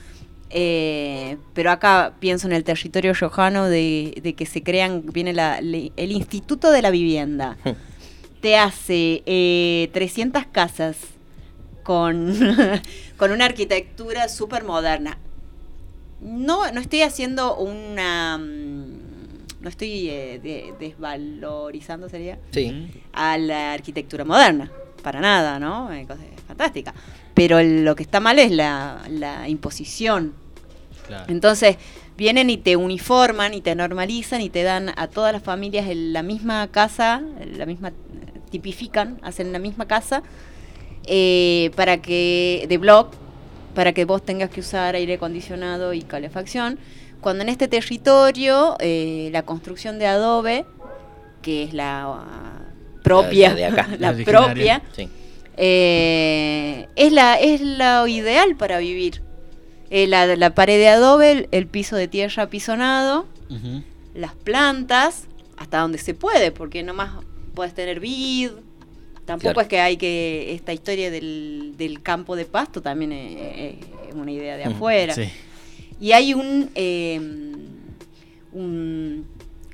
Eh, 0.50 1.38
pero 1.54 1.72
acá 1.72 2.14
pienso 2.20 2.48
en 2.48 2.54
el 2.54 2.64
territorio 2.64 3.14
riojano 3.14 3.66
de, 3.66 4.14
de 4.22 4.34
que 4.34 4.46
se 4.46 4.62
crean, 4.64 5.04
viene 5.12 5.34
la- 5.34 5.60
le- 5.62 5.92
el 5.98 6.12
Instituto 6.12 6.72
de 6.72 6.82
la 6.82 6.90
Vivienda. 6.92 7.58
Te 8.42 8.56
hace 8.56 9.24
eh, 9.26 9.90
300 9.94 10.46
casas 10.46 10.98
con, 11.84 12.34
con 13.18 13.32
una 13.32 13.46
arquitectura 13.46 14.30
súper 14.30 14.64
moderna. 14.64 15.18
No, 16.22 16.72
no 16.72 16.80
estoy 16.82 17.02
haciendo 17.02 17.58
una... 17.58 18.38
mm, 18.38 19.08
No 19.62 19.70
estoy 19.70 20.10
eh, 20.10 20.40
de- 20.42 20.74
desvalorizando, 20.80 22.10
sería 22.10 22.38
Sí. 22.52 22.88
a 23.14 23.38
la 23.38 23.74
arquitectura 23.74 24.24
moderna. 24.24 24.72
Para 25.04 25.20
nada, 25.20 25.60
¿no? 25.60 25.92
Eh, 25.92 26.06
cosa 26.08 26.22
fantástica. 26.48 26.94
Pero 27.34 27.60
el- 27.60 27.84
lo 27.84 27.96
que 27.96 28.04
está 28.04 28.20
mal 28.20 28.40
es 28.40 28.52
la, 28.52 29.02
la 29.10 29.48
imposición. 29.50 30.34
Claro. 31.08 31.26
Entonces, 31.28 31.78
vienen 32.18 32.50
y 32.50 32.58
te 32.58 32.76
uniforman 32.76 33.54
y 33.54 33.62
te 33.62 33.74
normalizan 33.76 34.42
y 34.42 34.50
te 34.50 34.64
dan 34.64 34.92
a 34.96 35.08
todas 35.08 35.34
las 35.34 35.44
familias 35.44 35.88
en 35.90 36.14
la 36.14 36.24
misma 36.24 36.68
casa, 36.70 37.22
la 37.56 37.66
misma, 37.66 37.92
tipifican, 38.50 39.18
hacen 39.22 39.52
la 39.54 39.60
misma 39.60 39.86
casa, 39.88 40.24
eh, 41.06 41.72
para 41.76 42.02
que, 42.02 42.66
de 42.68 42.78
blog, 42.78 43.12
para 43.78 43.94
que 43.94 44.06
vos 44.06 44.26
tengas 44.26 44.50
que 44.50 44.62
usar 44.62 44.96
aire 44.96 45.14
acondicionado 45.14 45.94
y 45.94 46.02
calefacción. 46.02 46.80
Cuando 47.22 47.44
en 47.44 47.50
este 47.50 47.68
territorio, 47.68 48.76
eh, 48.80 49.30
la 49.32 49.44
construcción 49.44 50.00
de 50.00 50.08
adobe, 50.08 50.66
que 51.44 51.62
es 51.62 51.76
la 51.76 52.06
ah, 52.06 52.60
propia, 53.04 53.50
La 53.50 53.56
de 53.56 53.66
acá. 53.66 53.88
la 54.00 54.14
propia, 54.14 54.82
Sí. 54.96 55.08
eh, 55.58 56.88
es, 56.96 57.12
la, 57.14 57.36
es 57.36 57.62
lo 57.62 58.08
ideal 58.08 58.56
para 58.56 58.80
vivir. 58.80 59.22
Eh, 59.92 60.08
la, 60.08 60.26
la 60.26 60.56
pared 60.56 60.80
de 60.80 60.88
adobe, 60.88 61.32
el, 61.32 61.48
el 61.52 61.68
piso 61.68 61.96
de 61.96 62.08
tierra 62.08 62.44
apisonado, 62.44 63.28
las 64.16 64.34
plantas, 64.34 65.28
hasta 65.56 65.78
donde 65.82 66.00
se 66.00 66.16
puede, 66.16 66.52
porque 66.52 66.82
nomás 66.82 67.12
puedes 67.54 67.76
tener 67.76 68.00
vid. 68.00 68.50
Tampoco 69.28 69.54
Claro. 69.54 69.62
es 69.62 69.68
que 69.68 69.80
hay 69.80 69.98
que. 69.98 70.54
Esta 70.56 70.74
historia 70.74 71.12
del, 71.12 71.76
del 71.78 72.02
campo 72.02 72.36
de 72.36 72.46
pasto 72.46 72.82
también 72.82 73.12
es, 73.12 73.76
es 74.10 74.16
una 74.16 74.32
idea 74.32 74.58
de 74.58 74.64
afuera. 74.64 75.14
Sí. 75.14 75.30
Y 76.00 76.14
hay 76.14 76.34
un, 76.34 76.72
eh, 76.74 77.20
un- 78.54 79.26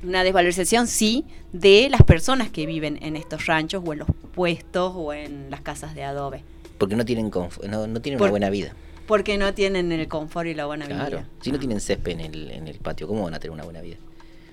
una 0.02 0.22
desvalorización, 0.22 0.86
sí, 0.86 1.24
de 1.52 1.88
las 1.88 2.02
personas 2.02 2.50
que 2.50 2.66
viven 2.66 2.98
en 3.02 3.16
estos 3.16 3.46
ranchos 3.46 3.82
o 3.86 3.92
en 3.94 4.00
los 4.00 4.08
puestos 4.34 4.92
o 4.94 5.12
en 5.14 5.50
las 5.50 5.62
casas 5.62 5.94
de 5.94 6.04
adobe. 6.04 6.42
Porque 6.76 6.96
no 6.96 7.04
tienen, 7.06 7.30
no, 7.30 7.86
no 7.86 8.00
tienen 8.02 8.18
Por- 8.18 8.26
una 8.26 8.30
buena 8.32 8.50
vida. 8.50 8.74
Porque 9.06 9.38
no 9.38 9.54
tienen 9.54 9.92
el 9.92 10.08
confort 10.08 10.48
y 10.48 10.54
la 10.54 10.66
buena 10.66 10.86
Claro. 10.86 11.18
vida. 11.18 11.28
Si 11.40 11.52
no 11.52 11.58
tienen 11.58 11.80
césped 11.80 12.12
en 12.12 12.20
el, 12.20 12.50
en 12.50 12.68
el 12.68 12.78
patio, 12.78 13.06
¿cómo 13.06 13.22
van 13.22 13.34
a 13.34 13.38
tener 13.38 13.52
una 13.52 13.64
buena 13.64 13.80
vida? 13.80 13.96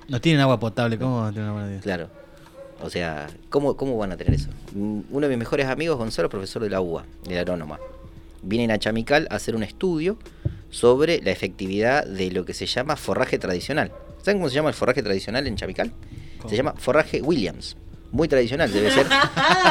No 0.08 0.22
tienen 0.22 0.41
agua 0.41 0.60
potable, 0.60 0.97
¿cómo 0.97 1.22
van 1.22 1.30
a 1.30 1.32
tener 1.32 1.43
una 1.45 1.54
buena 1.54 1.68
vida? 1.70 1.82
Claro. 1.82 2.10
O 2.84 2.90
sea, 2.90 3.28
¿cómo, 3.50 3.76
¿cómo 3.76 3.98
van 3.98 4.12
a 4.12 4.18
tener 4.18 4.34
eso? 4.34 4.50
Mm, 4.74 5.02
Uno 5.12 5.28
de 5.28 5.30
mis 5.30 5.38
mejores 5.38 5.68
amigos, 5.68 5.98
Gonzalo, 5.98 6.30
profesor 6.30 6.62
de 6.64 6.70
la 6.70 6.82
UBA, 6.82 7.06
de 7.28 7.36
la 7.36 7.42
agrónoma, 7.42 7.80
vienen 8.42 8.72
a 8.72 8.80
Chamical 8.80 9.28
a 9.30 9.36
hacer 9.36 9.56
un 9.56 9.64
estudio 9.64 10.18
sobre 10.70 11.22
la 11.22 11.32
efectividad 11.32 12.06
de 12.06 12.32
lo 12.32 12.46
que 12.46 12.54
se 12.54 12.66
llama 12.66 12.96
forraje 12.96 13.38
tradicional. 13.38 13.92
¿Saben 14.22 14.38
cómo 14.40 14.50
se 14.50 14.56
llama 14.56 14.70
el 14.70 14.76
forraje 14.76 15.04
tradicional 15.04 15.48
en 15.48 15.56
Chamical? 15.56 15.92
¿Cómo? 16.38 16.50
Se 16.50 16.56
llama 16.56 16.74
forraje 16.78 17.22
Williams. 17.22 17.76
Muy 18.12 18.28
tradicional, 18.28 18.72
debe 18.74 18.92
ser. 18.92 19.08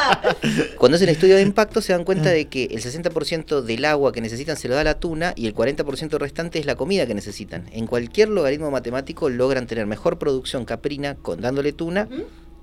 Cuando 0.79 0.97
hacen 0.97 1.11
estudio 1.11 1.37
de 1.37 1.43
impacto 1.43 1.83
se 1.83 1.93
dan 1.93 2.05
cuenta 2.05 2.31
de 2.31 2.47
que 2.47 2.65
el 2.65 2.81
60% 2.83 3.61
del 3.61 3.85
agua 3.85 4.13
que 4.13 4.23
necesitan 4.23 4.57
se 4.57 4.67
lo 4.67 4.75
da 4.75 4.83
la 4.83 4.99
tuna 4.99 5.35
y 5.37 5.47
el 5.47 5.55
40% 5.55 6.19
restante 6.19 6.59
es 6.59 6.65
la 6.65 6.75
comida 6.75 7.07
que 7.07 7.15
necesitan. 7.15 7.67
En 7.73 7.87
cualquier 7.87 8.31
logaritmo 8.31 8.71
matemático 8.71 9.29
logran 9.29 9.67
tener 9.67 9.87
mejor 9.87 10.19
producción 10.19 10.65
caprina 10.65 11.17
con 11.17 11.43
dándole 11.43 11.73
tuna 11.73 12.09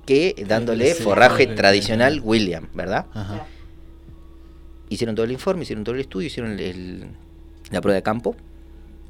que 0.08 0.34
dándole 0.48 0.96
Sí, 0.96 1.04
forraje 1.04 1.44
sí. 1.48 1.54
tradicional 1.56 2.22
William, 2.24 2.68
¿verdad? 2.74 3.06
Ajá. 3.14 3.46
Hicieron 4.90 5.16
todo 5.16 5.26
el 5.26 5.32
informe, 5.34 5.64
hicieron 5.64 5.84
todo 5.84 5.94
el 5.96 6.02
estudio, 6.02 6.28
hicieron 6.28 6.54
el- 6.54 6.60
el- 6.62 7.08
la 7.72 7.82
prueba 7.82 7.96
de 7.96 8.04
campo 8.04 8.36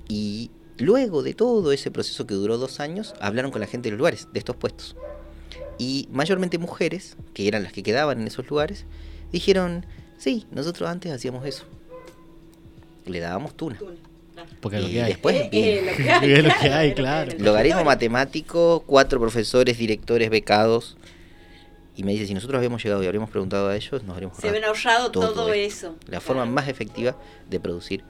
y 0.09 0.49
luego 0.79 1.21
de 1.23 1.33
todo 1.35 1.71
ese 1.71 1.91
proceso 1.91 2.25
que 2.27 2.33
duró 2.33 2.57
dos 2.57 2.79
años, 2.79 3.13
hablaron 3.21 3.51
con 3.51 3.61
la 3.61 3.67
gente 3.67 3.87
de 3.87 3.91
los 3.91 3.99
lugares, 3.99 4.27
de 4.33 4.39
estos 4.39 4.55
puestos. 4.55 4.95
Y 5.77 6.07
mayormente 6.11 6.57
mujeres, 6.57 7.15
que 7.35 7.47
eran 7.47 7.63
las 7.63 7.71
que 7.73 7.83
quedaban 7.83 8.19
en 8.19 8.27
esos 8.27 8.49
lugares, 8.49 8.85
dijeron, 9.31 9.85
sí, 10.17 10.47
nosotros 10.51 10.89
antes 10.89 11.11
hacíamos 11.11 11.45
eso. 11.45 11.65
Le 13.05 13.19
dábamos 13.19 13.55
tuna. 13.55 13.77
Porque 14.61 14.77
es 14.77 14.83
lo 14.83 14.89
que 14.89 15.01
hay. 15.03 15.11
después 15.11 15.35
Eh, 15.51 15.83
lo 15.85 15.95
que 15.95 16.11
hay, 16.11 16.31
Es 16.33 16.43
lo 16.43 16.49
que 16.49 16.55
claro, 16.59 16.75
hay, 16.75 16.93
claro. 16.93 17.31
Logaritmo 17.39 17.83
matemático, 17.83 18.83
cuatro 18.87 19.19
profesores, 19.19 19.77
directores, 19.77 20.29
becados. 20.29 20.97
Y 21.95 22.03
me 22.03 22.11
dice, 22.11 22.27
si 22.27 22.33
nosotros 22.33 22.57
habíamos 22.57 22.83
llegado 22.83 23.01
y 23.03 23.05
habríamos 23.07 23.29
preguntado 23.29 23.69
a 23.69 23.75
ellos, 23.75 24.03
nos 24.03 24.13
habríamos 24.13 24.37
Se 24.37 24.51
ven 24.51 24.63
ahorrado 24.63 25.11
todo, 25.11 25.33
todo 25.33 25.53
eso. 25.53 25.95
la 26.07 26.19
forma 26.21 26.45
más 26.45 26.67
efectiva 26.67 27.15
de 27.49 27.59
producir 27.59 28.03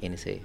en 0.00 0.14
ese, 0.14 0.42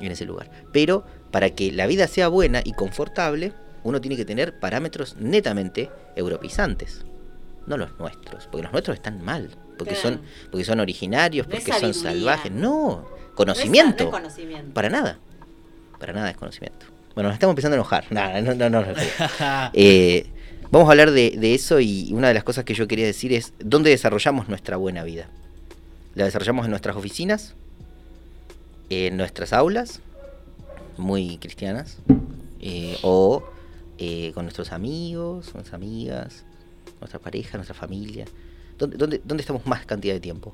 en 0.00 0.10
ese 0.10 0.24
lugar. 0.24 0.50
Pero 0.72 1.04
para 1.30 1.50
que 1.50 1.70
la 1.70 1.86
vida 1.86 2.08
sea 2.08 2.26
buena 2.28 2.60
y 2.64 2.72
confortable, 2.72 3.52
uno 3.84 4.00
tiene 4.00 4.16
que 4.16 4.24
tener 4.24 4.58
parámetros 4.58 5.14
netamente 5.20 5.90
europeizantes, 6.16 7.04
no 7.66 7.76
los 7.76 7.96
nuestros, 8.00 8.46
porque 8.50 8.62
los 8.64 8.72
nuestros 8.72 8.96
están 8.96 9.22
mal, 9.24 9.50
porque 9.78 9.94
Claro. 9.94 10.16
son 10.16 10.20
porque 10.50 10.64
son 10.64 10.80
originarios, 10.80 11.46
No 11.46 11.54
porque 11.54 11.72
son 11.72 11.94
salvajes, 11.94 12.50
no, 12.50 13.06
No 13.44 13.52
es- 13.52 13.58
conocimiento, 13.58 14.04
no 14.04 14.10
es 14.10 14.16
conocimiento. 14.16 14.74
para 14.74 14.88
nada, 14.90 15.18
para 15.98 16.12
nada 16.12 16.30
es 16.30 16.36
conocimiento. 16.36 16.86
Bueno, 17.14 17.28
nos 17.30 17.34
estamos 17.34 17.52
empezando 17.52 17.74
a 17.74 17.78
enojar, 17.78 18.04
nada, 18.10 18.40
no, 18.40 18.54
no, 18.54 18.70
no, 18.70 18.80
no, 18.82 18.94
eh, 19.74 20.26
vamos 20.70 20.88
a 20.88 20.92
hablar 20.92 21.10
de, 21.10 21.32
de 21.36 21.54
eso 21.54 21.80
y 21.80 22.10
una 22.12 22.28
de 22.28 22.34
las 22.34 22.44
cosas 22.44 22.64
que 22.64 22.74
yo 22.74 22.86
quería 22.86 23.06
decir 23.06 23.32
es 23.32 23.52
dónde 23.58 23.90
desarrollamos 23.90 24.48
nuestra 24.48 24.76
buena 24.76 25.02
vida. 25.04 25.28
La 26.14 26.24
desarrollamos 26.24 26.64
en 26.66 26.70
nuestras 26.70 26.96
oficinas, 26.96 27.54
en 28.90 29.16
nuestras 29.16 29.52
aulas, 29.52 30.00
muy 30.96 31.38
cristianas, 31.38 31.98
eh, 32.60 32.96
o 33.02 33.44
eh, 33.98 34.32
con 34.34 34.44
nuestros 34.44 34.72
amigos, 34.72 35.52
nuestras 35.54 35.74
amigas, 35.74 36.44
nuestra 37.00 37.18
pareja, 37.20 37.56
nuestra 37.58 37.74
familia. 37.74 38.24
¿Dónde, 38.78 38.96
dónde, 38.96 39.20
dónde 39.24 39.40
estamos 39.42 39.66
más 39.66 39.84
cantidad 39.86 40.14
de 40.14 40.20
tiempo? 40.20 40.52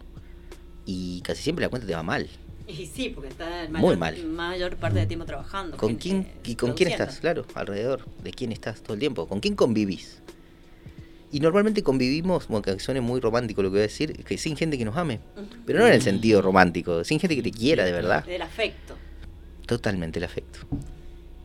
Y 0.87 1.21
casi 1.23 1.43
siempre 1.43 1.65
la 1.65 1.69
cuenta 1.69 1.87
te 1.87 1.95
va 1.95 2.03
mal. 2.03 2.29
Y 2.67 2.87
sí, 2.87 3.11
porque 3.11 3.29
está 3.29 3.63
el 3.65 3.69
Muy 3.71 3.97
mayor, 3.97 3.99
mal. 3.99 4.25
mayor 4.27 4.77
parte 4.77 4.99
del 4.99 5.09
tiempo 5.09 5.27
trabajando. 5.27 5.77
¿Con 5.77 5.97
quién, 5.97 6.27
y 6.45 6.55
con 6.55 6.73
quién 6.73 6.91
estás? 6.91 7.19
Claro, 7.21 7.45
alrededor. 7.55 8.07
¿De 8.23 8.33
quién 8.33 8.53
estás 8.53 8.81
todo 8.83 8.95
el 8.95 9.01
tiempo? 9.01 9.27
¿Con 9.29 9.41
quién 9.41 9.55
convivís? 9.55 10.21
Y 11.31 11.41
normalmente 11.41 11.83
convivimos, 11.83 12.47
aunque 12.49 12.79
suene 12.79 13.01
muy 13.01 13.21
romántico 13.21 13.61
lo 13.63 13.69
que 13.69 13.73
voy 13.73 13.79
a 13.81 13.83
decir, 13.83 14.25
que 14.25 14.39
sin 14.39 14.57
gente 14.57 14.79
que 14.79 14.85
nos 14.85 14.97
ame. 14.97 15.21
Pero 15.67 15.81
no 15.81 15.87
en 15.87 15.93
el 15.95 16.01
sentido 16.03 16.41
romántico, 16.41 17.03
sin 17.05 17.19
gente 17.21 17.35
que 17.37 17.43
te 17.43 17.51
quiera 17.51 17.85
de 17.85 17.93
verdad. 17.93 18.25
Del 18.25 18.41
afecto. 18.43 18.95
Totalmente 19.67 20.19
el 20.19 20.25
afecto. 20.25 20.61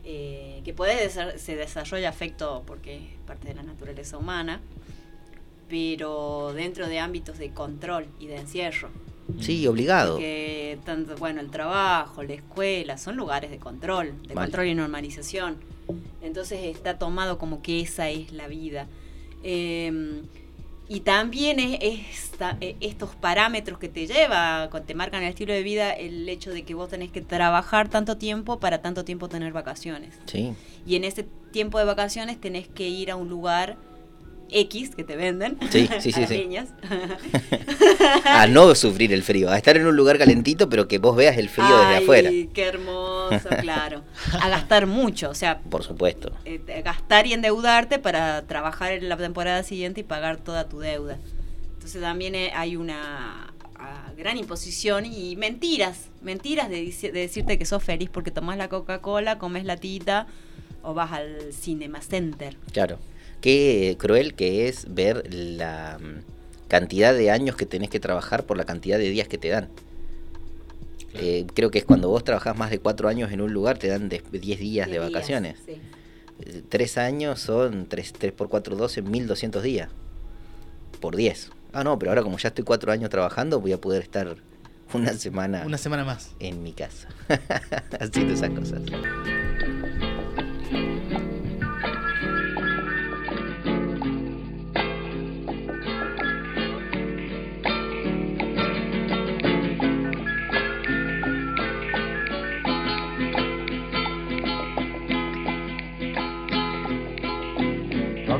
eh, 0.04 0.60
que 0.64 0.72
puede 0.74 1.08
desa- 1.08 1.36
se 1.38 1.54
desarrolla 1.56 2.08
afecto 2.08 2.62
porque 2.66 2.96
es 2.96 3.02
parte 3.26 3.48
de 3.48 3.54
la 3.54 3.62
naturaleza 3.62 4.16
humana, 4.18 4.60
pero 5.68 6.52
dentro 6.54 6.88
de 6.88 6.98
ámbitos 6.98 7.38
de 7.38 7.50
control 7.50 8.06
y 8.18 8.26
de 8.26 8.36
encierro. 8.36 8.90
Sí, 9.40 9.66
obligado. 9.66 10.14
Porque 10.14 10.78
tanto, 10.84 11.16
bueno, 11.16 11.40
el 11.40 11.50
trabajo, 11.50 12.22
la 12.22 12.34
escuela, 12.34 12.98
son 12.98 13.16
lugares 13.16 13.50
de 13.50 13.58
control, 13.58 14.14
de 14.26 14.34
control 14.34 14.66
y 14.66 14.74
normalización. 14.74 15.56
Entonces 16.22 16.60
está 16.64 16.98
tomado 16.98 17.38
como 17.38 17.62
que 17.62 17.80
esa 17.80 18.08
es 18.08 18.32
la 18.32 18.48
vida. 18.48 18.86
Em, 19.42 20.22
y 20.88 21.00
también 21.00 21.60
es, 21.60 22.32
e, 22.60 22.76
estos 22.80 23.14
parámetros 23.14 23.78
que 23.78 23.88
te 23.88 24.06
lleva, 24.06 24.68
te 24.86 24.94
marcan 24.94 25.22
el 25.22 25.28
estilo 25.28 25.52
de 25.52 25.62
vida, 25.62 25.92
el 25.92 26.28
hecho 26.28 26.50
de 26.50 26.62
que 26.64 26.74
vos 26.74 26.88
tenés 26.88 27.10
que 27.10 27.20
trabajar 27.20 27.88
tanto 27.88 28.16
tiempo 28.16 28.58
para 28.58 28.82
tanto 28.82 29.04
tiempo 29.04 29.28
tener 29.28 29.52
vacaciones. 29.52 30.18
Sí. 30.26 30.52
Y 30.84 30.96
en 30.96 31.04
ese 31.04 31.24
tiempo 31.52 31.78
de 31.78 31.84
vacaciones 31.84 32.40
tenés 32.40 32.66
que 32.66 32.88
ir 32.88 33.10
a 33.10 33.16
un 33.16 33.28
lugar 33.28 33.76
X 34.52 34.94
que 34.94 35.04
te 35.04 35.16
venden. 35.16 35.58
Sí, 35.70 35.88
sí, 36.00 36.12
sí. 36.12 36.26
sí. 36.26 36.48
a 38.24 38.46
no 38.46 38.74
sufrir 38.74 39.12
el 39.12 39.22
frío, 39.22 39.50
a 39.50 39.56
estar 39.56 39.76
en 39.76 39.86
un 39.86 39.96
lugar 39.96 40.18
calentito, 40.18 40.68
pero 40.68 40.88
que 40.88 40.98
vos 40.98 41.16
veas 41.16 41.36
el 41.36 41.48
frío 41.48 41.76
desde 41.78 41.96
afuera. 41.96 42.30
Qué 42.52 42.64
hermoso, 42.64 43.48
claro. 43.60 44.02
A 44.40 44.48
gastar 44.48 44.86
mucho, 44.86 45.30
o 45.30 45.34
sea. 45.34 45.60
Por 45.60 45.82
supuesto. 45.82 46.32
Eh, 46.44 46.60
gastar 46.84 47.26
y 47.26 47.32
endeudarte 47.32 47.98
para 47.98 48.42
trabajar 48.42 48.92
en 48.92 49.08
la 49.08 49.16
temporada 49.16 49.62
siguiente 49.62 50.00
y 50.00 50.04
pagar 50.04 50.38
toda 50.38 50.68
tu 50.68 50.80
deuda. 50.80 51.18
Entonces 51.74 52.00
también 52.00 52.34
eh, 52.34 52.52
hay 52.54 52.76
una 52.76 53.52
ah, 53.76 54.12
gran 54.16 54.36
imposición 54.36 55.06
y 55.06 55.36
mentiras, 55.36 56.08
mentiras 56.22 56.68
de, 56.68 56.84
de 56.84 57.12
decirte 57.12 57.58
que 57.58 57.64
sos 57.64 57.82
feliz 57.82 58.10
porque 58.10 58.30
tomás 58.30 58.58
la 58.58 58.68
Coca-Cola, 58.68 59.38
comes 59.38 59.64
la 59.64 59.76
tita 59.76 60.26
o 60.82 60.94
vas 60.94 61.12
al 61.12 61.52
Cinema 61.52 62.00
Center. 62.00 62.56
Claro. 62.72 62.98
Qué 63.40 63.96
cruel 63.98 64.34
que 64.34 64.68
es 64.68 64.92
ver 64.92 65.32
la 65.32 65.98
mm, 65.98 66.68
cantidad 66.68 67.14
de 67.14 67.30
años 67.30 67.56
que 67.56 67.66
tenés 67.66 67.90
que 67.90 68.00
trabajar 68.00 68.44
por 68.44 68.56
la 68.56 68.64
cantidad 68.64 68.98
de 68.98 69.10
días 69.10 69.28
que 69.28 69.38
te 69.38 69.48
dan. 69.48 69.68
Eh, 71.14 71.46
creo 71.54 71.70
que 71.70 71.78
es 71.78 71.84
cuando 71.84 72.08
vos 72.08 72.22
trabajás 72.22 72.56
más 72.56 72.70
de 72.70 72.78
cuatro 72.78 73.08
años 73.08 73.32
en 73.32 73.40
un 73.40 73.52
lugar, 73.52 73.78
te 73.78 73.88
dan 73.88 74.08
10 74.08 74.60
días 74.60 74.88
de 74.90 74.98
vacaciones. 74.98 75.56
Eh, 75.66 76.62
tres 76.68 76.98
años 76.98 77.40
son 77.40 77.86
3, 77.86 78.12
3 78.12 78.32
por 78.32 78.48
4, 78.48 78.76
12, 78.76 79.02
1200 79.02 79.62
días. 79.62 79.90
Por 81.00 81.16
10. 81.16 81.50
Ah, 81.72 81.84
no, 81.84 81.98
pero 81.98 82.10
ahora 82.10 82.22
como 82.22 82.38
ya 82.38 82.48
estoy 82.48 82.64
cuatro 82.64 82.92
años 82.92 83.10
trabajando, 83.10 83.60
voy 83.60 83.72
a 83.72 83.80
poder 83.80 84.02
estar 84.02 84.36
una 84.92 85.12
semana. 85.14 85.62
Una 85.66 85.78
semana 85.78 86.04
más. 86.04 86.32
En 86.40 86.62
mi 86.62 86.72
casa. 86.72 87.08
Haciendo 88.00 88.34
esas 88.34 88.50
cosas. 88.50 88.82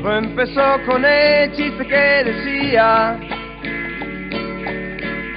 Todo 0.01 0.17
empezó 0.17 0.81
con 0.87 1.05
el 1.05 1.51
chiste 1.51 1.85
que 1.85 2.23
decía, 2.23 3.19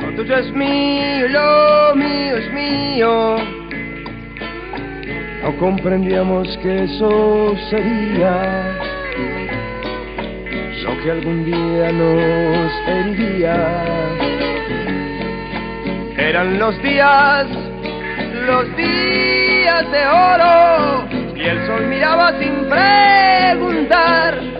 lo 0.00 0.16
tuyo 0.16 0.36
es 0.38 0.50
mío, 0.52 1.28
lo 1.28 1.94
mío 1.94 2.36
es 2.38 2.50
mío. 2.50 3.36
No 5.42 5.56
comprendíamos 5.58 6.48
que 6.62 6.84
eso 6.84 7.54
sería 7.68 8.78
lo 10.82 11.02
que 11.02 11.10
algún 11.10 11.44
día 11.44 11.92
nos 11.92 12.72
heriría. 12.88 13.84
Eran 16.16 16.58
los 16.58 16.82
días, 16.82 17.46
los 18.46 18.76
días 18.78 19.92
de 19.92 20.06
oro, 20.06 21.04
y 21.36 21.42
el 21.42 21.66
sol 21.66 21.86
miraba 21.86 22.38
sin 22.38 22.66
preguntar 22.70 24.53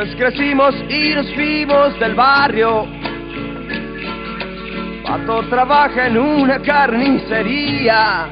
Pues 0.00 0.16
crecimos 0.16 0.74
y 0.88 1.14
nos 1.14 1.30
fuimos 1.34 2.00
del 2.00 2.14
barrio. 2.14 2.86
Pato 5.04 5.42
trabaja 5.50 6.06
en 6.06 6.16
una 6.16 6.58
carnicería. 6.62 8.30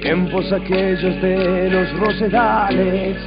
Tiempos 0.00 0.50
aquellos 0.54 1.20
de 1.20 1.68
los 1.68 1.98
rosedales. 1.98 3.18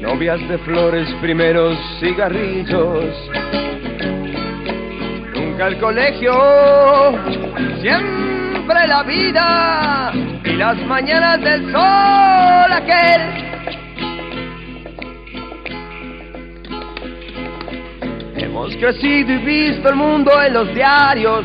Novias 0.00 0.40
de 0.48 0.56
flores, 0.60 1.06
primeros 1.20 1.76
cigarrillos. 2.00 3.14
Nunca 5.34 5.66
el 5.66 5.78
colegio, 5.78 6.32
siempre 7.82 8.86
la 8.88 9.02
vida 9.02 10.12
y 10.44 10.52
las 10.54 10.78
mañanas 10.86 11.42
del 11.42 11.70
sol 11.70 12.72
aquel 12.72 13.49
Hemos 18.70 18.76
crecido 18.76 19.32
y 19.32 19.38
visto 19.38 19.88
el 19.88 19.96
mundo 19.96 20.30
en 20.42 20.54
los 20.54 20.72
diarios. 20.72 21.44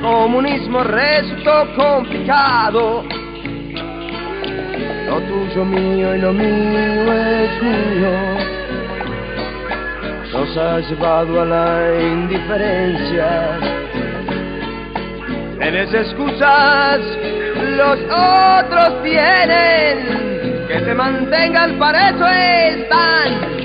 Comunismo 0.00 0.82
resultó 0.82 1.68
complicado. 1.76 3.04
Lo 5.06 5.20
tuyo 5.20 5.64
mío 5.64 6.14
y 6.14 6.18
lo 6.20 6.32
mío 6.32 7.12
es 7.12 7.62
mío. 7.62 8.12
Nos 10.32 10.56
ha 10.56 10.80
llevado 10.80 11.42
a 11.42 11.44
la 11.44 12.00
indiferencia. 12.00 13.58
Tienes 15.60 15.92
excusas, 15.92 17.00
los 17.76 17.98
otros 18.04 19.02
tienen. 19.02 20.66
Que 20.66 20.80
te 20.80 20.94
mantengan, 20.94 21.78
para 21.78 22.08
eso 22.08 22.26
están 22.26 23.57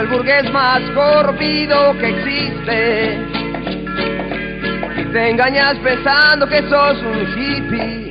el 0.00 0.06
burgués 0.06 0.50
más 0.50 0.80
corrompido 0.94 1.96
que 1.98 2.08
existe. 2.08 3.18
Y 4.96 5.04
te 5.12 5.30
engañas 5.30 5.76
pensando 5.78 6.46
que 6.46 6.62
sos 6.68 7.02
un 7.02 7.20
hippie. 7.36 8.10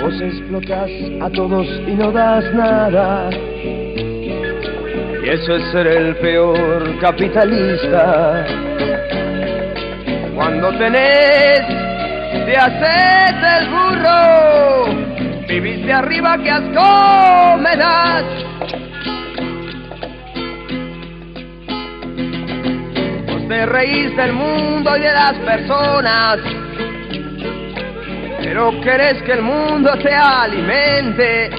Vos 0.00 0.20
explotas 0.20 0.90
a 1.20 1.30
todos 1.30 1.66
y 1.66 1.94
no 1.94 2.12
das 2.12 2.44
nada. 2.54 3.30
Y 5.22 5.28
eso 5.28 5.56
es 5.56 5.72
ser 5.72 5.86
el 5.88 6.16
peor 6.16 6.98
capitalista. 7.00 8.46
Cuando 10.36 10.70
tenés, 10.78 11.66
te 12.46 12.56
haces 12.56 13.34
el 13.58 13.68
burro. 13.68 15.46
Viviste 15.48 15.92
arriba, 15.92 16.38
que 16.38 16.50
asco 16.50 17.58
me 17.58 17.76
das. 17.76 18.79
Te 23.50 23.66
reís 23.66 24.16
del 24.16 24.32
mundo 24.32 24.96
y 24.96 25.00
de 25.00 25.12
las 25.12 25.32
personas, 25.38 26.38
pero 28.38 28.80
querés 28.80 29.20
que 29.22 29.32
el 29.32 29.42
mundo 29.42 29.90
te 29.98 30.14
alimente. 30.14 31.50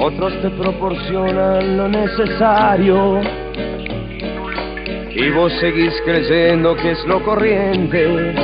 Otros 0.00 0.40
te 0.40 0.50
proporcionan 0.50 1.76
lo 1.76 1.88
necesario 1.88 3.20
y 5.10 5.30
vos 5.30 5.52
seguís 5.58 5.94
creyendo 6.04 6.76
que 6.76 6.92
es 6.92 7.04
lo 7.04 7.20
corriente. 7.24 8.34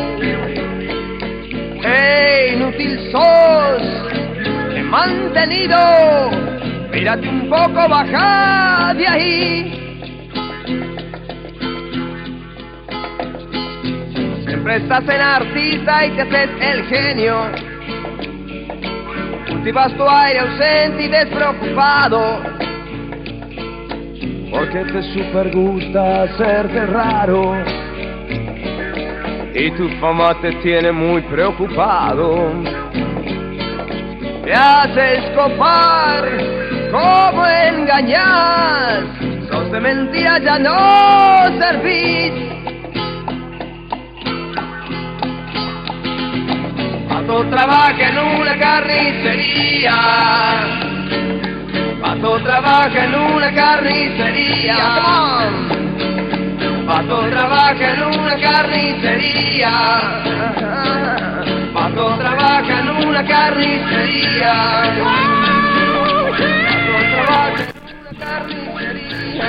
¡Hey, 1.85 2.55
inútil 2.57 2.99
sos! 3.13 3.83
He 4.75 4.83
mantenido, 4.83 5.79
mírate 6.91 7.29
un 7.29 7.49
poco, 7.49 7.89
baja 7.89 8.93
de 8.95 9.07
ahí. 9.07 9.84
Siempre 14.65 14.83
estás 14.83 15.15
en 15.15 15.21
artista 15.21 16.07
y 16.07 16.11
te 16.13 16.23
haces 16.23 16.51
el 16.59 16.85
genio. 16.87 17.37
Cultivas 19.47 19.93
tu 19.95 20.09
aire 20.09 20.41
ausente 20.41 21.05
y 21.05 21.09
despreocupado. 21.09 22.41
Porque 24.51 24.85
te 24.91 25.03
super 25.13 25.55
gusta 25.55 26.23
hacerte 26.23 26.87
raro. 26.87 27.55
Y 29.55 29.71
tu 29.73 29.87
fama 30.01 30.35
te 30.41 30.53
tiene 30.63 30.93
muy 30.93 31.21
preocupado. 31.21 32.51
Te 34.45 34.55
haces 34.55 35.31
copar, 35.37 36.27
como 36.91 37.47
engañas. 37.47 39.05
Sos 39.51 39.71
de 39.71 39.81
mentira, 39.81 40.39
ya 40.39 40.59
no 40.59 41.61
servís. 41.61 42.55
Trabaja 47.27 48.09
en 48.09 48.19
una 48.19 48.59
carnicería. 48.59 49.97
Pato 52.01 52.39
trabaja 52.43 53.05
en 53.05 53.15
una 53.15 53.55
carnicería. 53.55 54.77
Pato 56.87 57.21
trabaja 57.31 57.93
en 57.93 58.03
una 58.03 58.37
carnicería. 58.37 59.73
Pato 61.73 62.17
trabaja 62.19 62.81
en 62.81 62.89
una 63.07 63.25
carnicería. 63.25 64.53
Pato 66.25 67.07
trabaja 67.17 67.65
en 67.65 67.79
una 67.99 68.19
carnicería. 68.19 69.45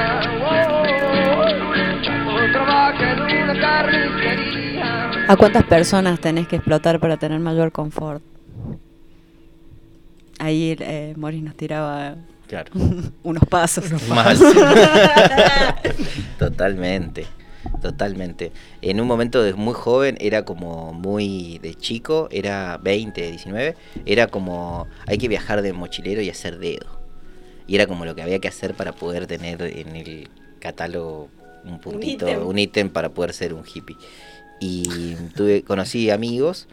Pato 2.26 2.52
trabaja 2.52 3.06
una 3.44 3.54
carnicería. 3.60 4.55
¿A 5.28 5.36
cuántas 5.38 5.64
personas 5.64 6.20
tenés 6.20 6.48
que 6.48 6.58
explotar 6.58 7.00
para 7.00 7.18
tener 7.18 7.40
mayor 7.40 7.72
confort? 7.72 8.22
Ahí 10.40 10.76
eh, 10.80 11.14
Morris 11.18 11.44
nos 11.44 11.56
tiraba 11.56 12.16
Claro. 12.48 12.72
unos 13.24 13.44
pasos. 13.50 13.86
Mal. 14.08 14.38
totalmente, 16.40 17.26
totalmente. 17.82 18.52
En 18.82 19.02
un 19.02 19.08
momento 19.08 19.42
de 19.42 19.54
muy 19.54 19.74
joven 19.74 20.18
era 20.20 20.46
como 20.46 20.94
muy 20.94 21.60
de 21.60 21.74
chico, 21.74 22.28
era 22.32 22.78
20, 22.84 23.32
19, 23.32 23.76
era 24.06 24.28
como 24.28 24.88
hay 25.08 25.18
que 25.18 25.28
viajar 25.28 25.62
de 25.62 25.74
mochilero 25.74 26.22
y 26.22 26.30
hacer 26.30 26.60
dedo. 26.60 27.04
Y 27.68 27.76
era 27.76 27.88
como 27.88 28.06
lo 28.06 28.14
que 28.14 28.22
había 28.22 28.40
que 28.40 28.48
hacer 28.48 28.76
para 28.76 28.92
poder 28.92 29.26
tener 29.26 29.62
en 29.64 29.96
el 29.96 30.30
catálogo 30.60 31.30
un 31.64 31.80
puntito, 31.80 32.30
ítem. 32.30 32.46
un 32.46 32.60
ítem 32.60 32.90
para 32.90 33.10
poder 33.10 33.34
ser 33.34 33.56
un 33.56 33.64
hippie. 33.66 33.98
Y 34.60 35.16
tuve, 35.36 35.64
conocí 35.64 36.10
amigos 36.10 36.68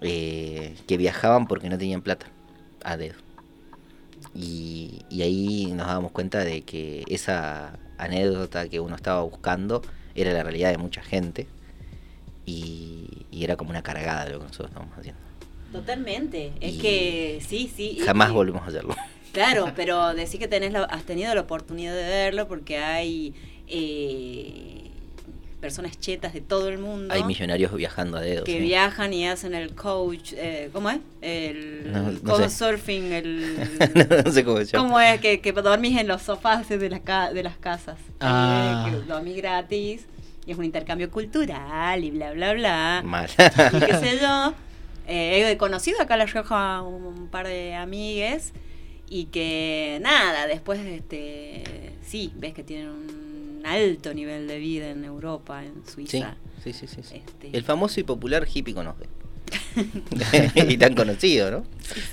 eh, 0.00 0.74
que 0.86 0.96
viajaban 0.96 1.46
porque 1.46 1.68
no 1.68 1.78
tenían 1.78 2.02
plata 2.02 2.26
a 2.84 2.96
dedo. 2.96 3.16
Y, 4.34 5.02
y 5.10 5.22
ahí 5.22 5.72
nos 5.74 5.86
dábamos 5.86 6.12
cuenta 6.12 6.40
de 6.44 6.62
que 6.62 7.04
esa 7.08 7.78
anécdota 7.98 8.68
que 8.68 8.80
uno 8.80 8.96
estaba 8.96 9.22
buscando 9.22 9.82
era 10.14 10.32
la 10.32 10.42
realidad 10.42 10.70
de 10.70 10.78
mucha 10.78 11.02
gente 11.02 11.46
y, 12.46 13.26
y 13.30 13.44
era 13.44 13.56
como 13.56 13.70
una 13.70 13.82
cargada 13.82 14.24
de 14.24 14.32
lo 14.32 14.38
que 14.40 14.44
nosotros 14.46 14.68
estábamos 14.70 14.98
haciendo. 14.98 15.20
Totalmente. 15.72 16.52
Es 16.60 16.74
Y 16.74 16.78
que 16.78 17.42
sí, 17.46 17.70
sí. 17.74 17.98
Jamás 18.04 18.30
y- 18.30 18.32
volvemos 18.34 18.62
a 18.62 18.66
hacerlo. 18.66 18.94
Claro, 19.32 19.72
pero 19.76 20.14
decís 20.14 20.38
que 20.38 20.48
tenés 20.48 20.72
la- 20.72 20.84
has 20.84 21.04
tenido 21.04 21.34
la 21.34 21.40
oportunidad 21.42 21.94
de 21.94 22.02
verlo 22.02 22.46
porque 22.48 22.78
hay 22.78 23.34
eh, 23.66 24.83
personas 25.64 25.98
chetas 25.98 26.34
de 26.34 26.42
todo 26.42 26.68
el 26.68 26.76
mundo 26.76 27.14
Hay 27.14 27.24
millonarios 27.24 27.72
viajando 27.74 28.18
a 28.18 28.20
dedos. 28.20 28.44
que 28.44 28.52
¿sí? 28.58 28.58
viajan 28.58 29.14
y 29.14 29.26
hacen 29.26 29.54
el 29.54 29.74
coach, 29.74 30.34
eh, 30.36 30.68
¿cómo 30.74 30.90
es? 30.90 30.98
El 31.22 31.90
No, 31.90 32.02
no 32.12 32.20
coach 32.20 32.50
surfing, 32.50 33.12
el... 33.12 33.56
no 34.26 34.30
sé 34.30 34.44
cómo 34.44 34.58
se 34.58 34.66
llama. 34.66 34.84
¿Cómo 34.84 35.00
es? 35.00 35.20
Que, 35.20 35.40
que 35.40 35.52
dormís 35.52 35.98
en 35.98 36.06
los 36.06 36.20
sofás 36.20 36.68
de, 36.68 36.90
la 36.90 37.00
ca- 37.00 37.32
de 37.32 37.42
las 37.42 37.56
casas. 37.56 37.96
Ah. 38.20 38.86
Eh, 38.86 38.90
que 38.90 39.06
dormís 39.06 39.36
gratis 39.36 40.04
y 40.46 40.52
es 40.52 40.58
un 40.58 40.64
intercambio 40.66 41.10
cultural 41.10 42.04
y 42.04 42.10
bla, 42.10 42.32
bla, 42.32 42.52
bla. 42.52 43.02
Mal. 43.02 43.30
y 43.72 43.80
qué 43.80 43.94
sé 43.94 44.18
yo. 44.20 44.52
Eh, 45.06 45.50
he 45.50 45.56
conocido 45.58 46.00
acá 46.00 46.14
en 46.14 46.20
La 46.20 46.24
Rioja 46.24 46.80
un, 46.80 47.04
un 47.04 47.28
par 47.28 47.46
de 47.46 47.74
amigues 47.74 48.54
y 49.06 49.26
que 49.26 49.98
nada, 50.00 50.46
después 50.46 50.80
este 50.80 51.62
sí, 52.06 52.32
ves 52.36 52.54
que 52.54 52.62
tienen 52.62 52.88
un 52.88 53.23
alto 53.66 54.14
nivel 54.14 54.46
de 54.46 54.58
vida 54.58 54.90
en 54.90 55.04
Europa, 55.04 55.64
en 55.64 55.86
Suiza. 55.86 56.36
sí, 56.62 56.72
sí, 56.72 56.86
sí, 56.86 57.02
sí. 57.02 57.16
Este, 57.16 57.56
El 57.56 57.64
famoso 57.64 58.00
y 58.00 58.02
popular 58.02 58.46
hippie 58.52 58.74
conoce. 58.74 59.06
y 60.54 60.78
tan 60.78 60.94
conocido, 60.94 61.50
¿no? 61.50 61.64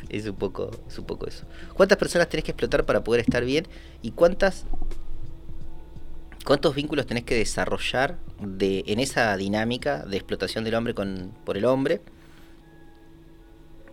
Es 0.10 0.26
un 0.26 0.36
poco, 0.36 0.70
es 0.88 0.98
un 1.00 1.06
poco 1.06 1.28
eso. 1.28 1.46
¿Cuántas 1.74 1.98
personas 1.98 2.30
tenés 2.30 2.44
que 2.44 2.52
explotar 2.52 2.86
para 2.86 3.04
poder 3.04 3.22
estar 3.22 3.44
bien? 3.44 3.68
¿Y 4.02 4.12
cuántas 4.12 4.66
cuántos 6.44 6.76
vínculos 6.76 7.06
tenés 7.06 7.24
que 7.24 7.36
desarrollar 7.36 8.18
de, 8.40 8.84
en 8.88 9.00
esa 9.00 9.36
dinámica 9.38 10.00
de 10.00 10.18
explotación 10.18 10.64
del 10.64 10.76
hombre 10.76 10.94
con, 10.94 11.34
por 11.46 11.58
el 11.58 11.66
hombre 11.66 12.02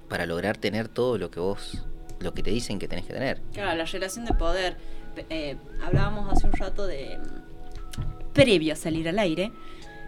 para 0.09 0.26
lograr 0.26 0.56
tener 0.56 0.88
todo 0.88 1.18
lo 1.18 1.30
que 1.30 1.40
vos, 1.40 1.84
lo 2.20 2.32
que 2.32 2.42
te 2.42 2.50
dicen 2.50 2.78
que 2.78 2.88
tenés 2.88 3.04
que 3.04 3.12
tener? 3.12 3.42
Claro, 3.52 3.76
la 3.76 3.84
relación 3.84 4.24
de 4.24 4.34
poder. 4.34 4.76
Eh, 5.30 5.56
hablábamos 5.82 6.32
hace 6.32 6.46
un 6.46 6.52
rato 6.52 6.86
de. 6.86 7.18
Previo 8.33 8.72
a 8.72 8.76
salir 8.76 9.09
al 9.09 9.18
aire. 9.18 9.53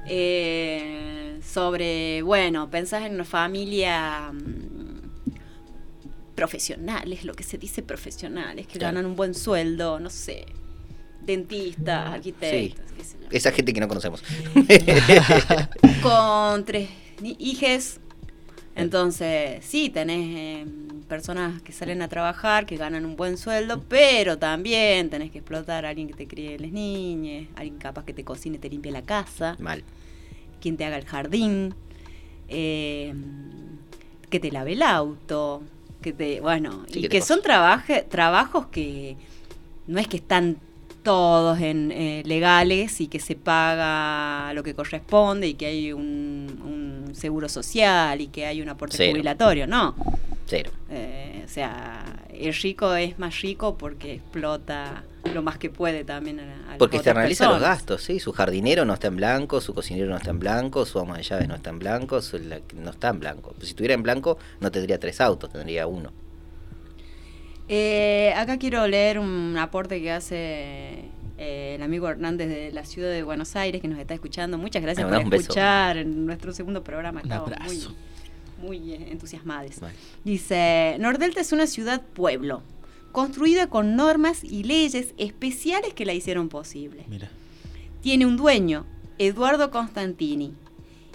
eh, 0.06 1.38
sobre, 1.44 2.22
bueno, 2.22 2.70
pensás 2.70 3.04
en 3.04 3.14
una 3.14 3.24
familia 3.24 4.32
mm, 4.32 6.34
profesionales, 6.34 7.24
lo 7.24 7.34
que 7.34 7.42
se 7.44 7.58
dice 7.58 7.82
profesionales, 7.82 8.66
que 8.66 8.78
Claro. 8.78 8.94
ganan 8.96 9.10
un 9.10 9.16
buen 9.16 9.34
sueldo, 9.34 10.00
no 10.00 10.08
sé, 10.08 10.46
dentistas, 11.22 12.14
arquitectos, 12.14 12.92
qué 12.96 13.04
sé 13.04 13.16
yo. 13.20 13.26
Esa 13.30 13.52
gente 13.52 13.74
que 13.74 13.80
no 13.80 13.88
conocemos. 13.88 14.22
con 16.02 16.64
tres 16.64 16.88
hijes. 17.22 18.00
Entonces, 18.74 19.62
sí, 19.64 19.90
tenés 19.90 20.36
eh, 20.38 20.66
personas 21.10 21.60
que 21.62 21.72
salen 21.72 22.00
a 22.00 22.08
trabajar, 22.08 22.64
que 22.64 22.76
ganan 22.78 23.04
un 23.04 23.16
buen 23.16 23.36
sueldo, 23.36 23.82
pero 23.88 24.38
también 24.38 25.10
tenés 25.10 25.30
que 25.32 25.38
explotar 25.38 25.84
a 25.84 25.88
alguien 25.90 26.06
que 26.08 26.14
te 26.14 26.26
críe 26.26 26.58
las 26.58 26.70
niñas, 26.70 27.48
alguien 27.56 27.76
capaz 27.78 28.04
que 28.04 28.14
te 28.14 28.24
cocine, 28.24 28.56
te 28.58 28.70
limpie 28.70 28.92
la 28.92 29.02
casa, 29.02 29.56
Mal. 29.58 29.82
quien 30.60 30.76
te 30.78 30.84
haga 30.86 30.96
el 30.96 31.04
jardín, 31.04 31.74
eh, 32.48 33.12
que 34.30 34.38
te 34.40 34.50
lave 34.52 34.72
el 34.74 34.82
auto, 34.82 35.62
que 36.00 36.12
te, 36.12 36.40
bueno, 36.40 36.84
Sí, 36.88 37.04
y 37.04 37.08
que 37.08 37.20
son 37.20 37.42
trabaje- 37.42 38.02
trabajos 38.08 38.66
que 38.66 39.16
no 39.88 39.98
es 39.98 40.06
que 40.06 40.16
están 40.18 40.56
todos 41.02 41.58
en 41.60 41.90
eh, 41.92 42.22
legales 42.26 43.00
y 43.00 43.08
que 43.08 43.18
se 43.20 43.34
paga 43.34 44.52
lo 44.54 44.62
que 44.62 44.74
corresponde 44.74 45.48
y 45.48 45.54
que 45.54 45.66
hay 45.66 45.92
un, 45.92 46.06
un 47.08 47.14
seguro 47.14 47.48
social 47.48 48.20
y 48.20 48.28
que 48.28 48.46
hay 48.46 48.60
un 48.62 48.68
aporte 48.68 48.96
Cero. 48.96 49.10
jubilatorio, 49.12 49.66
no. 49.66 49.94
Cero. 50.50 50.70
Eh, 50.90 51.42
o 51.44 51.48
sea, 51.48 52.04
el 52.34 52.52
rico 52.52 52.92
es 52.96 53.18
más 53.20 53.40
rico 53.40 53.78
porque 53.78 54.14
explota 54.14 55.04
lo 55.32 55.42
más 55.42 55.58
que 55.58 55.70
puede 55.70 56.02
también 56.04 56.40
a, 56.40 56.74
a 56.74 56.78
Porque 56.78 56.96
externaliza 56.96 57.48
los 57.48 57.60
gastos, 57.60 58.02
¿sí? 58.02 58.18
Su 58.18 58.32
jardinero 58.32 58.84
no 58.84 58.94
está 58.94 59.06
en 59.06 59.16
blanco, 59.16 59.60
su 59.60 59.72
cocinero 59.74 60.08
no 60.10 60.16
está 60.16 60.30
en 60.30 60.40
blanco, 60.40 60.84
su 60.86 60.98
ama 60.98 61.18
de 61.18 61.22
llaves 61.22 61.46
no 61.46 61.54
está 61.54 61.70
en 61.70 61.78
blanco, 61.78 62.20
su- 62.20 62.38
la- 62.40 62.60
no 62.74 62.90
está 62.90 63.10
en 63.10 63.20
blanco. 63.20 63.54
Si 63.60 63.68
estuviera 63.68 63.94
en 63.94 64.02
blanco, 64.02 64.38
no 64.58 64.72
tendría 64.72 64.98
tres 64.98 65.20
autos, 65.20 65.52
tendría 65.52 65.86
uno. 65.86 66.12
Eh, 67.68 68.32
acá 68.36 68.58
quiero 68.58 68.86
leer 68.88 69.18
un 69.20 69.56
aporte 69.56 70.00
que 70.02 70.10
hace 70.10 71.04
eh, 71.38 71.74
el 71.76 71.82
amigo 71.82 72.08
Hernández 72.08 72.48
de 72.48 72.72
la 72.72 72.84
ciudad 72.84 73.10
de 73.10 73.22
Buenos 73.22 73.54
Aires 73.54 73.80
que 73.80 73.86
nos 73.88 73.98
está 74.00 74.14
escuchando. 74.14 74.58
Muchas 74.58 74.82
gracias 74.82 75.06
por 75.08 75.34
escuchar 75.34 75.96
en 75.98 76.26
nuestro 76.26 76.52
segundo 76.52 76.82
programa. 76.82 77.20
Un 77.20 77.26
Estamos 77.30 77.52
abrazo. 77.52 77.90
muy, 77.90 77.96
muy 78.60 78.92
eh, 78.92 79.08
entusiasmados. 79.10 79.80
Vale. 79.80 79.94
Dice, 80.24 80.96
Nordelta 81.00 81.40
es 81.40 81.52
una 81.52 81.66
ciudad-pueblo, 81.66 82.62
construida 83.12 83.68
con 83.68 83.96
normas 83.96 84.44
y 84.44 84.62
leyes 84.64 85.14
especiales 85.18 85.94
que 85.94 86.04
la 86.06 86.12
hicieron 86.14 86.48
posible. 86.48 87.04
Mira. 87.08 87.28
Tiene 88.02 88.26
un 88.26 88.36
dueño, 88.36 88.86
Eduardo 89.18 89.70
Constantini, 89.70 90.54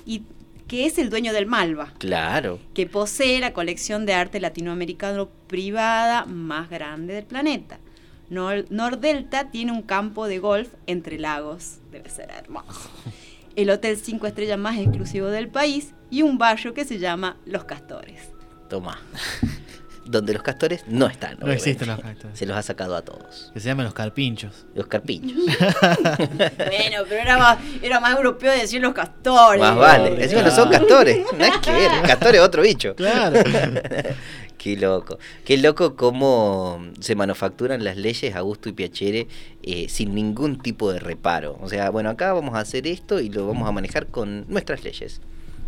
y 0.06 0.24
que 0.68 0.86
es 0.86 0.98
el 0.98 1.10
dueño 1.10 1.32
del 1.34 1.46
Malva 1.46 1.94
Claro. 2.00 2.60
que 2.74 2.88
posee 2.88 3.40
la 3.40 3.54
colección 3.54 4.06
de 4.06 4.14
arte 4.14 4.40
latinoamericano 4.40 5.30
privada 5.48 6.26
más 6.26 6.70
grande 6.70 7.14
del 7.14 7.26
planeta. 7.26 7.80
Nor- 8.32 8.66
Nordelta 8.72 9.52
tiene 9.52 9.72
un 9.72 9.84
campo 9.84 10.28
de 10.28 10.40
golf 10.40 10.70
entre 10.88 11.20
lagos, 11.20 11.78
debe 11.92 12.10
ser 12.10 12.30
hermoso. 12.32 12.90
El 13.56 13.70
hotel 13.70 13.98
cinco 13.98 14.28
estrellas 14.28 14.58
más 14.58 14.78
exclusivo 14.78 15.28
del 15.28 15.48
país 15.48 15.94
y 16.10 16.22
un 16.22 16.38
barrio 16.38 16.74
que 16.74 16.86
se 16.86 17.00
llama 17.00 17.38
Los 17.46 17.64
Castores. 17.64 18.30
Toma. 18.70 19.00
Donde 20.06 20.34
los 20.34 20.44
castores 20.44 20.84
no 20.88 21.08
están. 21.08 21.32
No 21.32 21.46
obviamente. 21.46 21.70
existen 21.72 21.88
los 21.88 22.00
castores. 22.00 22.38
Se 22.38 22.46
los 22.46 22.56
ha 22.56 22.62
sacado 22.62 22.96
a 22.96 23.02
todos. 23.02 23.50
Que 23.56 23.60
se 23.60 23.70
llaman 23.70 23.86
los 23.86 23.94
carpinchos. 23.96 24.68
Los 24.76 24.86
carpinchos. 24.86 25.36
Bueno, 26.38 27.04
pero 27.10 27.22
era 27.22 27.38
más, 27.40 27.58
era 27.82 28.00
más 28.00 28.16
europeo 28.16 28.52
decir 28.52 28.82
los 28.82 28.94
castores. 28.94 29.60
Más 29.62 29.76
vale. 29.76 30.24
Encima 30.24 30.44
no 30.44 30.52
son 30.52 30.70
castores. 30.70 31.26
No 31.36 31.44
hay 31.44 31.52
que 31.60 31.72
ver. 31.72 31.90
Castor 32.04 32.36
es 32.36 32.42
otro 32.42 32.62
bicho. 32.62 32.96
Claro. 32.96 33.40
Qué 34.66 34.76
loco. 34.78 35.20
Qué 35.46 35.58
loco 35.58 35.96
cómo 35.96 36.84
se 37.00 37.14
manufacturan 37.14 37.84
las 37.84 37.98
leyes 37.98 38.36
a 38.36 38.42
gusto 38.42 38.68
y 38.68 38.72
piacere 38.72 39.28
eh, 39.62 39.86
sin 39.90 40.16
ningún 40.16 40.58
tipo 40.58 40.92
de 40.92 40.98
reparo. 40.98 41.60
O 41.62 41.70
sea, 41.70 41.92
bueno, 41.92 42.10
acá 42.10 42.34
vamos 42.34 42.56
a 42.56 42.62
hacer 42.62 42.88
esto 42.88 43.20
y 43.20 43.30
lo 43.30 43.46
vamos 43.46 43.70
a 43.70 43.72
manejar 43.72 44.08
con 44.08 44.46
nuestras 44.48 44.84
leyes. 44.84 45.22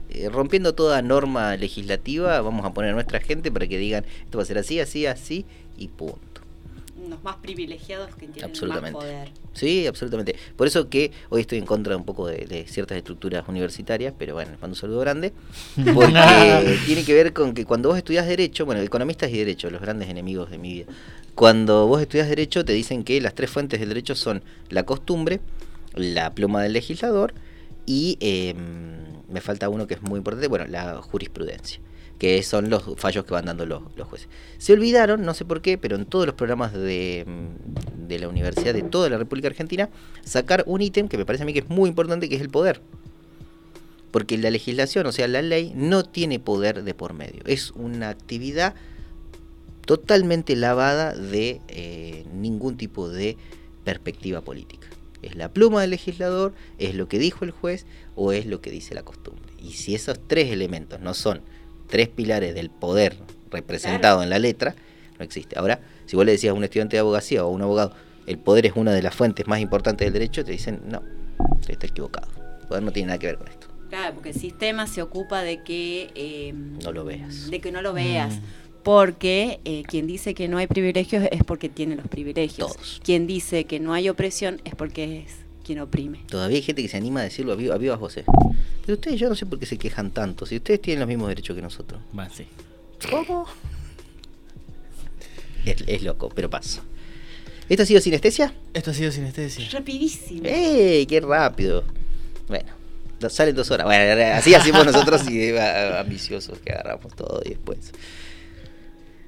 Eh, 0.09 0.29
rompiendo 0.29 0.73
toda 0.73 1.03
norma 1.03 1.55
legislativa, 1.57 2.41
vamos 2.41 2.65
a 2.65 2.73
poner 2.73 2.89
a 2.89 2.93
nuestra 2.95 3.19
gente 3.19 3.51
para 3.51 3.67
que 3.67 3.77
digan 3.77 4.03
esto 4.23 4.39
va 4.39 4.43
a 4.43 4.47
ser 4.47 4.57
así, 4.57 4.79
así, 4.79 5.05
así 5.05 5.45
y 5.77 5.89
punto. 5.89 6.26
Los 7.09 7.23
más 7.23 7.37
privilegiados 7.37 8.15
que 8.15 8.27
tienen 8.27 8.51
más 8.67 8.91
poder. 8.91 9.29
Sí, 9.53 9.87
absolutamente. 9.87 10.35
Por 10.55 10.67
eso 10.67 10.89
que 10.89 11.11
hoy 11.29 11.41
estoy 11.41 11.57
en 11.57 11.65
contra 11.65 11.95
un 11.97 12.03
poco 12.03 12.27
de, 12.27 12.65
ciertas 12.67 12.97
estructuras 12.97 13.47
universitarias, 13.47 14.13
pero 14.17 14.35
bueno, 14.35 14.51
les 14.51 14.61
mando 14.61 14.73
un 14.73 14.79
saludo 14.79 14.99
grande, 14.99 15.33
porque 15.93 16.13
tiene 16.85 17.03
que 17.03 17.13
ver 17.13 17.33
con 17.33 17.53
que 17.53 17.65
cuando 17.65 17.89
vos 17.89 17.97
estudias 17.97 18.27
Derecho, 18.27 18.65
bueno, 18.65 18.81
economistas 18.81 19.31
y 19.31 19.37
Derecho, 19.37 19.69
los 19.69 19.81
grandes 19.81 20.09
enemigos 20.09 20.49
de 20.49 20.57
mi 20.57 20.73
vida, 20.73 20.85
cuando 21.35 21.87
vos 21.87 22.01
estudias 22.01 22.29
Derecho 22.29 22.65
te 22.65 22.73
dicen 22.73 23.03
que 23.03 23.19
las 23.21 23.33
tres 23.33 23.49
fuentes 23.49 23.79
del 23.79 23.89
derecho 23.89 24.15
son 24.15 24.43
la 24.69 24.83
costumbre, 24.83 25.39
la 25.95 26.33
pluma 26.33 26.63
del 26.63 26.73
legislador 26.73 27.33
y 27.85 28.17
em, 28.19 28.57
me 29.29 29.41
falta 29.41 29.69
uno 29.69 29.87
que 29.87 29.95
es 29.95 30.01
muy 30.01 30.17
importante, 30.17 30.47
bueno, 30.47 30.65
la 30.67 31.01
jurisprudencia 31.01 31.79
que 32.19 32.41
son 32.43 32.69
los 32.69 32.83
fallos 32.97 33.25
que 33.25 33.33
van 33.33 33.45
dando 33.45 33.65
los, 33.65 33.83
jueces. 34.07 34.27
Se 34.57 34.73
olvidaron, 34.73 35.23
no 35.23 35.33
sé 35.33 35.45
por 35.45 35.61
qué, 35.61 35.77
pero 35.77 35.95
en 35.95 36.05
todos 36.05 36.25
los 36.25 36.35
programas 36.35 36.73
de, 36.73 37.25
mm, 37.27 38.07
de 38.07 38.19
la 38.19 38.27
universidad 38.27 38.73
de 38.73 38.83
toda 38.83 39.09
la 39.09 39.17
República 39.17 39.47
Argentina, 39.47 39.89
sacar 40.23 40.63
un 40.65 40.81
ítem 40.81 41.07
que 41.07 41.17
me 41.17 41.25
parece 41.25 41.43
a 41.43 41.45
mí 41.45 41.53
que 41.53 41.59
es 41.59 41.69
muy 41.69 41.89
importante, 41.89 42.27
que 42.27 42.35
es 42.35 42.41
el 42.41 42.49
poder. 42.49 42.81
Porque 44.11 44.37
la 44.37 44.49
legislación, 44.49 45.05
o 45.05 45.11
sea, 45.11 45.27
la 45.27 45.41
ley, 45.41 45.73
no 45.75 46.03
tiene 46.03 46.39
poder 46.39 46.83
de 46.83 46.93
por 46.93 47.13
medio. 47.13 47.43
Es 47.45 47.71
una 47.71 48.09
actividad 48.09 48.73
totalmente 49.85 50.55
lavada 50.55 51.15
de 51.15 51.61
eh, 51.67 52.25
ningún 52.33 52.77
tipo 52.77 53.09
de 53.09 53.37
perspectiva 53.83 54.41
política. 54.41 54.87
Es 55.21 55.35
la 55.35 55.51
pluma 55.51 55.81
del 55.81 55.91
legislador, 55.91 56.53
es 56.77 56.95
lo 56.95 57.07
que 57.07 57.19
dijo 57.19 57.45
el 57.45 57.51
juez 57.51 57.85
o 58.15 58.31
es 58.31 58.45
lo 58.45 58.61
que 58.61 58.71
dice 58.71 58.95
la 58.95 59.03
costumbre. 59.03 59.45
Y 59.59 59.73
si 59.73 59.95
esos 59.95 60.19
tres 60.27 60.51
elementos 60.51 60.99
no 60.99 61.13
son 61.13 61.41
tres 61.87 62.09
pilares 62.09 62.53
del 62.53 62.69
poder 62.69 63.17
representado 63.49 64.23
en 64.23 64.29
la 64.29 64.39
letra, 64.39 64.75
no 65.17 65.25
existe. 65.25 65.57
Ahora, 65.57 65.79
si 66.05 66.15
vos 66.15 66.25
le 66.25 66.33
decías 66.33 66.51
a 66.51 66.53
un 66.53 66.63
estudiante 66.63 66.95
de 66.95 66.99
abogacía 66.99 67.43
o 67.43 67.47
a 67.47 67.51
un 67.51 67.61
abogado, 67.61 67.93
el 68.25 68.37
poder 68.37 68.65
es 68.65 68.73
una 68.75 68.93
de 68.93 69.01
las 69.01 69.15
fuentes 69.15 69.47
más 69.47 69.59
importantes 69.59 70.05
del 70.05 70.13
derecho, 70.13 70.43
te 70.43 70.51
dicen, 70.51 70.81
no, 70.87 71.01
está 71.67 71.87
equivocado. 71.87 72.27
El 72.61 72.67
poder 72.67 72.83
no 72.83 72.91
tiene 72.91 73.07
nada 73.07 73.19
que 73.19 73.27
ver 73.27 73.37
con 73.37 73.47
esto. 73.47 73.67
Claro, 73.89 74.15
porque 74.15 74.29
el 74.29 74.35
sistema 74.35 74.85
se 74.85 75.01
ocupa 75.01 75.41
de 75.43 75.63
que... 75.63 76.11
Eh, 76.13 76.53
no 76.53 76.91
lo 76.91 77.05
veas. 77.05 77.49
De 77.49 77.61
que 77.61 77.71
no 77.71 77.81
lo 77.81 77.93
veas. 77.93 78.35
Mm. 78.35 78.43
Porque 78.83 79.59
eh, 79.65 79.83
quien 79.87 80.07
dice 80.07 80.33
que 80.33 80.47
no 80.47 80.57
hay 80.57 80.67
privilegios 80.67 81.25
es 81.31 81.43
porque 81.43 81.69
tiene 81.69 81.95
los 81.95 82.07
privilegios. 82.07 82.73
Todos. 82.73 83.01
Quien 83.03 83.27
dice 83.27 83.65
que 83.65 83.79
no 83.79 83.93
hay 83.93 84.09
opresión 84.09 84.61
es 84.65 84.75
porque 84.75 85.19
es 85.19 85.46
quien 85.67 85.79
oprime. 85.79 86.23
Todavía 86.27 86.57
hay 86.57 86.63
gente 86.63 86.81
que 86.81 86.87
se 86.87 86.97
anima 86.97 87.19
a 87.19 87.23
decirlo 87.23 87.53
a, 87.53 87.55
viva, 87.55 87.75
a 87.75 87.77
vivas 87.77 87.99
voces. 87.99 88.25
Pero 88.85 88.95
ustedes, 88.95 89.19
yo 89.19 89.27
no 89.27 89.35
sé 89.35 89.45
por 89.45 89.59
qué 89.59 89.65
se 89.65 89.77
quejan 89.77 90.11
tanto. 90.11 90.45
Si 90.45 90.55
ustedes 90.55 90.81
tienen 90.81 91.01
los 91.01 91.07
mismos 91.07 91.27
derechos 91.27 91.55
que 91.55 91.61
nosotros. 91.61 92.01
Sí. 92.33 92.47
¿Cómo? 93.09 93.45
Es, 95.65 96.01
loco, 96.01 96.29
pero 96.33 96.49
pasa. 96.49 96.81
¿Esto 97.67 97.83
ha 97.83 97.85
sido 97.85 97.99
sinestesia? 97.99 98.53
Esto 98.73 98.91
ha 98.91 98.93
sido 98.93 99.11
sinestesia. 99.11 99.67
Rapidísimo. 99.69 100.43
¡Ey! 100.45 101.05
¡Qué 101.05 101.19
rápido! 101.19 101.83
Bueno, 102.47 102.69
salen 103.29 103.53
dos 103.53 103.69
horas. 103.69 103.85
Bueno, 103.85 104.23
así 104.33 104.55
hacemos 104.55 104.85
nosotros 104.85 105.29
y 105.29 105.51
ambiciosos 105.57 106.59
que 106.59 106.71
agarramos 106.71 107.13
todo 107.13 107.41
y 107.43 107.49
después. 107.49 107.91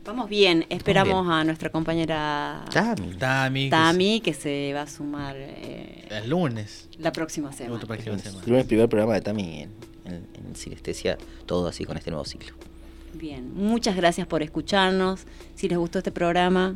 Vamos 0.10 0.28
bien, 0.28 0.66
esperamos 0.70 1.28
a 1.30 1.43
nuestra 1.43 1.70
compañera 1.70 2.66
Tami, 2.74 3.70
Tami, 3.70 4.22
que, 4.22 4.34
se 4.34 4.74
va 4.74 4.82
a 4.82 4.88
sumar 4.88 5.36
eh, 5.38 6.07
el 6.10 6.32
lunes. 6.32 6.89
La 6.97 7.12
próxima 7.12 7.53
semana. 7.53 7.80
El 7.80 8.49
lunes 8.49 8.66
primer 8.66 8.89
programa 8.89 9.14
de 9.14 9.22
Tami 9.22 9.60
en, 9.62 9.72
en, 10.05 10.55
Sinestesia, 10.55 11.16
todo 11.45 11.68
así 11.68 11.86
con 11.86 11.95
este 11.95 12.10
nuevo 12.10 12.26
ciclo. 12.26 12.55
Bien, 13.14 13.53
muchas 13.53 13.95
gracias 13.95 14.26
por 14.26 14.41
escucharnos. 14.41 15.26
Si 15.53 15.70
les 15.70 15.78
gustó 15.78 15.99
este 15.99 16.12
programa, 16.12 16.74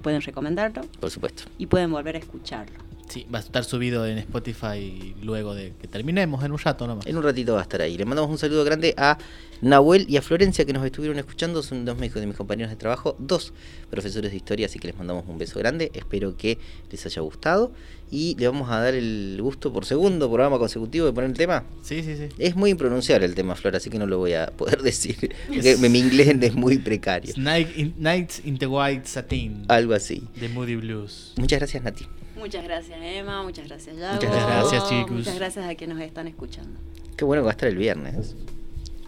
pueden 0.00 0.22
recomendarlo. 0.22 0.80
Por 0.98 1.10
supuesto. 1.10 1.42
Y 1.58 1.66
pueden 1.66 1.92
volver 1.92 2.16
a 2.16 2.20
escucharlo. 2.20 2.78
Sí, 3.12 3.26
va 3.32 3.40
a 3.40 3.42
estar 3.42 3.62
subido 3.62 4.06
en 4.06 4.16
Spotify 4.16 5.14
luego 5.20 5.54
de 5.54 5.74
que 5.78 5.86
terminemos, 5.86 6.42
en 6.44 6.50
un 6.50 6.56
rato 6.56 6.86
nomás. 6.86 7.06
En 7.06 7.14
un 7.14 7.22
ratito 7.22 7.52
va 7.52 7.58
a 7.58 7.62
estar 7.64 7.82
ahí. 7.82 7.98
Le 7.98 8.06
mandamos 8.06 8.30
un 8.30 8.38
saludo 8.38 8.64
grande 8.64 8.94
a 8.96 9.18
Nahuel 9.60 10.06
y 10.08 10.16
a 10.16 10.22
Florencia 10.22 10.64
que 10.64 10.72
nos 10.72 10.82
estuvieron 10.82 11.18
escuchando. 11.18 11.62
Son 11.62 11.84
dos 11.84 11.98
de 11.98 12.26
mis 12.26 12.36
compañeros 12.36 12.70
de 12.70 12.76
trabajo, 12.76 13.14
dos 13.18 13.52
profesores 13.90 14.30
de 14.30 14.38
historia, 14.38 14.64
así 14.64 14.78
que 14.78 14.86
les 14.86 14.96
mandamos 14.96 15.26
un 15.28 15.36
beso 15.36 15.58
grande. 15.58 15.90
Espero 15.92 16.38
que 16.38 16.56
les 16.90 17.04
haya 17.04 17.20
gustado. 17.20 17.72
Y 18.10 18.34
le 18.38 18.48
vamos 18.48 18.70
a 18.70 18.80
dar 18.80 18.94
el 18.94 19.38
gusto 19.42 19.74
por 19.74 19.84
segundo 19.84 20.28
programa 20.28 20.58
consecutivo 20.58 21.04
de 21.04 21.12
poner 21.12 21.28
el 21.28 21.36
tema. 21.36 21.64
Sí, 21.82 22.02
sí, 22.02 22.16
sí. 22.16 22.28
Es 22.38 22.56
muy 22.56 22.70
impronunciable 22.70 23.26
el 23.26 23.34
tema, 23.34 23.56
Flor, 23.56 23.76
así 23.76 23.90
que 23.90 23.98
no 23.98 24.06
lo 24.06 24.16
voy 24.16 24.32
a 24.32 24.46
poder 24.46 24.80
decir. 24.82 25.34
Porque 25.48 25.76
mi 25.76 25.98
inglés 25.98 26.34
es 26.40 26.54
muy 26.54 26.78
precario. 26.78 27.34
Nights 27.36 28.40
in 28.46 28.56
the 28.56 28.66
White 28.66 29.06
Satin. 29.06 29.66
Algo 29.68 29.92
así. 29.92 30.22
De 30.40 30.48
Moody 30.48 30.76
Blues. 30.76 31.34
Muchas 31.36 31.58
gracias, 31.58 31.82
Nati. 31.82 32.06
Muchas 32.42 32.64
gracias, 32.64 32.98
Emma. 33.00 33.44
Muchas 33.44 33.68
gracias, 33.68 33.96
Yago. 33.96 34.14
Muchas 34.14 34.46
gracias, 34.46 34.88
chicos. 34.88 35.12
Muchas 35.12 35.36
gracias 35.36 35.64
a 35.64 35.74
quienes 35.76 35.96
nos 35.96 36.04
están 36.04 36.26
escuchando. 36.26 36.80
Qué 37.16 37.24
bueno 37.24 37.42
que 37.42 37.44
va 37.44 37.50
a 37.50 37.52
estar 37.52 37.68
el 37.68 37.76
viernes. 37.76 38.34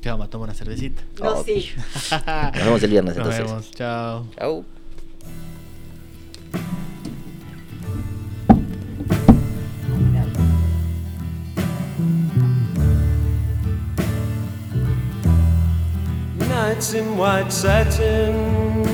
¿Qué 0.00 0.08
vamos 0.08 0.28
a 0.28 0.30
tomar 0.30 0.50
una 0.50 0.54
cervecita? 0.54 1.02
No, 1.20 1.40
oh, 1.40 1.44
sí. 1.44 1.72
Nos 2.12 2.64
vemos 2.64 2.82
el 2.84 2.90
viernes 2.90 3.16
Nos 3.16 3.26
entonces. 3.26 3.44
Vemos. 3.44 3.70
Chao. 3.72 4.26
Chao. 4.38 4.64
Nights 16.38 16.94
in 16.94 17.18
white 17.18 17.50
satin 17.50 18.93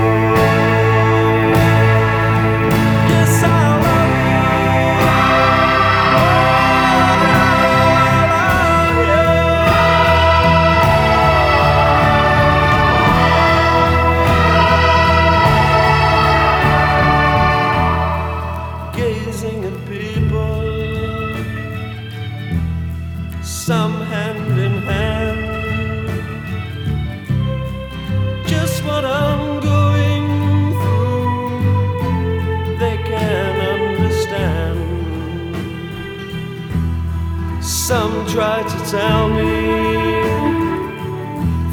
Tell 38.91 39.29
me 39.29 40.21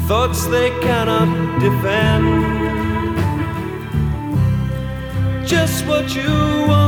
thoughts 0.07 0.45
they 0.47 0.69
cannot 0.79 1.59
defend. 1.59 2.25
Just 5.45 5.85
what 5.85 6.15
you 6.15 6.31
want 6.69 6.78